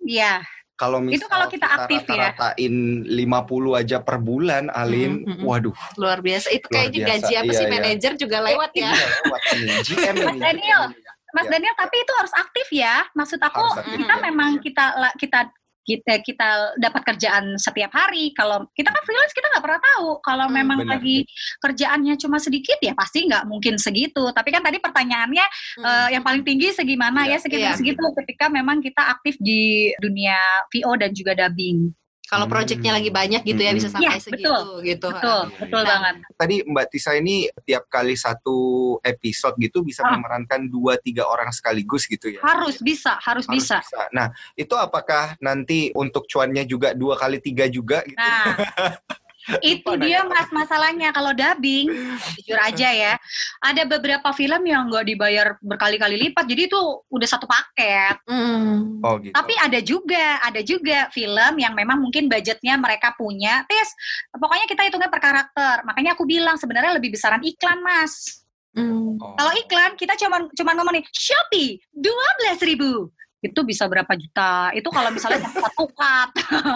Iya 0.00 0.40
Kalau 0.78 1.02
Itu 1.02 1.10
misal 1.10 1.26
kalau 1.26 1.46
kita 1.50 1.66
aktif 1.66 2.06
ya. 2.06 2.30
rata-ratain 2.30 2.74
50 3.04 3.34
aja 3.74 3.98
per 3.98 4.16
bulan, 4.18 4.70
Alin, 4.70 5.20
Mm, 5.20 5.26
mm, 5.26 5.36
mm. 5.36 5.44
waduh. 5.44 5.74
luar 5.96 6.22
biasa. 6.22 6.48
Itu 6.48 6.70
kayaknya 6.70 6.98
biasa. 7.02 7.10
gaji 7.18 7.32
apa 7.34 7.44
Iya, 7.44 7.52
sih 7.52 7.64
iya. 7.64 7.72
manajer 7.74 8.12
juga 8.14 8.38
lewat 8.40 8.70
ya? 8.72 8.82
Iya, 8.88 9.06
lewat 9.18 9.42
ini. 9.50 9.72
GM 9.82 10.16
ini. 10.16 10.38
Daniel, 10.38 10.82
Mas 11.28 11.44
Ya. 11.44 11.50
Daniel, 11.52 11.74
tapi 11.74 11.96
itu 11.98 12.12
harus 12.14 12.32
aktif 12.32 12.66
ya. 12.70 12.94
Maksud 13.12 13.36
aku 13.38 13.58
aktif, 13.60 13.90
kita 13.98 14.14
ya. 14.14 14.22
memang 14.22 14.50
kita 14.58 14.84
la- 14.96 15.16
kita 15.18 15.40
kita 15.88 16.20
kita 16.20 16.48
dapat 16.76 17.00
kerjaan 17.00 17.56
setiap 17.56 17.88
hari. 17.96 18.36
Kalau 18.36 18.68
kita 18.76 18.92
kan 18.92 19.00
freelance 19.00 19.32
kita 19.32 19.48
nggak 19.48 19.64
pernah 19.64 19.80
tahu. 19.80 20.08
Kalau 20.20 20.46
Hmm, 20.52 20.54
memang 20.60 20.78
benar. 20.84 21.00
lagi 21.00 21.24
kerjaannya 21.58 22.14
cuma 22.20 22.36
sedikit 22.36 22.76
ya 22.78 22.92
pasti 22.92 23.24
nggak 23.24 23.48
mungkin 23.48 23.80
segitu. 23.80 24.28
Tapi 24.28 24.52
kan 24.52 24.60
tadi 24.60 24.76
pertanyaannya 24.76 25.46
Hmm. 25.80 25.84
eh, 25.88 26.08
yang 26.12 26.22
paling 26.22 26.44
tinggi 26.44 26.76
segimana 26.76 27.24
Iya. 27.24 27.40
ya 27.40 27.44
sekitar 27.48 27.72
Iya. 27.72 27.78
segitu 27.80 28.04
ketika 28.20 28.52
memang 28.52 28.84
kita 28.84 29.00
aktif 29.08 29.40
di 29.40 29.88
dunia 29.96 30.36
VO 30.68 30.92
dan 31.00 31.16
juga 31.16 31.32
dubbing. 31.32 31.88
Kalau 32.28 32.44
Hmm. 32.44 32.52
proyeknya 32.52 32.92
lagi 32.92 33.08
banyak 33.08 33.40
gitu 33.40 33.56
ya 33.58 33.72
bisa 33.72 33.88
Hmm. 33.88 33.96
sampai 33.96 34.12
Iya, 34.12 34.20
segitu 34.20 34.52
gitu. 34.84 35.08
Betul, 35.08 35.40
betul 35.56 35.80
iya. 35.80 35.88
banget. 35.88 36.14
Tadi 36.36 36.56
Mbak 36.62 36.86
Tisa 36.92 37.10
ini 37.16 37.36
tiap 37.64 37.88
kali 37.88 38.14
satu 38.14 38.56
episode 39.00 39.56
gitu 39.56 39.80
bisa 39.80 40.04
Ah. 40.04 40.12
memerankan 40.12 40.68
dua 40.68 41.00
tiga 41.00 41.24
orang 41.24 41.48
sekaligus 41.50 42.04
gitu 42.04 42.28
ya. 42.28 42.44
Harus 42.44 42.78
bisa, 42.78 43.16
harus, 43.18 43.48
Harus 43.48 43.64
bisa. 43.64 43.80
Nah, 44.12 44.28
itu 44.54 44.74
apakah 44.74 45.40
nanti 45.40 45.88
untuk 45.92 46.28
cuannya 46.28 46.62
juga 46.62 46.92
dua 46.92 47.16
kali 47.16 47.40
tiga 47.40 47.64
juga 47.64 48.04
gitu? 48.04 48.20
Nah, 48.20 48.44
itu 49.62 49.80
Lupa 49.86 50.00
dia 50.00 50.20
nanya. 50.20 50.30
mas 50.30 50.48
masalahnya 50.50 51.08
kalau 51.10 51.32
dubbing 51.32 51.88
jujur 52.36 52.58
aja 52.58 52.88
ya 52.88 53.12
ada 53.58 53.82
beberapa 53.84 54.28
film 54.30 54.60
yang 54.62 54.86
nggak 54.86 55.06
dibayar 55.06 55.46
berkali-kali 55.58 56.20
lipat 56.20 56.44
jadi 56.44 56.68
itu 56.68 56.80
udah 57.08 57.28
satu 57.28 57.44
paket 57.44 58.20
Hmm. 58.28 59.00
Oh 59.00 59.16
gitu. 59.18 59.32
tapi 59.32 59.54
ada 59.56 59.80
juga 59.80 60.38
ada 60.40 60.60
juga 60.60 61.08
film 61.08 61.52
yang 61.56 61.72
memang 61.72 61.98
mungkin 61.98 62.26
budgetnya 62.26 62.76
mereka 62.76 63.14
punya 63.14 63.64
tes 63.64 63.88
pokoknya 64.30 64.66
kita 64.66 64.84
hitungnya 64.84 65.08
per 65.08 65.20
karakter 65.20 65.80
makanya 65.82 66.12
aku 66.12 66.22
bilang 66.22 66.54
sebenarnya 66.54 66.94
lebih 66.94 67.12
besaran 67.12 67.40
iklan 67.40 67.80
mas 67.80 68.44
Hmm. 68.76 69.16
Oh. 69.18 69.32
kalau 69.34 69.50
iklan 69.56 69.96
kita 69.96 70.12
cuman 70.14 70.52
cuman 70.52 70.74
ngomong 70.76 70.94
nih 70.94 71.04
Shopee 71.08 71.80
dua 71.90 72.26
belas 72.38 72.60
ribu 72.60 73.10
itu 73.38 73.60
bisa 73.62 73.86
berapa 73.86 74.10
juta? 74.14 74.74
Itu 74.74 74.90
kalau 74.90 75.10
misalnya 75.10 75.38
satu 75.64 75.86
cut. 75.92 76.30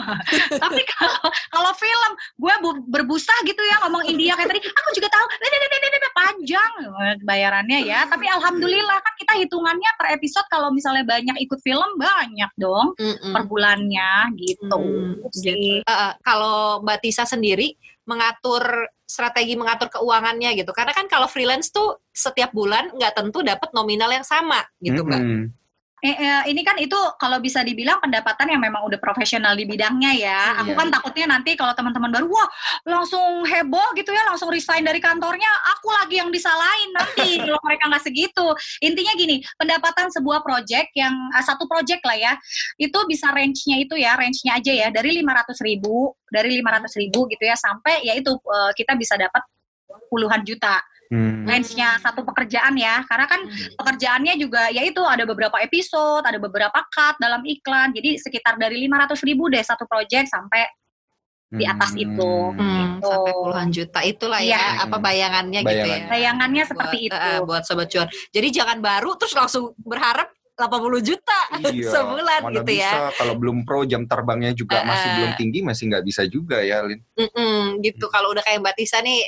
Tapi 0.62 0.82
kalau 0.86 1.24
kalau 1.50 1.72
film 1.74 2.10
gue 2.38 2.54
bu- 2.62 2.84
berbusa 2.86 3.34
gitu 3.42 3.62
ya 3.66 3.82
ngomong 3.86 4.06
India 4.06 4.34
kayak 4.34 4.50
tadi. 4.50 4.60
Aku 4.62 4.88
juga 4.94 5.08
tahu 5.10 5.26
panjang. 6.12 6.72
Bayarannya 7.22 7.78
ya 7.82 8.04
tapi 8.06 8.28
alhamdulillah 8.28 8.98
kan 9.00 9.14
kita 9.16 9.32
hitungannya 9.42 9.90
per 9.96 10.14
episode 10.14 10.46
kalau 10.48 10.70
misalnya 10.70 11.02
banyak 11.06 11.36
ikut 11.40 11.58
film 11.60 11.96
banyak 11.96 12.50
dong 12.56 12.92
Mm-mm. 12.98 13.32
per 13.32 13.42
bulannya 13.48 14.12
gitu 14.38 14.60
Hmm, 14.72 15.18
sih. 15.32 15.80
Eh, 15.80 15.86
eh, 15.86 16.12
kalau 16.20 16.80
Mbak 16.80 16.98
Tisa 17.02 17.24
sendiri 17.24 17.74
mengatur 18.04 18.88
strategi 19.04 19.54
mengatur 19.54 19.92
keuangannya 19.92 20.56
gitu, 20.56 20.72
karena 20.72 20.96
kan 20.96 21.04
kalau 21.06 21.28
freelance 21.28 21.68
tuh 21.68 22.00
setiap 22.08 22.50
bulan 22.50 22.88
nggak 22.96 23.12
tentu 23.14 23.44
dapat 23.44 23.68
nominal 23.76 24.08
yang 24.08 24.24
sama 24.24 24.64
gitu 24.80 25.04
Mbak. 25.04 25.20
Eh, 26.02 26.18
eh, 26.18 26.42
ini 26.50 26.66
kan 26.66 26.74
itu 26.82 26.98
kalau 27.14 27.38
bisa 27.38 27.62
dibilang 27.62 28.02
pendapatan 28.02 28.50
yang 28.50 28.58
memang 28.58 28.82
udah 28.90 28.98
profesional 28.98 29.54
di 29.54 29.62
bidangnya 29.62 30.10
ya. 30.18 30.40
Aku 30.58 30.74
Iya. 30.74 30.78
kan 30.82 30.88
takutnya 30.90 31.26
nanti 31.30 31.54
kalau 31.54 31.78
teman-teman 31.78 32.10
baru 32.10 32.26
wah 32.26 32.50
langsung 32.82 33.46
heboh 33.46 33.94
gitu 33.94 34.10
ya, 34.10 34.26
langsung 34.26 34.50
resign 34.50 34.82
dari 34.82 34.98
kantornya, 34.98 35.46
aku 35.78 35.94
lagi 35.94 36.18
yang 36.18 36.34
disalahin 36.34 36.90
nanti 36.90 37.38
kalau 37.46 37.62
mereka 37.62 37.86
nggak 37.86 38.02
segitu. 38.02 38.46
Intinya 38.82 39.14
gini, 39.14 39.46
pendapatan 39.54 40.10
sebuah 40.10 40.42
project 40.42 40.90
yang 40.98 41.14
ah, 41.38 41.44
satu 41.46 41.70
project 41.70 42.02
lah 42.02 42.18
ya, 42.18 42.32
itu 42.82 42.98
bisa 43.06 43.30
range-nya 43.30 43.78
itu 43.78 43.94
ya, 43.94 44.18
range-nya 44.18 44.58
aja 44.58 44.72
ya 44.74 44.88
dari 44.90 45.22
500 45.22 45.54
ribu, 45.62 46.18
dari 46.26 46.58
500 46.58 46.98
ribu 46.98 47.30
gitu 47.30 47.46
ya 47.46 47.54
sampai 47.54 48.02
ya 48.02 48.18
itu 48.18 48.34
eh, 48.34 48.72
kita 48.74 48.98
bisa 48.98 49.14
dapat 49.14 49.46
puluhan 50.10 50.42
juta 50.42 50.82
Hmm. 51.12 51.44
range-nya 51.44 52.00
satu 52.00 52.24
pekerjaan 52.24 52.72
ya 52.72 53.04
karena 53.04 53.28
kan 53.28 53.44
Hmm. 53.44 53.76
pekerjaannya 53.76 54.34
juga 54.40 54.72
ya 54.72 54.80
itu 54.80 55.04
ada 55.04 55.28
beberapa 55.28 55.60
episode, 55.60 56.24
ada 56.24 56.40
beberapa 56.40 56.80
cut 56.88 57.20
dalam 57.20 57.44
iklan. 57.44 57.92
Jadi 57.92 58.16
sekitar 58.16 58.56
dari 58.56 58.80
500 58.88 59.20
ribu 59.20 59.52
deh 59.52 59.60
satu 59.60 59.84
project 59.84 60.32
sampai 60.32 60.64
di 61.52 61.68
atas 61.68 61.92
itu. 61.92 62.32
Hmm, 62.56 62.96
Gitu. 62.96 63.12
sampai 63.12 63.32
puluhan 63.36 63.68
juta 63.68 64.00
itulah 64.00 64.40
Iya. 64.40 64.56
ya 64.56 64.88
apa 64.88 64.96
bayangannya, 64.96 65.60
gitu 65.60 65.68
Bayangannya. 65.68 66.00
ya. 66.00 66.08
Bayangannya 66.08 66.62
seperti 66.64 66.96
buat, 66.96 67.08
itu. 67.12 67.28
eh, 67.28 67.40
buat 67.44 67.62
sobat 67.68 67.88
cuan. 67.92 68.08
Jadi 68.32 68.48
jangan 68.48 68.78
baru 68.80 69.10
terus 69.20 69.34
langsung 69.36 69.64
berharap 69.76 70.32
80 70.62 71.02
juta 71.02 71.38
Iya, 71.60 71.90
sebulan 71.90 72.40
mana 72.42 72.54
gitu 72.56 72.70
bisa, 72.70 72.96
ya. 73.02 73.10
Kalau 73.12 73.34
belum 73.34 73.62
pro 73.62 73.82
jam 73.82 74.06
terbangnya 74.06 74.52
juga 74.52 74.80
masih 74.82 75.04
Eh, 75.04 75.14
belum 75.16 75.30
tinggi 75.34 75.58
masih 75.60 75.84
nggak 75.86 76.04
bisa 76.04 76.22
juga 76.24 76.58
ya, 76.58 76.80
Lin. 76.80 77.02
Mm-mm, 77.12 77.82
gitu. 77.82 78.06
Kalau 78.06 78.30
udah 78.30 78.40
kayak 78.40 78.62
Mbak 78.62 78.74
Tisa 78.74 78.98
nih 78.98 79.26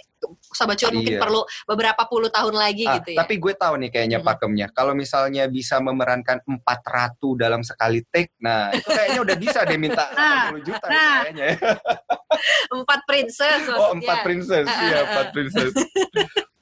sobat 0.48 0.78
cuan 0.78 0.94
mungkin 0.94 1.14
Iya. 1.14 1.20
perlu 1.20 1.40
beberapa 1.64 2.02
puluh 2.04 2.28
tahun 2.28 2.54
lagi 2.54 2.86
Ah, 2.86 2.96
gitu 2.96 3.12
ya. 3.12 3.18
Tapi 3.20 3.34
gue 3.36 3.52
tahu 3.52 3.74
nih 3.76 3.90
kayaknya 3.90 4.18
Mm-mm. 4.18 4.30
pakemnya. 4.30 4.66
Kalau 4.70 4.92
misalnya 4.92 5.44
bisa 5.46 5.76
memerankan 5.78 6.40
empat 6.40 6.80
ratu 6.82 7.34
dalam 7.34 7.60
sekali 7.60 8.00
take, 8.06 8.32
nah 8.38 8.70
itu 8.70 8.86
kayaknya 8.86 9.20
udah 9.20 9.36
bisa 9.36 9.58
deh 9.62 9.76
minta 9.76 10.04
Nah, 10.16 10.48
80 10.48 10.64
juta 10.64 10.86
nah. 10.86 11.16
kayaknya. 11.20 11.46
ya. 11.50 11.56
Empat 12.74 13.00
princess 13.04 13.60
Oh, 13.64 13.72
maksudnya. 13.92 13.98
empat 14.00 14.16
princess. 14.22 14.66
Iya, 14.66 14.98
empat 15.04 15.26
princess. 15.30 15.72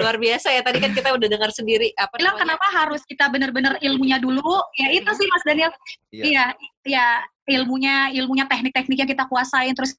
Luar 0.00 0.16
biasa 0.16 0.48
ya. 0.52 0.60
Tadi 0.64 0.78
kan 0.80 0.92
kita 0.96 1.12
udah 1.12 1.28
dengar 1.28 1.50
sendiri 1.52 1.92
apa 1.94 2.16
Bilang 2.16 2.36
namanya. 2.40 2.56
kenapa 2.56 2.66
harus 2.72 3.02
kita 3.04 3.28
bener-bener 3.28 3.76
ilmunya 3.84 4.16
dulu? 4.16 4.64
Ya 4.76 4.88
itu 4.92 5.10
sih 5.12 5.26
Mas 5.28 5.44
Daniel. 5.44 5.72
Iya. 6.12 6.24
Iya, 6.24 6.44
ya 6.88 7.06
ilmunya 7.48 8.14
ilmunya 8.14 8.46
teknik-teknik 8.46 8.98
yang 9.02 9.10
kita 9.10 9.24
kuasain 9.26 9.74
terus 9.74 9.98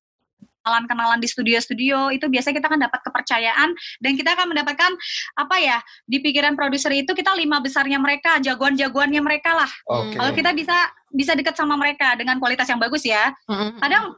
kenalan-kenalan 0.64 1.20
di 1.20 1.28
studio-studio 1.28 2.16
itu 2.16 2.24
biasanya 2.32 2.56
kita 2.64 2.70
kan 2.72 2.80
dapat 2.80 3.00
kepercayaan 3.04 3.70
dan 4.00 4.12
kita 4.16 4.32
akan 4.32 4.56
mendapatkan 4.56 4.92
apa 5.36 5.56
ya 5.60 5.78
di 6.08 6.24
pikiran 6.24 6.56
produser 6.56 6.96
itu 6.96 7.12
kita 7.12 7.36
lima 7.36 7.60
besarnya 7.60 8.00
mereka 8.00 8.40
jagoan-jagoannya 8.40 9.20
mereka 9.20 9.60
lah 9.60 9.72
Oke. 9.92 10.16
kalau 10.16 10.32
kita 10.32 10.56
bisa 10.56 10.88
bisa 11.12 11.36
dekat 11.36 11.60
sama 11.60 11.76
mereka 11.76 12.16
dengan 12.16 12.40
kualitas 12.40 12.72
yang 12.72 12.80
bagus 12.80 13.04
ya 13.04 13.36
Mm-mm. 13.52 13.76
kadang 13.84 14.16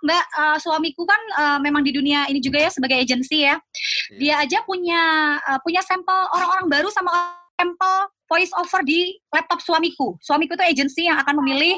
mbak 0.00 0.24
eh, 0.24 0.58
suamiku 0.60 1.04
kan 1.04 1.20
eh, 1.36 1.58
memang 1.60 1.84
di 1.84 1.92
dunia 1.92 2.28
ini 2.32 2.40
juga 2.40 2.60
ya 2.64 2.70
sebagai 2.72 2.96
agensi 3.00 3.44
ya 3.44 3.60
dia 4.16 4.40
aja 4.40 4.64
punya 4.64 5.02
eh, 5.38 5.60
punya 5.60 5.84
sampel 5.84 6.18
orang-orang 6.32 6.66
baru 6.68 6.88
sama 6.88 7.12
sampel 7.60 8.08
voice 8.30 8.54
over 8.54 8.80
di 8.86 9.18
laptop 9.34 9.58
suamiku. 9.58 10.14
Suamiku 10.22 10.54
itu 10.54 10.64
agensi 10.64 11.02
yang 11.10 11.18
akan 11.20 11.44
memilih 11.44 11.76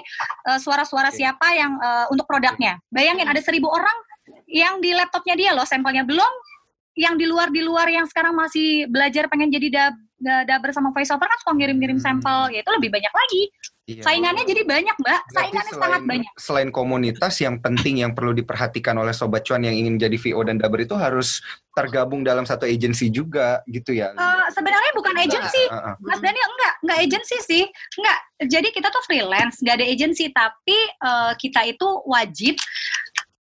eh, 0.53 0.59
suara-suara 0.61 1.11
Oke. 1.11 1.19
siapa 1.19 1.47
yang 1.57 1.75
eh, 1.81 2.07
untuk 2.13 2.29
produknya. 2.29 2.79
Bayangin 2.93 3.27
ada 3.27 3.41
seribu 3.41 3.73
orang 3.73 3.97
yang 4.47 4.79
di 4.79 4.95
laptopnya 4.95 5.35
dia 5.35 5.51
loh 5.57 5.67
sampelnya 5.67 6.07
belum 6.07 6.31
yang 6.93 7.17
di 7.17 7.25
luar 7.25 7.49
di 7.49 7.65
luar 7.65 7.89
yang 7.89 8.05
sekarang 8.05 8.37
masih 8.37 8.85
belajar 8.93 9.25
pengen 9.33 9.49
jadi 9.49 9.69
dab, 9.73 9.95
da- 10.23 10.47
dubber 10.47 10.71
sama 10.71 10.89
voice 10.89 11.11
over 11.11 11.27
kan 11.27 11.37
suka 11.37 11.53
ngirim-ngirim 11.53 11.99
Hmm. 11.99 12.07
sampel 12.17 12.55
ya 12.55 12.63
itu 12.63 12.71
lebih 12.71 12.89
banyak 12.89 13.11
lagi 13.11 13.43
Iya. 13.83 13.99
saingannya 14.01 14.47
jadi 14.47 14.63
banyak 14.63 14.95
mbak 14.95 15.11
Berarti 15.21 15.35
saingannya 15.35 15.73
sangat 15.75 16.03
banyak 16.07 16.33
Selain 16.39 16.71
komunitas 16.71 17.35
yang 17.37 17.59
penting 17.59 17.99
yang 17.99 18.15
perlu 18.15 18.31
diperhatikan 18.31 18.95
oleh 18.95 19.11
sobat 19.11 19.43
cuan 19.43 19.59
yang 19.61 19.75
ingin 19.75 19.99
jadi 19.99 20.15
VO 20.15 20.47
dan 20.47 20.55
dubber 20.55 20.81
itu 20.81 20.95
harus 20.95 21.43
tergabung 21.73 22.23
dalam 22.23 22.45
satu 22.45 22.63
agensi 22.63 23.09
juga 23.09 23.59
gitu 23.67 23.91
ya. 23.91 24.13
Eh, 24.13 24.47
sebenarnya 24.53 24.93
bukan 24.93 25.17
agensi 25.17 25.63
Ah, 25.67 25.93
ah. 25.93 25.95
Mas 25.99 26.21
Daniel 26.21 26.47
enggak, 26.53 26.75
enggak 26.79 26.99
agensi 27.01 27.37
sih. 27.43 27.65
Enggak. 27.97 28.19
Jadi 28.45 28.69
kita 28.71 28.87
tuh 28.87 29.03
freelance, 29.03 29.59
enggak 29.59 29.81
ada 29.81 29.87
agensi, 29.89 30.25
tapi 30.31 30.79
eh, 30.79 31.33
kita 31.35 31.61
itu 31.67 31.89
wajib 32.05 32.55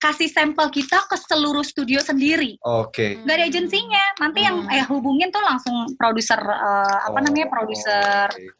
kasih 0.02 0.26
sampel 0.26 0.66
kita 0.68 0.98
ke 1.06 1.14
seluruh 1.14 1.62
studio 1.62 2.02
sendiri. 2.02 2.58
Oke. 2.58 3.22
Enggak 3.22 3.36
ada 3.38 3.46
agensinya. 3.46 4.04
Nanti 4.18 4.42
yang 4.42 4.66
Hmm. 4.66 4.74
eh 4.74 4.82
hubungin 4.90 5.30
tuh 5.30 5.38
langsung 5.38 5.94
produser 5.94 6.42
eh, 6.42 6.96
apa 7.06 7.14
Oh, 7.14 7.22
namanya? 7.22 7.46
produser 7.46 8.26
oke. 8.26 8.50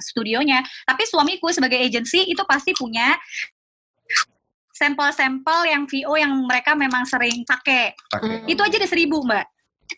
studionya. 0.00 0.64
Tapi 0.88 1.04
suamiku 1.04 1.52
sebagai 1.52 1.76
agensi 1.76 2.24
itu 2.24 2.40
pasti 2.48 2.72
punya 2.72 3.20
sampel-sampel 4.72 5.68
yang 5.68 5.84
VO 5.84 6.16
yang 6.16 6.32
mereka 6.48 6.72
memang 6.72 7.04
sering 7.04 7.44
pakai. 7.44 7.92
Oke. 8.16 8.48
Itu 8.48 8.64
aja 8.64 8.80
ada 8.80 8.88
seribu, 8.88 9.20
Mbak. 9.20 9.46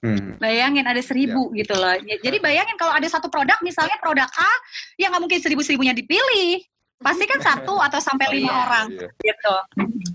Hmm. 0.02 0.40
Bayangin 0.40 0.88
ada 0.88 0.98
seribu 1.04 1.52
gitu 1.54 1.76
loh. 1.76 1.94
Ya, 2.02 2.16
Jadi 2.18 2.42
bayangin 2.42 2.74
kalau 2.74 2.90
ada 2.90 3.04
satu 3.06 3.30
produk, 3.30 3.60
misalnya 3.62 3.94
produk 4.02 4.26
A, 4.26 4.50
ya 4.98 5.06
nggak 5.06 5.22
mungkin 5.22 5.38
seribu-seribunya 5.38 5.94
dipilih. 5.94 6.64
Pasti 7.02 7.24
kan 7.26 7.40
satu 7.40 7.74
atau 7.76 7.98
sampai 7.98 8.26
Oh, 8.26 8.32
lima 8.32 8.46
iya. 8.48 8.58
orang 8.62 8.86
Iya. 8.88 9.08
gitu. 9.20 9.54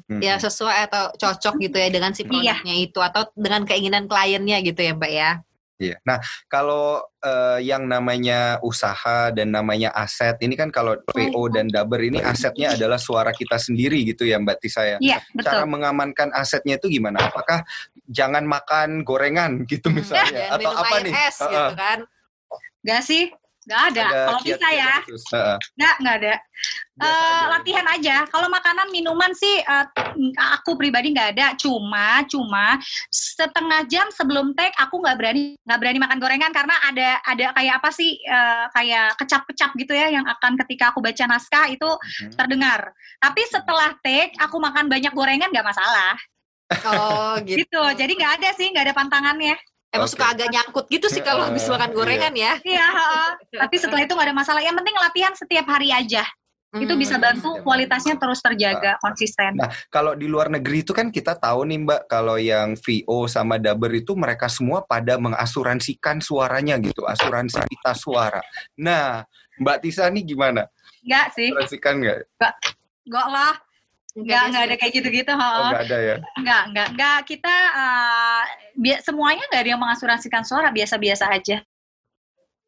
Hmm. 0.08 0.20
Ya 0.20 0.36
sesuai 0.38 0.88
atau 0.88 1.04
cocok 1.14 1.56
gitu 1.62 1.76
ya 1.76 1.88
dengan 1.88 2.12
si 2.12 2.24
Iya. 2.24 2.32
produknya 2.58 2.76
itu 2.76 3.00
atau 3.00 3.28
dengan 3.36 3.62
keinginan 3.64 4.08
kliennya 4.08 4.58
gitu 4.62 4.80
ya 4.80 4.96
Mbak 4.96 5.12
ya. 5.12 5.32
Iya. 5.78 5.94
Nah, 6.02 6.18
kalau 6.48 7.06
eh, 7.22 7.60
yang 7.62 7.86
namanya 7.86 8.58
usaha 8.64 9.30
dan 9.30 9.52
namanya 9.52 9.92
aset, 9.92 10.40
ini 10.42 10.56
kan 10.56 10.72
kalau 10.72 10.96
VO 11.12 11.52
dan 11.52 11.68
dubber 11.68 12.02
ini 12.02 12.18
asetnya 12.18 12.74
adalah 12.74 12.96
suara 12.98 13.30
kita 13.30 13.60
sendiri 13.60 14.02
gitu 14.08 14.24
ya 14.24 14.40
Mbak 14.40 14.58
Tisa 14.58 14.82
ya. 14.82 14.98
Iya, 14.98 15.20
Cara 15.38 15.68
betul. 15.68 15.76
mengamankan 15.76 16.32
asetnya 16.34 16.80
itu 16.80 16.88
gimana? 16.90 17.30
Apakah 17.30 17.62
jangan 18.08 18.48
makan 18.48 19.04
gorengan 19.04 19.68
gitu 19.68 19.92
misalnya 19.92 20.50
Dan 20.50 20.50
atau 20.50 20.60
minum 20.66 20.78
apa 20.80 20.96
air 20.98 21.04
nih? 21.04 21.14
es 21.28 21.38
Heeh. 21.38 21.52
gitu 21.52 21.74
kan. 21.76 22.00
Gak 22.82 23.02
sih? 23.04 23.24
Gak 23.68 23.82
ada. 23.92 24.06
Kalau 24.26 24.40
bisa 24.42 24.68
ya. 24.72 24.94
Heeh. 25.04 25.56
nggak 25.76 25.96
nggak 26.00 26.16
ada. 26.24 26.34
Biasa 26.98 27.12
Eh, 27.20 27.28
aja. 27.30 27.46
latihan 27.52 27.88
aja. 27.92 28.16
Kalau 28.26 28.48
makanan 28.48 28.88
minuman 28.90 29.30
sih 29.32 29.60
eh, 29.60 29.86
aku 30.56 30.74
pribadi 30.74 31.12
nggak 31.12 31.30
ada. 31.36 31.48
Cuma 31.54 32.24
cuma 32.26 32.80
setengah 33.12 33.84
jam 33.86 34.08
sebelum 34.10 34.56
take 34.56 34.72
aku 34.74 34.98
nggak 34.98 35.16
berani 35.16 35.60
nggak 35.62 35.80
berani 35.84 36.00
makan 36.00 36.18
gorengan 36.18 36.52
karena 36.56 36.76
ada 36.82 37.10
ada 37.22 37.46
kayak 37.54 37.74
apa 37.78 37.90
sih 37.92 38.16
eh, 38.18 38.66
kayak 38.72 39.20
kecap-kecap 39.20 39.70
gitu 39.76 39.92
ya 39.92 40.08
yang 40.10 40.26
akan 40.26 40.56
ketika 40.64 40.90
aku 40.90 41.04
baca 41.04 41.28
naskah 41.28 41.68
itu 41.68 41.86
Mhm. 42.24 42.34
terdengar. 42.40 42.82
Tapi 43.20 43.42
setelah 43.46 43.92
take 44.00 44.32
aku 44.40 44.58
makan 44.58 44.88
banyak 44.88 45.12
gorengan 45.12 45.52
nggak 45.52 45.68
masalah. 45.68 46.16
Oh 46.88 47.36
gitu. 47.48 47.68
Gitu. 47.68 47.84
Jadi 48.00 48.12
nggak 48.16 48.34
ada 48.42 48.50
sih 48.56 48.72
nggak 48.72 48.86
ada 48.90 48.96
pantangannya. 48.96 49.60
Emang 49.88 50.08
Oke. 50.08 50.20
suka 50.20 50.26
agak 50.36 50.48
nyangkut 50.52 50.86
gitu 50.92 51.08
sih 51.08 51.24
kalau 51.24 51.48
habis 51.48 51.64
makan 51.66 51.96
gorengan 51.96 52.34
ya. 52.36 52.60
Iya. 52.60 52.88
heeh. 52.92 53.30
Tapi 53.56 53.76
setelah 53.80 54.04
itu 54.04 54.12
nggak 54.12 54.28
ada 54.28 54.36
masalah. 54.36 54.60
Yang 54.60 54.84
penting 54.84 54.96
latihan 55.00 55.34
setiap 55.34 55.66
hari 55.68 55.90
aja. 55.96 56.24
itu 56.78 56.94
bisa 57.00 57.16
bantu 57.18 57.58
kualitasnya 57.64 58.20
terus 58.20 58.44
terjaga 58.44 59.00
konsisten. 59.02 59.56
Nah, 59.56 59.72
kalau 59.90 60.14
di 60.14 60.28
luar 60.30 60.52
negeri 60.52 60.86
itu 60.86 60.92
kan 60.92 61.10
kita 61.10 61.34
tahu 61.34 61.64
nih 61.64 61.80
Mbak, 61.80 62.02
kalau 62.12 62.36
yang 62.38 62.76
VO 62.78 63.26
sama 63.26 63.56
dubber 63.58 63.98
itu 63.98 64.14
mereka 64.14 64.46
semua 64.52 64.84
pada 64.84 65.16
mengasuransikan 65.18 66.20
suaranya 66.22 66.78
gitu, 66.78 67.08
asuransi 67.08 67.64
pita 67.72 67.96
suara. 67.98 68.44
Nah, 68.78 69.26
Mbak 69.58 69.78
Tisa 69.80 70.12
nih 70.12 70.22
gimana? 70.28 70.70
Enggak 71.02 71.28
sih, 71.34 71.50
Asuransikan 71.50 71.94
nggak? 72.04 72.18
enggak 73.08 73.28
lah. 73.32 73.54
Enggak, 74.18 74.42
enggak 74.50 74.64
ada 74.66 74.76
kayak 74.82 74.94
gitu-gitu. 74.98 75.32
Oh, 75.32 75.38
ha. 75.38 75.70
nggak 75.70 75.84
ada 75.86 75.98
ya? 76.02 76.16
Enggak, 76.42 76.62
enggak, 76.74 76.88
enggak. 76.98 77.18
Kita 77.30 77.56
eh, 77.78 78.44
bi- 78.74 79.02
semuanya 79.06 79.44
enggak 79.46 79.62
ada 79.62 79.70
yang 79.70 79.82
mengasuransikan 79.82 80.42
suara, 80.42 80.74
biasa-biasa 80.74 81.30
aja. 81.30 81.62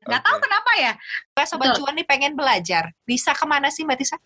Enggak 0.05 0.21
tahu 0.21 0.37
Oke. 0.37 0.43
kenapa 0.45 0.71
ya. 0.77 0.93
Sobat 1.49 1.73
Betul. 1.73 1.77
Cuan 1.81 1.93
nih 1.97 2.05
pengen 2.05 2.33
belajar. 2.37 2.93
Bisa 3.07 3.33
ke 3.33 3.45
mana 3.49 3.73
sih 3.73 3.81
Mbak 3.81 3.97
Tisa? 3.97 4.17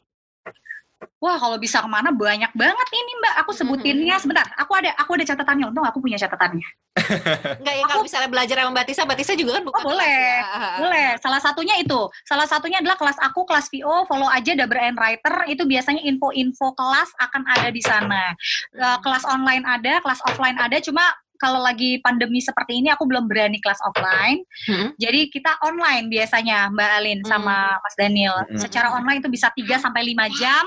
Wah, 1.20 1.38
kalau 1.40 1.56
bisa 1.58 1.80
ke 1.80 1.90
mana 1.90 2.10
banyak 2.12 2.52
banget 2.54 2.88
ini 2.94 3.12
Mbak. 3.20 3.34
Aku 3.46 3.52
sebutinnya 3.56 4.16
sebentar. 4.20 4.48
Aku 4.60 4.74
ada 4.76 4.92
aku 5.00 5.16
ada 5.16 5.26
catatannya. 5.28 5.70
Untung 5.72 5.86
aku 5.86 6.00
punya 6.04 6.20
catatannya. 6.20 6.68
Enggak 7.64 7.76
ya 7.80 7.84
kalau 7.90 8.04
misalnya 8.06 8.30
belajar 8.30 8.56
sama 8.62 8.72
Mbak 8.76 8.86
Tisa, 8.86 9.02
Mbak 9.08 9.18
Tisa 9.18 9.34
juga 9.34 9.52
kan 9.58 9.64
bukan 9.66 9.82
Oh, 9.82 9.90
boleh. 9.92 10.06
ya. 10.08 10.42
Boleh. 10.78 11.08
Salah 11.20 11.42
satunya 11.42 11.76
itu. 11.82 12.00
Salah 12.28 12.46
satunya 12.46 12.78
adalah 12.80 12.96
kelas 13.00 13.18
aku, 13.18 13.44
kelas 13.50 13.68
VO. 13.74 14.06
Follow 14.06 14.30
aja 14.30 14.54
Dabber 14.54 14.80
and 14.80 14.98
Writer. 15.00 15.36
Itu 15.50 15.66
biasanya 15.66 16.06
info-info 16.06 16.78
kelas 16.78 17.10
akan 17.18 17.42
ada 17.50 17.70
di 17.74 17.82
sana. 17.82 18.36
Eh, 18.78 18.98
kelas 19.02 19.24
online 19.26 19.64
ada, 19.66 20.00
kelas 20.06 20.22
offline 20.30 20.58
ada. 20.62 20.78
Cuma 20.84 21.02
kalau 21.44 21.60
lagi 21.60 22.00
pandemi 22.00 22.40
seperti 22.40 22.80
ini 22.80 22.88
aku 22.88 23.04
belum 23.04 23.28
berani 23.28 23.60
kelas 23.60 23.84
offline. 23.84 24.48
Hmm. 24.64 24.96
Jadi 24.96 25.28
kita 25.28 25.60
online 25.60 26.08
biasanya 26.08 26.72
Mbak 26.72 26.92
Alin 27.04 27.20
sama 27.28 27.76
Mas 27.84 27.96
Daniel. 28.00 28.48
Hmm. 28.48 28.56
Secara 28.56 28.96
online 28.96 29.20
itu 29.20 29.28
bisa 29.28 29.52
3 29.52 29.84
sampai 29.84 30.16
5 30.16 30.40
jam. 30.40 30.64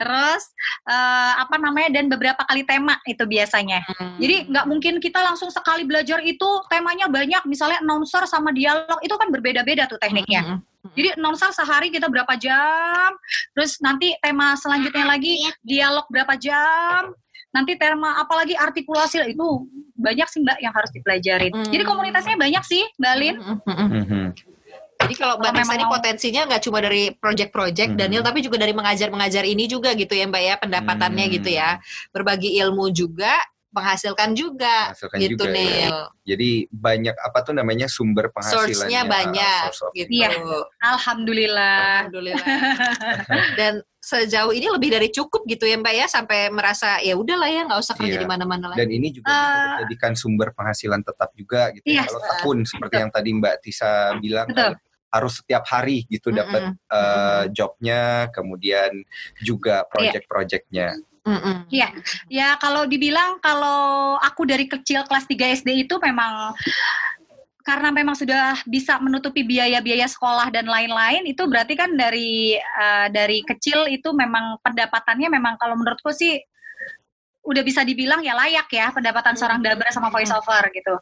Terus 0.00 0.42
eh, 0.88 1.32
apa 1.36 1.60
namanya 1.60 2.00
dan 2.00 2.08
beberapa 2.08 2.40
kali 2.48 2.64
tema 2.64 2.96
itu 3.04 3.28
biasanya. 3.28 3.84
Hmm. 3.84 4.16
Jadi 4.16 4.48
nggak 4.48 4.64
mungkin 4.64 4.96
kita 5.04 5.20
langsung 5.20 5.52
sekali 5.52 5.84
belajar 5.84 6.24
itu 6.24 6.48
temanya 6.72 7.12
banyak, 7.12 7.44
misalnya 7.44 7.84
announcer 7.84 8.24
sama 8.24 8.56
dialog 8.56 8.96
itu 9.04 9.12
kan 9.12 9.28
berbeda-beda 9.28 9.84
tuh 9.84 10.00
tekniknya. 10.00 10.56
Hmm. 10.56 10.60
Jadi 10.96 11.20
announcer 11.20 11.52
sehari 11.52 11.92
kita 11.92 12.08
berapa 12.08 12.32
jam, 12.40 13.12
terus 13.52 13.76
nanti 13.84 14.16
tema 14.24 14.56
selanjutnya 14.56 15.04
lagi 15.04 15.36
dialog 15.60 16.08
berapa 16.08 16.40
jam, 16.40 17.12
nanti 17.50 17.74
tema 17.74 18.22
apalagi 18.22 18.54
artikulasi 18.54 19.26
itu 19.30 19.66
banyak 20.00 20.28
sih 20.30 20.40
mbak 20.40 20.58
yang 20.62 20.72
harus 20.72 20.90
dipelajarin. 20.94 21.52
Hmm. 21.52 21.68
Jadi 21.68 21.82
komunitasnya 21.84 22.36
banyak 22.40 22.64
sih, 22.64 22.82
mbak 22.96 23.14
Lin. 23.20 23.36
Hmm, 23.38 23.58
hmm. 23.66 24.28
Jadi 25.00 25.14
kalau 25.16 25.40
Mbak 25.40 25.64
memang 25.64 25.76
ini 25.80 25.86
potensinya 25.88 26.42
nggak 26.44 26.62
cuma 26.68 26.78
dari 26.84 27.08
project-project 27.16 27.96
Hmm. 27.96 28.00
Daniel, 28.04 28.20
tapi 28.20 28.44
juga 28.44 28.60
dari 28.60 28.76
mengajar-mengajar 28.76 29.48
ini 29.48 29.64
juga 29.64 29.96
gitu 29.96 30.12
ya 30.12 30.28
Mbak 30.28 30.42
ya, 30.44 30.54
pendapatannya 30.60 31.24
Hmm. 31.24 31.34
gitu 31.40 31.50
ya. 31.56 31.80
Berbagi 32.12 32.60
ilmu 32.60 32.92
juga, 32.92 33.32
menghasilkan 33.70 34.34
juga 34.34 34.90
Menghasilkan 34.90 35.18
gitu 35.22 35.44
juga, 35.46 35.46
ya. 35.46 35.54
Neil. 35.54 35.96
Jadi 36.26 36.50
banyak 36.70 37.16
apa 37.16 37.38
tuh 37.42 37.54
namanya 37.54 37.86
sumber 37.86 38.30
penghasilannya. 38.34 38.74
Source-nya 38.74 39.00
banyak 39.06 39.62
source 39.70 39.82
of 39.86 39.92
gitu. 39.94 40.10
Iya. 40.10 40.30
Alhamdulillah. 40.82 42.10
Alhamdulillah. 42.10 42.46
Dan 43.58 43.72
sejauh 44.00 44.50
ini 44.50 44.66
lebih 44.72 44.90
dari 44.90 45.08
cukup 45.12 45.44
gitu 45.44 45.68
ya 45.68 45.76
Mbak 45.78 45.94
ya 45.94 46.06
sampai 46.08 46.48
merasa 46.50 46.98
ya 47.04 47.14
udahlah 47.14 47.46
ya 47.46 47.62
nggak 47.68 47.78
usah 47.78 47.94
kerja 47.94 48.16
Iya. 48.18 48.22
di 48.24 48.28
mana-mana 48.28 48.64
lagi. 48.72 48.78
Dan 48.82 48.88
ini 48.90 49.08
juga 49.14 49.28
bisa 49.30 49.38
Eh, 49.46 49.66
dijadikan 49.78 50.12
sumber 50.18 50.48
penghasilan 50.50 51.00
tetap 51.04 51.30
juga 51.36 51.70
gitu. 51.70 51.84
ya. 51.86 52.00
Iya. 52.00 52.02
Kalau 52.08 52.20
tekun 52.26 52.58
seperti 52.66 52.94
yang 52.98 53.10
tadi 53.12 53.30
Mbak 53.38 53.54
Tisa 53.62 53.92
bilang 54.18 54.48
Betul. 54.50 54.74
kan, 54.74 54.74
harus 55.10 55.42
setiap 55.42 55.66
hari 55.66 56.06
gitu 56.06 56.30
dapat 56.30 56.70
eh, 56.74 57.44
jobnya, 57.50 58.30
kemudian 58.30 58.94
juga 59.42 59.82
project-projectnya. 59.90 60.94
Iya. 61.68 61.88
Ya 62.32 62.48
kalau 62.56 62.88
dibilang 62.88 63.38
kalau 63.44 64.16
aku 64.20 64.48
dari 64.48 64.64
kecil 64.64 65.04
kelas 65.04 65.28
3 65.28 65.52
SD 65.60 65.84
itu 65.84 65.94
memang 66.00 66.56
karena 67.60 67.92
memang 67.92 68.16
sudah 68.16 68.56
bisa 68.64 68.96
menutupi 68.98 69.44
biaya-biaya 69.44 70.08
sekolah 70.08 70.48
dan 70.48 70.64
lain-lain 70.64 71.28
itu 71.28 71.44
berarti 71.44 71.76
kan 71.76 71.92
dari 71.92 72.56
eh, 72.56 73.06
dari 73.12 73.44
kecil 73.44 73.84
itu 73.92 74.10
memang 74.16 74.58
pendapatannya 74.64 75.28
memang 75.28 75.60
kalau 75.60 75.76
menurutku 75.76 76.10
sih 76.10 76.40
udah 77.40 77.62
bisa 77.64 77.80
dibilang 77.82 78.20
ya 78.20 78.36
layak 78.36 78.68
ya 78.68 78.92
pendapatan 78.92 79.32
seorang 79.32 79.64
daber 79.64 79.88
sama 79.90 80.12
voice 80.12 80.32
over 80.32 80.68
gitu. 80.72 80.94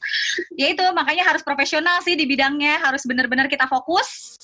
Ya 0.55 0.71
itu 0.71 0.85
makanya 0.95 1.27
harus 1.27 1.43
profesional 1.43 1.99
sih 2.07 2.15
di 2.15 2.25
bidangnya, 2.31 2.79
harus 2.79 3.03
benar-benar 3.05 3.51
kita 3.51 3.67
fokus. 3.67 4.39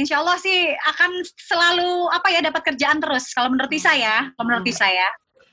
Insya 0.00 0.18
Allah 0.18 0.36
sih 0.36 0.58
akan 0.72 1.10
selalu 1.36 1.90
apa 2.08 2.28
ya 2.28 2.40
dapat 2.40 2.62
kerjaan 2.64 2.96
terus 2.98 3.28
kalau 3.30 3.52
menurut 3.52 3.68
Tisa 3.68 3.92
ya, 3.92 4.32
kalau 4.32 4.44
menurut 4.46 4.64
Hmm. 4.64 4.72
Tisa 4.72 4.88
ya. 4.88 5.10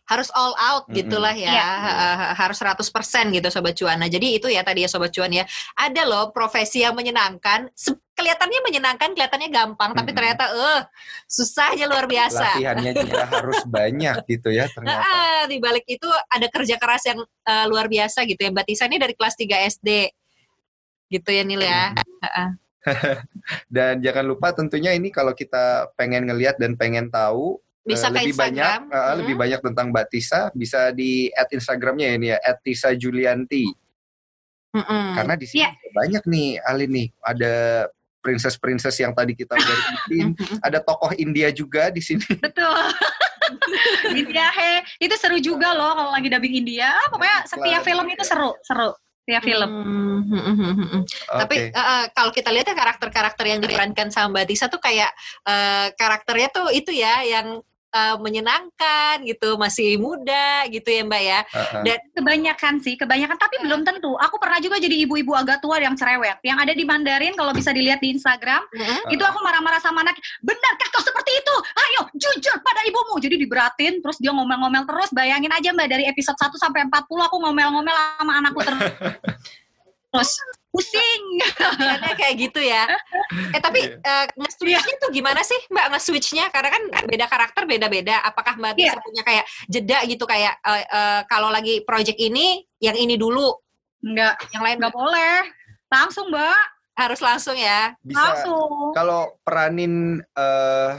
harus 0.08 0.32
all 0.32 0.56
out 0.56 0.88
Mm-mm. 0.88 1.04
gitulah 1.04 1.36
ya 1.36 1.52
Iya. 1.52 1.68
Ha- 1.68 1.98
ha- 2.16 2.34
harus 2.40 2.56
100% 2.56 2.88
gitu 3.28 3.52
sobat 3.52 3.76
cuan 3.76 4.00
nah 4.00 4.08
jadi 4.08 4.40
itu 4.40 4.48
ya 4.48 4.64
tadi 4.64 4.80
ya 4.80 4.88
sobat 4.88 5.12
cuan 5.12 5.28
ya 5.28 5.44
ada 5.76 6.08
loh 6.08 6.32
profesi 6.32 6.80
yang 6.80 6.96
menyenangkan 6.96 7.68
Se- 7.76 7.92
kelihatannya 8.16 8.64
menyenangkan 8.64 9.12
kelihatannya 9.12 9.52
gampang 9.52 9.92
tapi 9.92 10.08
Mm-mm. 10.08 10.16
ternyata 10.16 10.48
eh 10.48 10.82
susahnya 11.28 11.92
luar 11.92 12.08
biasa 12.08 12.56
Latihannya 12.56 12.92
juga 12.96 13.24
harus 13.36 13.60
banyak 13.68 14.16
gitu 14.24 14.48
ya 14.48 14.72
ternyata. 14.72 15.04
Ah, 15.04 15.44
di 15.44 15.60
balik 15.60 15.84
itu 15.84 16.08
ada 16.08 16.48
kerja 16.48 16.80
keras 16.80 17.04
yang 17.04 17.20
eh, 17.44 17.66
luar 17.68 17.92
biasa 17.92 18.24
gitu 18.24 18.40
ya 18.40 18.50
Mbak 18.50 18.64
Tisa 18.64 18.88
ini 18.88 18.96
dari 18.96 19.12
kelas 19.12 19.36
3 19.36 19.44
SD 19.76 19.90
gitu 21.12 21.30
ya 21.30 21.44
Nil 21.44 21.60
ya 21.60 21.92
Dan 23.76 24.00
jangan 24.00 24.26
lupa 24.26 24.52
tentunya 24.52 24.92
ini 24.92 25.10
kalau 25.10 25.32
kita 25.32 25.92
pengen 25.94 26.26
ngelihat 26.26 26.56
dan 26.56 26.76
pengen 26.76 27.08
tahu 27.08 27.60
bisa 27.82 28.08
eh, 28.08 28.12
ke 28.12 28.16
lebih 28.22 28.36
banyak 28.36 28.78
Instagram 28.84 28.92
eh, 28.92 29.00
Hmm. 29.00 29.16
lebih 29.20 29.36
banyak 29.36 29.60
tentang 29.64 29.86
Mbak 29.92 30.08
Tisa 30.08 30.42
bisa 30.52 30.92
di 30.92 31.12
add 31.32 31.48
Instagramnya 31.50 32.08
ini 32.14 32.28
ya 32.30 32.38
@tisa 32.60 32.92
Julianti 32.92 33.64
Mm-mm. 34.70 35.16
karena 35.16 35.34
di 35.34 35.46
sini 35.48 35.64
Iya. 35.64 35.70
juga 35.72 35.90
banyak 35.96 36.24
nih 36.28 36.48
Alin 36.62 36.92
nih 36.92 37.08
ada 37.24 37.54
princess-princess 38.20 39.00
yang 39.00 39.16
tadi 39.16 39.32
kita 39.32 39.56
Mm-mm. 40.12 40.36
ada 40.60 40.84
tokoh 40.84 41.16
India 41.16 41.48
juga 41.50 41.88
di 41.88 42.04
sini 42.04 42.28
Betul. 42.44 42.92
India 44.12 44.52
he, 44.52 44.72
itu 45.00 45.16
seru 45.16 45.40
juga 45.40 45.72
loh 45.72 45.96
kalau 45.96 46.12
lagi 46.12 46.28
dubbing 46.28 46.52
India. 46.60 46.92
Ah, 46.92 47.08
Pokoknya 47.08 47.38
setiap 47.48 47.80
Iklan, 47.80 47.88
film 47.88 48.06
itu 48.12 48.20
ya. 48.20 48.28
seru, 48.28 48.52
seru. 48.60 48.92
Setiap 49.28 49.44
film. 49.44 49.68
Hmm, 49.68 50.24
hmm, 50.24 50.40
hmm, 50.40 50.56
hmm, 50.56 50.88
hmm. 50.88 51.04
Tapi 51.28 51.56
eh, 51.76 52.06
kalau 52.16 52.32
kita 52.32 52.48
lihat 52.48 52.72
ya 52.72 52.76
karakter-karakter 52.80 53.44
yang 53.44 53.60
diperankan 53.60 54.08
sama 54.08 54.40
Mbak 54.40 54.46
Tisa 54.48 54.72
tuh 54.72 54.80
kayak 54.80 55.12
eh, 55.44 55.92
karakternya 56.00 56.48
tuh 56.48 56.72
itu 56.72 56.96
ya 56.96 57.28
yang 57.28 57.60
eh, 57.94 58.16
menyenangkan 58.20 59.24
gitu, 59.24 59.56
masih 59.56 60.00
muda 60.02 60.66
gitu 60.72 60.88
ya 60.88 61.02
Mbak 61.06 61.22
ya. 61.24 61.40
Heeh. 61.48 61.84
Dan 61.84 62.00
Kebanyakan 62.18 62.82
sih, 62.82 62.98
kebanyakan. 62.98 63.38
Tapi 63.38 63.62
belum 63.62 63.86
tentu. 63.86 64.18
Aku 64.18 64.42
pernah 64.42 64.58
juga 64.58 64.82
jadi 64.82 65.06
ibu-ibu 65.06 65.38
agak 65.38 65.62
tua 65.62 65.78
yang 65.78 65.94
cerewet. 65.94 66.42
Yang 66.42 66.58
ada 66.66 66.74
di 66.74 66.84
Mandarin, 66.84 67.38
kalau 67.38 67.54
bisa 67.54 67.70
dilihat 67.70 68.02
di 68.02 68.10
Instagram, 68.18 68.66
Mm-mm. 68.74 69.14
itu 69.14 69.22
aku 69.22 69.38
marah-marah 69.46 69.78
sama 69.78 70.02
anak. 70.02 70.18
Benarkah 70.42 70.90
kau 70.92 71.00
seperti 71.06 71.32
itu? 71.38 71.56
Ayo, 71.78 72.02
jujur 72.18 72.58
pada 72.66 72.82
ibumu. 72.90 73.22
Jadi 73.22 73.38
diberatin, 73.38 74.02
terus 74.02 74.18
dia 74.18 74.34
ngomel-ngomel 74.34 74.84
terus. 74.90 75.14
Bayangin 75.14 75.54
aja 75.54 75.70
mbak, 75.72 75.88
dari 75.94 76.04
episode 76.10 76.36
1 76.36 76.58
sampai 76.58 76.90
40 76.90 77.06
aku 77.06 77.36
ngomel-ngomel 77.38 77.96
sama 78.18 78.34
anakku 78.42 78.60
terus. 78.66 78.82
Terus 80.10 80.32
pusing. 80.78 81.24
Kayaknya 81.58 82.14
kayak 82.14 82.36
gitu 82.38 82.62
ya. 82.62 82.84
Eh 83.52 83.60
tapi 83.60 83.80
Iya. 83.82 83.98
eh, 83.98 84.26
nge-switchnya 84.38 84.96
tuh 85.02 85.10
gimana 85.10 85.42
sih 85.42 85.58
Mbak 85.68 85.86
nge-switchnya? 85.92 86.46
Karena 86.54 86.70
kan 86.70 86.84
beda 87.04 87.26
karakter 87.26 87.64
beda-beda. 87.66 88.22
Apakah 88.22 88.54
Mbak 88.56 88.78
Iya. 88.78 88.94
bisa 88.94 89.00
punya 89.02 89.24
kayak 89.26 89.46
jeda 89.66 89.98
gitu 90.06 90.24
kayak 90.24 90.54
eh, 90.62 90.86
eh, 90.86 91.22
kalau 91.26 91.50
lagi 91.50 91.82
project 91.82 92.18
ini 92.18 92.62
yang 92.78 92.94
ini 92.94 93.18
dulu, 93.18 93.50
Enggak, 93.98 94.38
yang 94.54 94.62
lain 94.62 94.78
enggak 94.78 94.94
boleh. 94.94 95.38
Langsung 95.90 96.30
mbak, 96.30 96.62
harus 96.94 97.18
langsung 97.18 97.58
ya. 97.58 97.98
bisa 98.04 98.22
langsung. 98.22 98.94
kalau 98.94 99.34
peranin 99.42 100.22
eh 100.22 100.94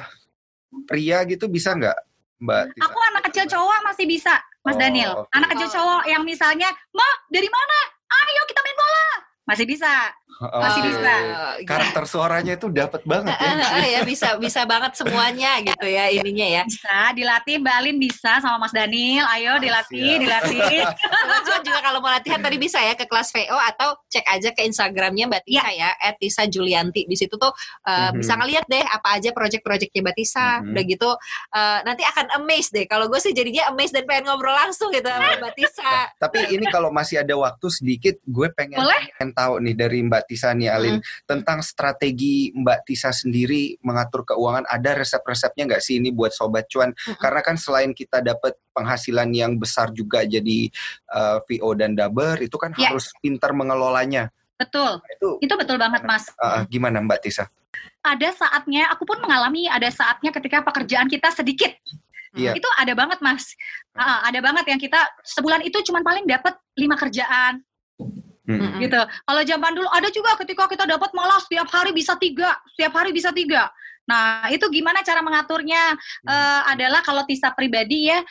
pria 0.84 1.22
gitu 1.24 1.46
bisa 1.46 1.72
nggak 1.72 1.94
Mbak 2.38 2.62
Tisa? 2.70 2.82
Aku 2.86 2.98
anak 3.02 3.22
kecil 3.30 3.44
cowok 3.50 3.78
masih 3.82 4.06
bisa, 4.06 4.34
Mas 4.62 4.74
Oh, 4.74 4.78
Daniel. 4.78 5.12
oke. 5.18 5.30
Anak 5.34 5.48
kecil 5.54 5.68
cowok 5.74 6.02
yang 6.06 6.22
misalnya, 6.22 6.70
Ma, 6.90 7.02
dari 7.26 7.50
mana? 7.50 7.78
Ayo 8.08 8.42
kita 8.46 8.62
main 8.62 8.76
bola. 8.78 9.06
Masih 9.48 9.64
bisa. 9.64 10.12
Masih 10.38 10.80
bisa. 10.86 11.10
Eh, 11.10 11.66
Karakter 11.66 12.04
suaranya 12.06 12.54
itu 12.54 12.70
dapat 12.70 13.02
banget 13.02 13.34
ya. 13.34 13.42
Eh, 13.42 13.56
eh, 13.82 13.88
ya 13.98 14.00
bisa 14.06 14.38
bisa 14.38 14.62
banget 14.62 14.94
semuanya 14.94 15.58
gitu 15.58 15.82
ya 15.82 16.06
ininya 16.14 16.46
ya. 16.46 16.62
Bisa, 16.62 17.10
dilatih 17.10 17.58
Mbak 17.58 17.74
Alin 17.74 17.96
bisa 17.98 18.38
sama 18.38 18.62
Mas 18.62 18.70
Daniel. 18.70 19.26
Ayo 19.34 19.58
dilatih, 19.58 20.14
Siap. 20.14 20.22
dilatih. 20.22 20.60
Cuan 21.48 21.62
juga 21.66 21.80
kalau 21.82 21.98
mau 21.98 22.14
latihan 22.14 22.38
tadi 22.38 22.54
bisa 22.54 22.78
ya 22.78 22.94
ke 22.94 23.10
kelas 23.10 23.34
VO 23.34 23.58
atau 23.58 23.98
cek 24.06 24.26
aja 24.30 24.48
ke 24.54 24.62
Instagramnya 24.62 25.26
Mbak 25.26 25.42
Tisa 25.42 25.68
ya, 25.74 25.90
@tisa 26.20 26.42
Julianti. 26.46 27.02
Di 27.10 27.16
situ 27.18 27.34
tuh 27.34 27.50
uh, 27.88 28.14
Mhm. 28.14 28.22
bisa 28.22 28.32
ngeliat 28.38 28.64
deh 28.70 28.84
apa 28.84 29.18
aja 29.18 29.34
project-projectnya 29.34 30.00
Mbak 30.06 30.16
Tisa. 30.16 30.62
Mhm. 30.62 30.70
Udah 30.70 30.82
gitu 30.86 31.10
uh, 31.56 31.78
nanti 31.82 32.06
akan 32.06 32.26
amazed 32.38 32.70
deh. 32.70 32.86
Kalau 32.86 33.10
gue 33.10 33.18
sih 33.18 33.34
jadinya 33.34 33.74
amazed 33.74 33.90
dan 33.90 34.06
pengen 34.06 34.30
ngobrol 34.30 34.54
langsung 34.54 34.94
gitu 34.94 35.10
sama 35.10 35.34
Mbak 35.42 35.52
Tisa. 35.58 36.14
Tapi 36.14 36.54
ini 36.54 36.62
kalau 36.70 36.94
masih 36.94 37.26
ada 37.26 37.34
waktu 37.34 37.66
sedikit, 37.74 38.14
gue 38.22 38.46
pengen, 38.54 38.78
Boleh? 38.78 39.02
pengen 39.18 39.34
tahu 39.34 39.58
nih 39.66 39.74
dari 39.74 39.98
Mbak 40.06 40.27
Tisa 40.28 40.52
nih 40.52 40.68
Alin 40.68 41.00
tentang 41.24 41.64
strategi 41.64 42.52
Mbak 42.52 42.84
Tisa 42.84 43.08
sendiri 43.10 43.80
mengatur 43.80 44.28
keuangan. 44.28 44.68
Ada 44.68 45.00
resep-resepnya 45.00 45.64
nggak 45.64 45.80
sih 45.80 45.96
ini 45.96 46.12
buat 46.12 46.36
sobat 46.36 46.68
cuan? 46.68 46.92
Karena 47.16 47.40
kan 47.40 47.56
selain 47.56 47.96
kita 47.96 48.20
dapat 48.20 48.52
penghasilan 48.76 49.32
yang 49.32 49.56
besar 49.56 49.88
juga 49.96 50.28
jadi 50.28 50.68
uh, 51.10 51.40
VO 51.48 51.72
dan 51.72 51.96
Daber, 51.96 52.44
itu 52.44 52.54
kan 52.60 52.76
Ya. 52.76 52.92
harus 52.92 53.08
pintar 53.24 53.56
mengelolanya. 53.56 54.28
Betul. 54.60 55.00
Itu 55.08 55.40
Itu 55.40 55.54
betul 55.56 55.80
banget, 55.80 56.04
Mas. 56.04 56.28
uh, 56.38 56.62
gimana 56.68 57.00
Mbak 57.00 57.24
Tisa? 57.24 57.48
Ada 58.04 58.30
saatnya, 58.36 58.92
aku 58.92 59.08
pun 59.08 59.18
mengalami 59.18 59.66
ada 59.66 59.88
saatnya 59.90 60.30
ketika 60.30 60.62
pekerjaan 60.62 61.08
kita 61.10 61.32
sedikit. 61.32 61.72
Iya. 62.36 62.54
Itu 62.54 62.68
ada 62.78 62.92
banget, 62.92 63.18
Mas. 63.24 63.56
Ah, 63.96 64.22
ada 64.28 64.38
banget 64.38 64.68
yang 64.70 64.78
kita 64.78 65.00
sebulan 65.26 65.64
itu 65.66 65.80
cuma 65.82 66.04
paling 66.04 66.22
dapat 66.28 66.54
lima 66.78 66.94
kerjaan 66.94 67.64
Mm-mm. 68.48 68.80
gitu. 68.80 68.96
Kalau 68.96 69.42
zaman 69.44 69.72
dulu 69.76 69.88
ada 69.92 70.08
juga 70.08 70.32
ketika 70.40 70.64
kita 70.64 70.84
dapat 70.88 71.12
malah 71.12 71.36
setiap 71.44 71.68
hari 71.68 71.92
bisa 71.92 72.16
tiga, 72.16 72.56
setiap 72.72 72.96
hari 72.96 73.12
bisa 73.12 73.28
tiga. 73.28 73.68
Nah 74.08 74.48
itu 74.48 74.64
gimana 74.72 75.04
cara 75.04 75.20
mengaturnya? 75.20 75.92
Eh, 76.24 76.60
adalah 76.72 77.04
kalau 77.04 77.28
Tisa 77.28 77.52
pribadi 77.52 78.08
ya, 78.08 78.24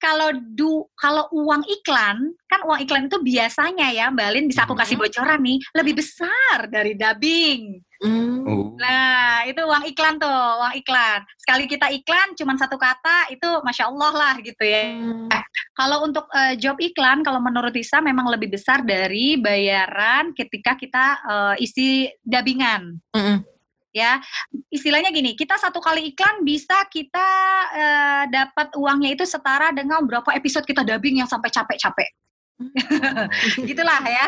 kalau 0.00 0.32
du 0.34 0.82
kalau 0.98 1.28
uang 1.30 1.62
iklan 1.68 2.34
kan 2.50 2.60
uang 2.66 2.80
iklan 2.82 3.06
itu 3.06 3.20
biasanya 3.22 3.92
ya 3.94 4.10
Mbak 4.10 4.28
Lin 4.34 4.46
bisa 4.50 4.66
aku 4.66 4.74
kasih 4.74 4.98
bocoran 4.98 5.38
nih 5.38 5.62
lebih 5.78 6.00
besar 6.00 6.66
dari 6.72 6.96
dubbing. 6.96 7.78
Hmm. 8.02 8.42
Oh. 8.48 8.61
Nah, 8.82 9.46
itu 9.46 9.62
uang 9.62 9.86
iklan 9.86 10.18
tuh, 10.18 10.42
uang 10.58 10.74
iklan. 10.82 11.22
Sekali 11.38 11.70
kita 11.70 11.86
iklan 11.94 12.34
cuma 12.34 12.58
satu 12.58 12.74
kata 12.74 13.30
itu 13.30 13.46
masya 13.62 13.86
Allah 13.86 14.12
lah 14.12 14.34
gitu 14.42 14.58
ya. 14.66 14.98
Kalau 15.78 16.02
untuk 16.02 16.26
eh, 16.34 16.58
job 16.58 16.74
iklan, 16.82 17.22
kalau 17.22 17.38
menurut 17.38 17.70
Tisa 17.70 18.02
memang 18.02 18.26
lebih 18.26 18.50
besar 18.50 18.82
dari 18.82 19.38
bayaran 19.38 20.34
ketika 20.34 20.74
kita 20.74 21.06
eh, 21.22 21.54
isi 21.62 22.10
dubbingan. 22.26 22.98
Mm-mm. 23.14 23.38
Ya, 23.92 24.24
istilahnya 24.72 25.12
gini, 25.12 25.36
kita 25.36 25.60
satu 25.60 25.76
kali 25.76 26.16
iklan 26.16 26.42
bisa 26.42 26.82
kita 26.90 27.28
eh, 27.70 28.24
dapat 28.34 28.74
uangnya 28.74 29.14
itu 29.14 29.22
setara 29.22 29.70
dengan 29.70 30.02
berapa 30.02 30.32
episode 30.34 30.66
kita 30.66 30.82
dubbing 30.82 31.22
yang 31.22 31.30
sampai 31.30 31.52
capek-capek. 31.54 32.10
Gitulah 33.68 34.02
ya. 34.06 34.26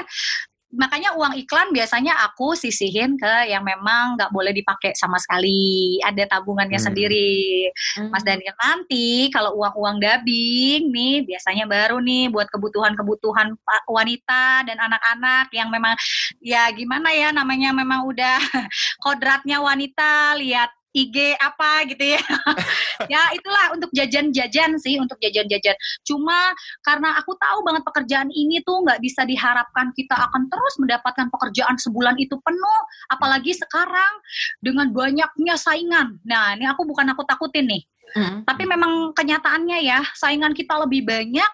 Makanya 0.74 1.14
uang 1.14 1.34
iklan 1.38 1.70
biasanya 1.70 2.18
aku 2.26 2.58
sisihin 2.58 3.14
ke 3.14 3.48
yang 3.48 3.62
memang 3.62 4.18
nggak 4.18 4.30
boleh 4.34 4.50
dipakai 4.50 4.92
sama 4.98 5.16
sekali. 5.22 5.98
Ada 6.02 6.26
tabungannya 6.28 6.78
Hmm. 6.78 6.86
sendiri. 6.90 7.70
Mas 8.10 8.26
Daniel 8.26 8.54
nanti 8.58 9.30
kalau 9.30 9.54
uang-uang 9.58 10.02
dubbing 10.02 10.90
nih 10.90 11.22
biasanya 11.26 11.64
baru 11.70 11.98
nih 12.02 12.30
buat 12.30 12.50
kebutuhan-kebutuhan 12.50 13.54
wanita 13.86 14.66
dan 14.66 14.76
anak-anak 14.78 15.48
yang 15.54 15.70
memang 15.70 15.94
ya 16.42 16.68
gimana 16.74 17.10
ya 17.14 17.30
namanya 17.30 17.70
memang 17.70 18.06
udah 18.06 18.38
kodratnya 19.04 19.62
wanita 19.62 20.38
lihat 20.38 20.70
IG 20.94 21.34
apa 21.42 21.84
gitu 21.90 22.14
ya. 22.14 22.22
ya 23.12 23.22
itulah 23.34 23.74
untuk 23.74 23.90
jajan-jajan 23.90 24.78
sih 24.78 24.96
untuk 25.02 25.18
jajan-jajan. 25.18 25.74
Cuma 26.06 26.54
karena 26.86 27.18
aku 27.18 27.34
tahu 27.34 27.66
banget 27.66 27.82
pekerjaan 27.82 28.30
ini 28.30 28.62
tuh 28.62 28.86
nggak 28.86 29.02
bisa 29.02 29.26
diharapkan 29.26 29.90
kita 29.92 30.14
akan 30.14 30.46
terus 30.46 30.74
mendapatkan 30.78 31.26
pekerjaan 31.34 31.76
sebulan 31.76 32.14
itu 32.22 32.38
penuh 32.38 32.80
apalagi 33.10 33.52
sekarang 33.58 34.14
dengan 34.62 34.94
banyaknya 34.94 35.54
saingan. 35.58 36.22
Nah, 36.22 36.54
ini 36.54 36.70
aku 36.70 36.86
bukan 36.86 37.10
aku 37.10 37.26
takutin 37.26 37.66
nih. 37.66 37.82
Mm. 38.14 38.46
Tapi 38.46 38.62
memang 38.68 39.10
kenyataannya 39.10 39.78
ya, 39.82 40.00
saingan 40.14 40.54
kita 40.54 40.78
lebih 40.78 41.02
banyak. 41.02 41.52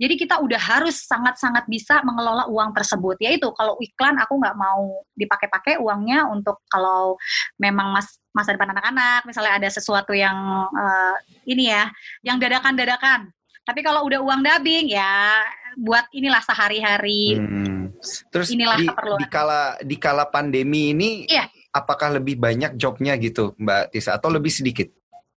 Jadi 0.00 0.16
kita 0.16 0.40
udah 0.40 0.56
harus 0.56 1.04
sangat-sangat 1.04 1.68
bisa 1.68 2.00
mengelola 2.00 2.48
uang 2.48 2.72
tersebut. 2.72 3.20
Yaitu 3.20 3.52
kalau 3.52 3.76
iklan 3.84 4.16
aku 4.16 4.40
nggak 4.40 4.56
mau 4.56 5.04
dipakai-pakai 5.12 5.76
uangnya 5.76 6.24
untuk 6.24 6.64
kalau 6.72 7.20
memang 7.60 7.92
mas 7.92 8.19
masa 8.30 8.54
depan 8.54 8.70
anak-anak, 8.70 9.26
misalnya 9.26 9.58
ada 9.58 9.68
sesuatu 9.68 10.14
yang 10.14 10.36
eh, 10.70 11.14
ini 11.46 11.68
ya, 11.68 11.90
yang 12.22 12.38
dadakan-dadakan. 12.38 13.30
Tapi 13.60 13.80
kalau 13.82 14.02
udah 14.06 14.18
uang 14.18 14.40
dubbing 14.40 14.90
ya 14.90 15.42
buat 15.76 16.06
inilah 16.10 16.42
sehari-hari. 16.42 17.38
Hmm. 17.38 17.92
Terus 18.32 18.48
Inilah 18.50 18.80
di, 18.80 18.88
keperluan. 18.88 19.20
di 19.20 19.26
kala 19.28 19.62
di 19.84 19.96
kala 20.00 20.24
pandemi 20.24 20.96
ini 20.96 21.28
Iya. 21.28 21.46
apakah 21.70 22.16
lebih 22.16 22.40
banyak 22.40 22.72
jobnya 22.74 23.12
gitu 23.20 23.52
Mbak 23.60 23.92
Tisa 23.92 24.16
atau 24.16 24.32
lebih 24.32 24.48
sedikit? 24.48 24.88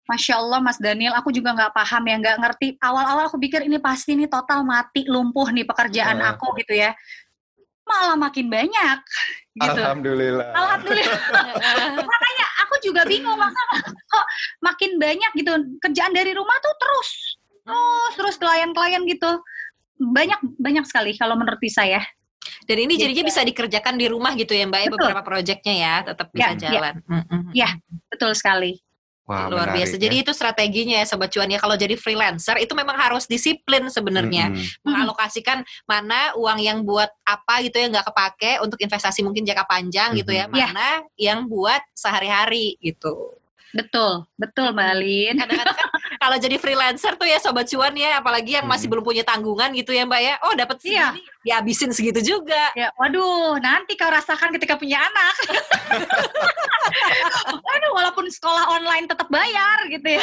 Masya 0.05 0.37
Allah 0.37 0.59
Mas 0.61 0.77
Daniel, 0.77 1.15
aku 1.15 1.31
juga 1.31 1.55
nggak 1.55 1.71
paham 1.73 2.03
ya, 2.05 2.15
nggak 2.21 2.37
ngerti. 2.37 2.67
Awal-awal 2.77 3.31
aku 3.31 3.39
pikir 3.39 3.63
ini 3.65 3.79
pasti 3.79 4.13
nih 4.13 4.27
total 4.27 4.61
mati, 4.61 5.07
lumpuh 5.07 5.49
nih 5.49 5.63
pekerjaan 5.65 6.19
Ah. 6.21 6.35
aku 6.35 6.51
gitu 6.59 6.75
ya. 6.77 6.91
Malah 7.91 8.15
makin 8.15 8.47
banyak 8.47 8.97
gitu. 9.51 9.67
Alhamdulillah. 9.75 10.47
Alhamdulillah. 10.55 11.19
Makanya 12.07 12.47
aku 12.63 12.75
juga 12.79 13.03
bingung 13.03 13.35
masa 13.35 13.59
kok 14.07 14.25
makin 14.63 14.95
banyak 14.95 15.31
gitu 15.35 15.51
kerjaan 15.79 16.15
dari 16.15 16.31
rumah 16.31 16.55
tuh 16.63 16.71
terus 16.79 17.09
terus 17.61 18.11
terus 18.15 18.35
klien-klien 18.39 19.03
gitu 19.05 19.27
banyak 20.01 20.39
banyak 20.57 20.85
sekali 20.87 21.11
kalau 21.13 21.35
menurut 21.35 21.59
saya. 21.67 21.99
Dan 22.65 22.77
ini 22.87 22.97
Gitu. 22.97 23.05
jadinya 23.05 23.25
bisa 23.27 23.41
dikerjakan 23.43 23.95
di 23.99 24.07
rumah 24.09 24.33
gitu 24.33 24.55
ya 24.57 24.65
Mbak 24.65 24.79
ya 24.81 24.87
Betul. 24.89 24.97
beberapa 25.05 25.21
proyeknya 25.21 25.75
ya 25.77 25.93
tetap 26.01 26.27
bisa 26.33 26.41
Ya, 26.41 26.49
ya. 26.49 26.57
jalan. 26.73 26.95
Mm-mm. 27.05 27.41
Ya. 27.53 27.69
Betul 28.09 28.31
sekali. 28.33 28.81
Wah, 29.22 29.47
Luar 29.47 29.69
menarik 29.69 29.86
biasa. 29.86 29.95
ya. 29.95 30.01
Jadi 30.01 30.15
itu 30.22 30.32
strateginya 30.34 30.95
ya 30.97 31.05
sobat 31.05 31.30
cuan 31.30 31.47
ya 31.47 31.55
kalau 31.55 31.78
jadi 31.78 31.93
freelancer 31.93 32.57
itu 32.57 32.74
memang 32.74 32.97
harus 32.97 33.30
disiplin 33.30 33.86
sebenarnya. 33.88 34.49
Mm-mm. 34.49 34.82
mengalokasikan 34.82 35.61
mana 35.86 36.34
uang 36.36 36.59
yang 36.59 36.82
buat 36.82 37.07
apa 37.24 37.61
gitu 37.61 37.78
ya 37.78 37.88
nggak 37.88 38.07
kepake 38.11 38.51
untuk 38.59 38.82
investasi 38.82 39.22
mungkin 39.22 39.45
jangka 39.45 39.65
panjang 39.65 40.17
gitu 40.17 40.34
ya 40.34 40.49
Mhm. 40.49 40.53
Ya. 40.53 40.67
mana 40.67 40.88
yang 41.15 41.39
buat 41.45 41.80
sehari-hari 41.93 42.76
gitu 42.80 43.38
Betul, 43.72 44.28
betul 44.36 44.76
Mbak 44.76 44.99
kadang-kadang 45.39 45.78
kan 45.80 45.88
kalau 46.22 46.38
jadi 46.38 46.53
freelancer 46.55 47.17
tuh 47.17 47.26
ya 47.26 47.41
sobat 47.41 47.65
cuan 47.65 47.97
ya 47.97 48.22
apalagi 48.22 48.53
yang 48.53 48.69
masih 48.69 48.86
Mhm. 48.86 48.91
belum 48.93 49.03
punya 49.03 49.24
tanggungan 49.26 49.74
gitu 49.74 49.89
ya 49.89 50.05
mbak 50.05 50.22
ya 50.22 50.34
oh 50.45 50.53
dapat 50.53 50.78
Iya. 50.86 51.17
segini 51.17 51.30
dihabisin 51.41 51.89
segitu 51.89 52.22
juga 52.22 52.69
Ya, 52.78 52.93
waduh, 52.93 53.57
nanti 53.57 53.97
kau 53.97 54.05
rasakan 54.05 54.53
ketika 54.53 54.78
punya 54.78 55.01
anak. 55.01 55.34
waduh, 57.65 57.91
walaupun 57.93 58.26
sekolah 58.30 58.69
online 58.69 59.09
tetap 59.09 59.26
bayar 59.26 59.89
gitu 59.89 60.05
ya. 60.05 60.22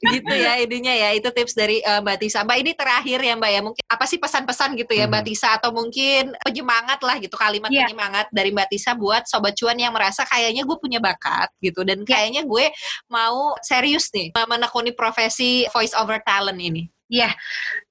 gitu 0.00 0.32
ya 0.32 0.52
ininya 0.60 0.94
ya 0.94 1.08
itu 1.12 1.28
tips 1.28 1.52
dari 1.52 1.80
eh, 1.80 2.00
Mbak 2.00 2.16
Tisa 2.20 2.40
Mbak 2.40 2.56
ini 2.56 2.72
terakhir 2.72 3.18
ya 3.20 3.34
Mbak 3.36 3.50
ya 3.50 3.60
mungkin 3.60 3.84
apa 3.84 4.04
sih 4.06 4.16
pesan-pesan 4.16 4.72
gitu 4.80 4.92
ya 4.96 5.04
Mbak 5.04 5.20
Mhm. 5.20 5.28
Tisa 5.28 5.48
atau 5.60 5.70
mungkin 5.76 6.32
penyemangat 6.40 7.00
lah 7.04 7.16
gitu 7.20 7.36
kalimat 7.36 7.68
Iya. 7.68 7.84
penyemangat 7.84 8.26
dari 8.32 8.48
Mbak 8.48 8.68
Tisa 8.72 8.94
buat 8.94 9.28
sobat 9.28 9.52
cuan 9.56 9.76
yang 9.76 9.92
merasa 9.92 10.24
kayaknya 10.24 10.64
gue 10.64 10.76
punya 10.80 11.00
bakat 11.00 11.52
gitu 11.60 11.84
dan 11.84 12.00
Iya. 12.00 12.08
kayaknya 12.08 12.42
gue 12.48 12.64
mau 13.10 13.52
serius 13.60 14.08
nih 14.08 14.32
menekuni 14.32 14.93
profesi 14.96 15.68
voice 15.70 15.92
over 15.94 16.18
talent 16.24 16.58
ini 16.58 16.88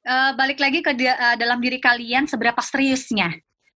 Eh, 0.03 0.31
balik 0.35 0.59
lagi 0.59 0.83
ke 0.83 0.91
dia- 0.97 1.15
eh, 1.15 1.35
dalam 1.39 1.63
diri 1.63 1.79
kalian 1.79 2.27
seberapa 2.27 2.59
seriusnya. 2.59 3.31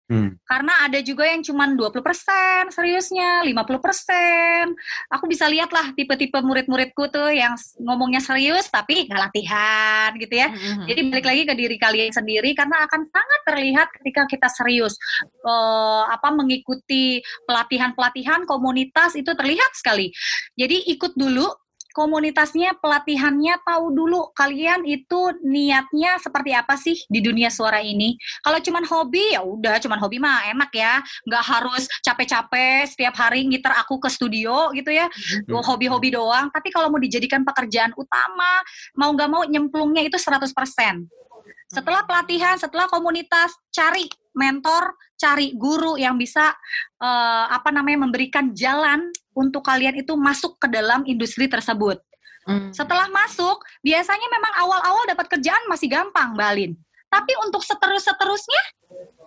Hmm. 0.07 0.39
Karena 0.47 0.87
ada 0.87 1.03
juga 1.03 1.27
yang 1.27 1.43
cuman 1.43 1.75
20% 1.75 2.71
seriusnya, 2.71 3.43
50%. 3.43 4.71
Aku 5.11 5.27
bisa 5.27 5.51
lihat 5.51 5.75
lah 5.75 5.91
tipe-tipe 5.99 6.39
murid-muridku 6.47 7.11
tuh 7.11 7.35
yang 7.35 7.59
ngomongnya 7.83 8.23
serius 8.23 8.71
tapi 8.71 9.11
nggak 9.11 9.19
latihan 9.19 10.15
gitu 10.15 10.31
ya. 10.31 10.47
Mhm. 10.55 10.87
Jadi 10.87 11.01
balik 11.11 11.27
lagi 11.27 11.43
ke 11.43 11.55
diri 11.59 11.77
kalian 11.79 12.15
sendiri 12.15 12.55
karena 12.55 12.87
akan 12.87 13.03
sangat 13.11 13.41
terlihat 13.51 13.89
ketika 13.99 14.23
kita 14.31 14.47
serius 14.47 14.95
Eh, 15.47 16.05
apa 16.11 16.35
mengikuti 16.35 17.23
pelatihan-pelatihan 17.47 18.47
komunitas 18.51 19.15
itu 19.15 19.31
terlihat 19.31 19.75
sekali. 19.79 20.11
Jadi 20.59 20.91
ikut 20.91 21.15
dulu 21.15 21.47
komunitasnya, 21.97 22.77
pelatihannya, 22.77 23.57
tahu 23.65 23.89
dulu 23.97 24.29
kalian 24.37 24.85
itu 24.85 25.33
niatnya 25.41 26.21
seperti 26.21 26.53
apa 26.53 26.77
sih 26.77 26.93
di 27.09 27.25
dunia 27.25 27.49
suara 27.49 27.81
ini. 27.81 28.21
Kalau 28.45 28.61
cuman 28.61 28.85
hobi 28.85 29.33
ya 29.33 29.41
udah, 29.41 29.81
cuman 29.81 29.97
hobi 29.97 30.21
mah 30.21 30.53
enak 30.53 30.69
ya, 30.77 31.01
nggak 31.25 31.45
harus 31.49 31.89
capek-capek 32.05 32.85
setiap 32.85 33.17
hari 33.17 33.49
ngiter 33.49 33.73
aku 33.73 33.97
ke 33.97 34.13
studio 34.13 34.69
gitu 34.77 34.93
ya, 34.93 35.09
Hmm. 35.09 35.65
hobi-hobi 35.65 36.13
doang. 36.13 36.53
Tapi 36.53 36.69
kalau 36.69 36.93
mau 36.93 37.01
dijadikan 37.01 37.41
pekerjaan 37.49 37.97
utama, 37.97 38.61
mau 39.01 39.09
nggak 39.17 39.31
mau 39.33 39.43
nyemplungnya 39.49 40.05
itu 40.05 40.21
100%. 40.21 41.09
Setelah 41.73 42.05
pelatihan, 42.05 42.61
setelah 42.61 42.87
komunitas, 42.87 43.57
cari 43.73 44.07
mentor, 44.37 44.95
cari 45.17 45.57
guru 45.57 45.97
yang 45.97 46.21
bisa 46.21 46.53
eh, 47.01 47.47
apa 47.49 47.73
namanya 47.73 48.05
memberikan 48.05 48.53
jalan 48.53 49.09
untuk 49.37 49.61
kalian 49.61 50.01
itu 50.01 50.17
masuk 50.17 50.57
ke 50.57 50.67
dalam 50.67 51.05
industri 51.05 51.45
tersebut. 51.47 52.01
Mhm. 52.49 52.73
Setelah 52.73 53.07
masuk, 53.13 53.61
biasanya 53.85 54.29
memang 54.33 54.53
awal-awal 54.57 55.05
dapat 55.05 55.29
kerjaan 55.29 55.69
masih 55.69 55.93
gampang, 55.93 56.33
Balin. 56.33 56.73
Tapi 57.07 57.33
untuk 57.45 57.61
seterus-seterusnya, 57.63 58.63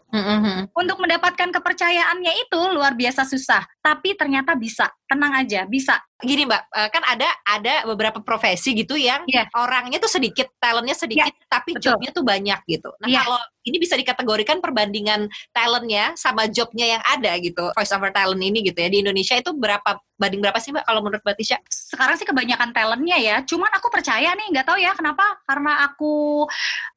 Mhm. 0.10 0.74
untuk 0.74 0.98
mendapatkan 0.98 1.54
kepercayaannya 1.54 2.34
itu 2.42 2.60
luar 2.74 2.98
biasa 2.98 3.30
susah. 3.30 3.62
Tapi 3.78 4.18
ternyata 4.18 4.58
bisa, 4.58 4.90
tenang 5.06 5.38
aja, 5.38 5.70
bisa. 5.70 6.02
gini 6.20 6.44
mbak 6.44 6.68
eh, 6.76 6.90
kan 6.92 7.00
ada 7.08 7.32
ada 7.48 7.88
beberapa 7.88 8.20
profesi 8.20 8.76
gitu 8.76 9.00
yang 9.00 9.24
Iya. 9.24 9.48
orangnya 9.56 10.04
tuh 10.04 10.12
sedikit 10.12 10.52
talentnya 10.60 10.92
sedikit 10.92 11.32
tapi 11.48 11.80
betul. 11.80 11.96
jobnya 11.96 12.12
tuh 12.12 12.28
banyak 12.28 12.60
gitu 12.68 12.92
nah 13.00 13.08
Iya. 13.08 13.24
kalau 13.24 13.40
ini 13.68 13.78
bisa 13.78 14.00
dikategorikan 14.00 14.64
perbandingan 14.64 15.28
talentnya 15.52 16.16
sama 16.16 16.48
jobnya 16.48 17.00
yang 17.00 17.04
ada 17.04 17.36
gitu 17.40 17.72
voice 17.76 17.94
over 17.96 18.12
talent 18.12 18.40
ini 18.40 18.64
gitu 18.64 18.80
ya 18.80 18.90
di 18.92 19.04
Indonesia 19.04 19.36
itu 19.36 19.52
berapa 19.56 20.00
banding 20.20 20.44
berapa 20.44 20.60
sih 20.60 20.76
mbak 20.76 20.84
kalau 20.84 21.00
menurut 21.00 21.24
mbak 21.24 21.40
Tisha? 21.40 21.58
Sekarang 21.72 22.20
sih 22.20 22.28
kebanyakan 22.28 22.76
talentnya 22.76 23.18
ya. 23.18 23.36
Cuman 23.48 23.72
aku 23.72 23.88
percaya 23.88 24.36
nih, 24.36 24.48
nggak 24.52 24.68
tahu 24.68 24.78
ya 24.84 24.92
kenapa. 24.92 25.24
Karena 25.48 25.88
aku 25.88 26.44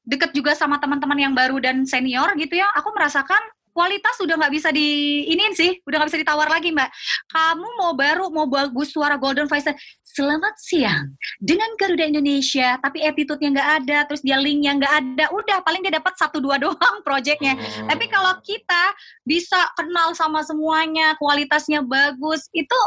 deket 0.02 0.34
juga 0.34 0.58
sama 0.58 0.82
teman-teman 0.82 1.16
yang 1.16 1.32
baru 1.32 1.62
dan 1.62 1.86
senior 1.86 2.34
gitu 2.34 2.58
ya. 2.58 2.66
Aku 2.74 2.90
merasakan 2.90 3.40
kualitas 3.72 4.16
udah 4.20 4.36
nggak 4.36 4.52
bisa 4.52 4.68
di 4.70 5.22
iniin 5.32 5.56
sih, 5.56 5.80
udah 5.84 5.96
nggak 6.00 6.10
bisa 6.12 6.22
ditawar 6.22 6.48
lagi 6.48 6.70
mbak. 6.70 6.92
Kamu 7.32 7.68
mau 7.80 7.92
baru, 7.96 8.28
mau 8.28 8.46
bagus 8.46 8.92
suara 8.92 9.16
golden 9.16 9.48
voice, 9.48 9.72
selamat 10.04 10.54
siang 10.60 11.16
dengan 11.40 11.72
Garuda 11.80 12.04
Indonesia, 12.04 12.76
tapi 12.84 13.00
attitude-nya 13.00 13.48
nggak 13.56 13.70
ada, 13.82 13.98
terus 14.06 14.20
dia 14.20 14.36
linknya 14.36 14.76
nggak 14.76 14.94
ada, 15.00 15.24
udah 15.32 15.58
paling 15.64 15.80
dia 15.80 15.96
dapat 15.96 16.14
satu 16.20 16.38
dua 16.38 16.60
doang 16.62 17.00
projectnya. 17.02 17.56
Hmm. 17.56 17.88
Tapi 17.88 18.04
kalau 18.12 18.36
kita 18.44 18.92
bisa 19.24 19.58
kenal 19.74 20.12
sama 20.12 20.44
semuanya, 20.44 21.16
kualitasnya 21.16 21.80
bagus, 21.80 22.46
itu 22.52 22.78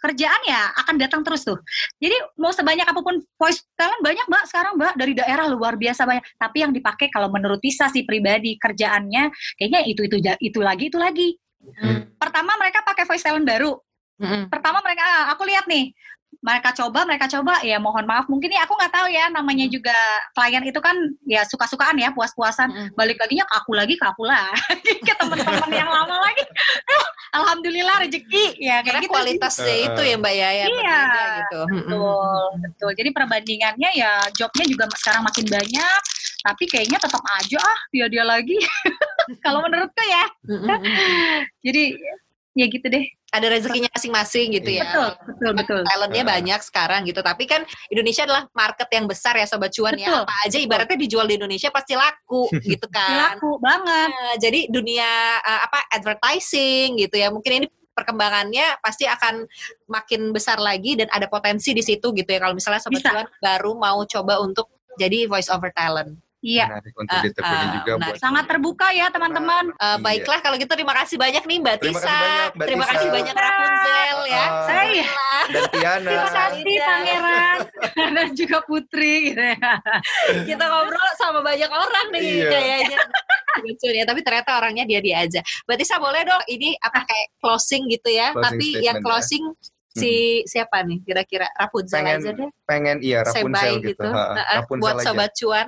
kerjaan 0.00 0.40
ya 0.48 0.72
akan 0.84 0.96
datang 0.96 1.20
terus 1.22 1.44
tuh. 1.44 1.60
Jadi 2.00 2.16
mau 2.40 2.50
sebanyak 2.50 2.88
apa 2.88 3.00
pun 3.04 3.20
voice 3.36 3.62
talent 3.76 4.00
banyak 4.00 4.24
mbak 4.26 4.44
sekarang 4.48 4.72
mbak 4.80 4.94
dari 4.96 5.12
daerah 5.12 5.46
luar 5.46 5.76
biasa 5.76 6.08
banyak. 6.08 6.24
Tapi 6.40 6.56
yang 6.64 6.72
dipakai 6.72 7.12
kalau 7.12 7.28
menurut 7.28 7.60
Tisa 7.60 7.92
sih 7.92 8.02
pribadi 8.08 8.56
kerjaannya 8.56 9.30
kayaknya 9.60 9.80
itu 9.84 10.08
itu 10.08 10.16
itu 10.40 10.58
lagi 10.60 10.84
itu 10.88 10.98
lagi. 10.98 11.28
Hmm. 11.60 12.16
Pertama 12.16 12.56
mereka 12.56 12.80
pakai 12.82 13.04
voice 13.04 13.24
talent 13.24 13.44
baru. 13.44 13.76
Mm-mm. 14.20 14.52
Pertama 14.52 14.84
mereka 14.84 15.00
ah, 15.00 15.24
aku 15.32 15.48
lihat 15.48 15.64
nih 15.64 15.96
mereka 16.40 16.72
coba 16.72 17.04
mereka 17.04 17.28
coba 17.28 17.60
ya 17.60 17.76
mohon 17.76 18.08
maaf 18.08 18.24
mungkin 18.24 18.48
ya 18.48 18.64
aku 18.64 18.72
nggak 18.72 18.88
tahu 18.90 19.08
ya 19.08 19.28
namanya 19.28 19.68
juga 19.68 19.92
klien 20.32 20.64
itu 20.64 20.80
kan 20.80 20.96
ya 21.24 21.44
suka-sukaan 21.44 21.94
ya 21.94 22.08
puas-puasan 22.10 22.68
Mm-mm. 22.68 22.96
balik 22.96 23.20
laginya 23.20 23.44
ke 23.44 23.54
aku 23.54 23.72
lagi 23.76 23.94
ke 23.94 24.04
aku 24.04 24.24
lagi 24.24 24.92
ke 25.06 25.12
teman-teman 25.14 25.68
yang 25.68 25.86
lama 25.86 26.16
lagi 26.16 26.44
alhamdulillah 27.30 27.96
rezeki 28.00 28.56
ya 28.56 28.80
Karena 28.80 28.98
kayak 28.98 29.04
gitu 29.04 29.04
sih. 29.04 29.12
kualitasnya 29.12 29.68
sih. 29.68 29.86
itu 29.86 30.00
ya 30.02 30.16
mbak 30.16 30.34
ya 30.34 30.48
yang 30.56 30.68
Iya, 30.70 30.80
berbeda 30.80 31.24
gitu. 31.36 31.60
Mm-mm. 31.60 31.76
betul 31.76 32.40
betul 32.64 32.90
jadi 32.96 33.10
perbandingannya 33.12 33.90
ya 33.92 34.12
jobnya 34.32 34.64
juga 34.64 34.84
sekarang 34.96 35.22
makin 35.22 35.44
banyak 35.44 36.00
tapi 36.40 36.64
kayaknya 36.64 36.96
tetap 36.96 37.20
aja 37.36 37.60
ah 37.60 37.78
dia 37.92 38.08
dia 38.08 38.24
lagi 38.24 38.56
kalau 39.44 39.60
menurutku 39.60 40.00
ya 40.02 40.24
jadi 41.60 41.82
ya 42.56 42.66
gitu 42.66 42.86
deh 42.88 43.04
Ada 43.30 43.46
rezekinya 43.46 43.90
masing-masing 43.94 44.58
gitu 44.58 44.70
ya. 44.74 44.82
betul 44.90 45.10
betul 45.26 45.52
betul 45.54 45.80
talentnya 45.86 46.24
banyak 46.26 46.60
sekarang 46.66 47.06
gitu 47.06 47.22
tapi 47.22 47.46
kan 47.46 47.62
Indonesia 47.88 48.26
adalah 48.26 48.50
market 48.50 48.88
yang 48.90 49.06
besar 49.06 49.38
ya 49.38 49.46
sobat 49.46 49.70
cuan 49.70 49.94
Betul. 49.94 50.02
ya 50.02 50.26
apa 50.26 50.34
aja 50.46 50.58
ibaratnya 50.58 50.98
dijual 50.98 51.26
di 51.30 51.38
Indonesia 51.38 51.70
pasti 51.70 51.94
laku 51.94 52.50
gitu 52.74 52.86
kan 52.90 53.38
laku 53.38 53.56
banget 53.62 54.10
Nah, 54.10 54.34
jadi 54.38 54.66
dunia 54.70 55.10
uh, 55.42 55.60
apa 55.66 55.86
advertising 55.94 56.98
gitu 56.98 57.16
ya 57.18 57.30
mungkin 57.30 57.62
ini 57.62 57.66
perkembangannya 57.90 58.80
pasti 58.80 59.04
akan 59.04 59.44
makin 59.90 60.30
besar 60.32 60.56
lagi 60.56 60.96
dan 60.96 61.10
ada 61.12 61.26
potensi 61.26 61.74
di 61.76 61.84
situ 61.84 62.14
gitu 62.16 62.30
ya 62.30 62.40
kalau 62.40 62.54
misalnya 62.56 62.80
sobat 62.80 63.02
Bisa. 63.02 63.10
cuan 63.12 63.26
baru 63.42 63.72
mau 63.76 64.00
coba 64.06 64.40
untuk 64.40 64.70
jadi 64.96 65.28
voice 65.28 65.52
over 65.52 65.68
talent. 65.74 66.16
Iya 66.40 66.66
Menarik 66.66 66.94
untuk 66.94 67.12
Ah, 67.12 67.22
ditekuni 67.22 67.52
ah, 67.58 67.70
juga 67.74 67.92
menarik. 67.94 68.06
buat 68.06 68.16
sangat 68.18 68.44
terbuka 68.46 68.86
ya 68.90 69.06
teman-teman 69.08 69.64
Uh, 69.72 69.86
Iya. 69.90 69.96
Baiklah 70.00 70.38
kalau 70.40 70.56
gitu 70.56 70.70
terima 70.70 70.94
kasih 70.94 71.16
banyak 71.16 71.42
nih 71.42 71.56
Mbak 71.58 71.76
Terima 71.78 71.92
Tisa. 71.94 72.06
kasih 72.06 72.16
banyak, 72.16 72.50
Mbak 72.50 72.66
terima 72.66 72.80
Tisa. 72.82 72.92
kasih 72.92 73.08
banyak 73.10 73.36
Rapunzel 73.36 74.18
ya. 74.26 74.40
Ah. 74.40 74.64
Saya. 74.66 75.08
dan 75.42 75.62
Tiana. 75.70 76.08
terima 76.10 76.30
kasih 76.30 76.62
Iya. 76.62 76.84
pangeran 76.86 77.58
dan 78.16 78.28
juga 78.32 78.58
putri 78.62 79.14
gitu 79.26 79.42
ya 79.42 79.56
kita 80.44 80.64
ngobrol 80.64 81.10
sama 81.14 81.40
banyak 81.40 81.70
orang 81.70 82.06
nih 82.10 82.22
Iya. 82.22 82.48
kayaknya 82.48 82.98
lucu 83.60 83.88
ya 83.90 84.04
tapi 84.04 84.20
ternyata 84.20 84.50
orangnya 84.54 84.84
dia 84.84 85.00
dia 85.00 85.16
aja 85.20 85.40
berarti 85.64 85.82
saya 85.82 85.98
boleh 85.98 86.22
dong 86.22 86.42
ini 86.46 86.72
apa 86.78 87.02
kayak 87.02 87.26
closing 87.36 87.84
gitu 87.86 88.08
ya 88.08 88.30
Closing 88.30 88.44
tapi 88.46 88.66
yang 88.80 88.96
ya. 88.96 89.02
closing 89.02 89.44
si 89.90 90.12
siapa 90.44 90.80
nih 90.80 91.02
kira-kira 91.02 91.50
Rapunzel 91.52 91.98
Pengen 91.98 92.16
aja 92.16 92.30
deh 92.32 92.50
pengen 92.62 92.96
iya 93.00 93.18
Rapunzel 93.20 93.74
gitu. 93.82 93.90
gitu, 93.90 94.06
Ha, 94.06 94.22
Heeh, 94.38 94.58
Rapunzel 94.60 94.80
buat 94.80 94.94
aja. 94.94 95.04
sobat 95.04 95.30
cuan 95.34 95.66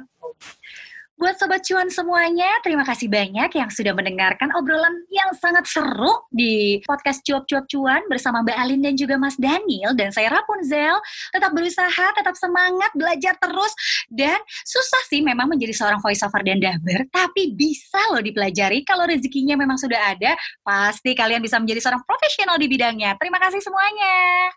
Buat 1.22 1.38
Sobat 1.38 1.62
Cuan 1.62 1.86
semuanya, 1.86 2.50
terima 2.66 2.82
kasih 2.82 3.06
banyak 3.06 3.54
yang 3.54 3.70
sudah 3.70 3.94
mendengarkan 3.94 4.50
obrolan 4.58 5.06
yang 5.06 5.30
sangat 5.38 5.70
seru 5.70 6.26
di 6.34 6.82
podcast 6.82 7.22
Cuap-Cuap 7.22 7.70
Cuan 7.70 8.02
bersama 8.10 8.42
Mbak 8.42 8.58
Alin 8.58 8.82
dan 8.82 8.98
juga 8.98 9.14
Mas 9.22 9.38
Daniel 9.38 9.94
dan 9.94 10.10
saya 10.10 10.34
Rapunzel. 10.34 10.98
Tetap 11.30 11.54
berusaha, 11.54 12.06
tetap 12.18 12.34
semangat, 12.34 12.90
belajar 12.98 13.38
terus. 13.38 13.70
Dan 14.10 14.34
susah 14.66 14.98
sih 15.06 15.22
memang 15.22 15.46
menjadi 15.46 15.70
seorang 15.70 16.02
voiceover 16.02 16.42
dan 16.42 16.58
dubber, 16.58 17.06
tapi 17.14 17.54
bisa 17.54 18.02
loh 18.10 18.18
dipelajari. 18.18 18.82
Kalau 18.82 19.06
rezekinya 19.06 19.54
memang 19.54 19.78
sudah 19.78 20.18
ada, 20.18 20.34
pasti 20.66 21.14
kalian 21.14 21.38
bisa 21.38 21.62
menjadi 21.62 21.86
seorang 21.86 22.02
profesional 22.02 22.58
di 22.58 22.66
bidangnya. 22.66 23.14
Terima 23.14 23.38
kasih 23.38 23.62
semuanya. 23.62 24.50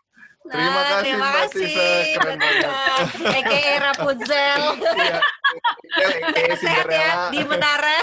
Terima 0.45 0.61
Nah, 0.69 0.85
kasih, 0.85 1.01
terima 1.01 1.25
Mbak 1.25 1.41
kasih 1.41 1.65
Tisa. 1.65 1.87
Keren 2.15 2.37
banget. 2.37 2.65
aka 3.39 3.59
Rapunzel 3.81 4.61
Iya. 4.95 5.17
Aka 6.21 6.55
sehat 6.55 6.85
ya 6.85 7.01
Cinderella. 7.01 7.29
di 7.29 7.41
menara 7.43 7.97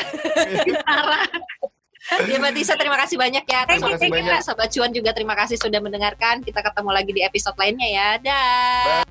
Ya 2.25 2.37
Mbak 2.37 2.53
Tisa 2.53 2.75
terima 2.75 2.99
kasih 2.99 3.15
banyak 3.15 3.45
ya 3.45 3.61
Sobat- 3.73 3.97
thank 3.97 4.11
you. 4.13 4.35
Sobat 4.43 4.69
Cuan 4.69 4.91
juga 4.91 5.11
terima 5.13 5.35
kasih 5.35 5.55
sudah 5.57 5.79
mendengarkan 5.79 6.43
Kita 6.43 6.61
ketemu 6.61 6.91
lagi 6.91 7.13
di 7.13 7.23
episode 7.23 7.55
lainnya 7.55 7.87
ya 7.87 8.09
Dah 8.19 9.07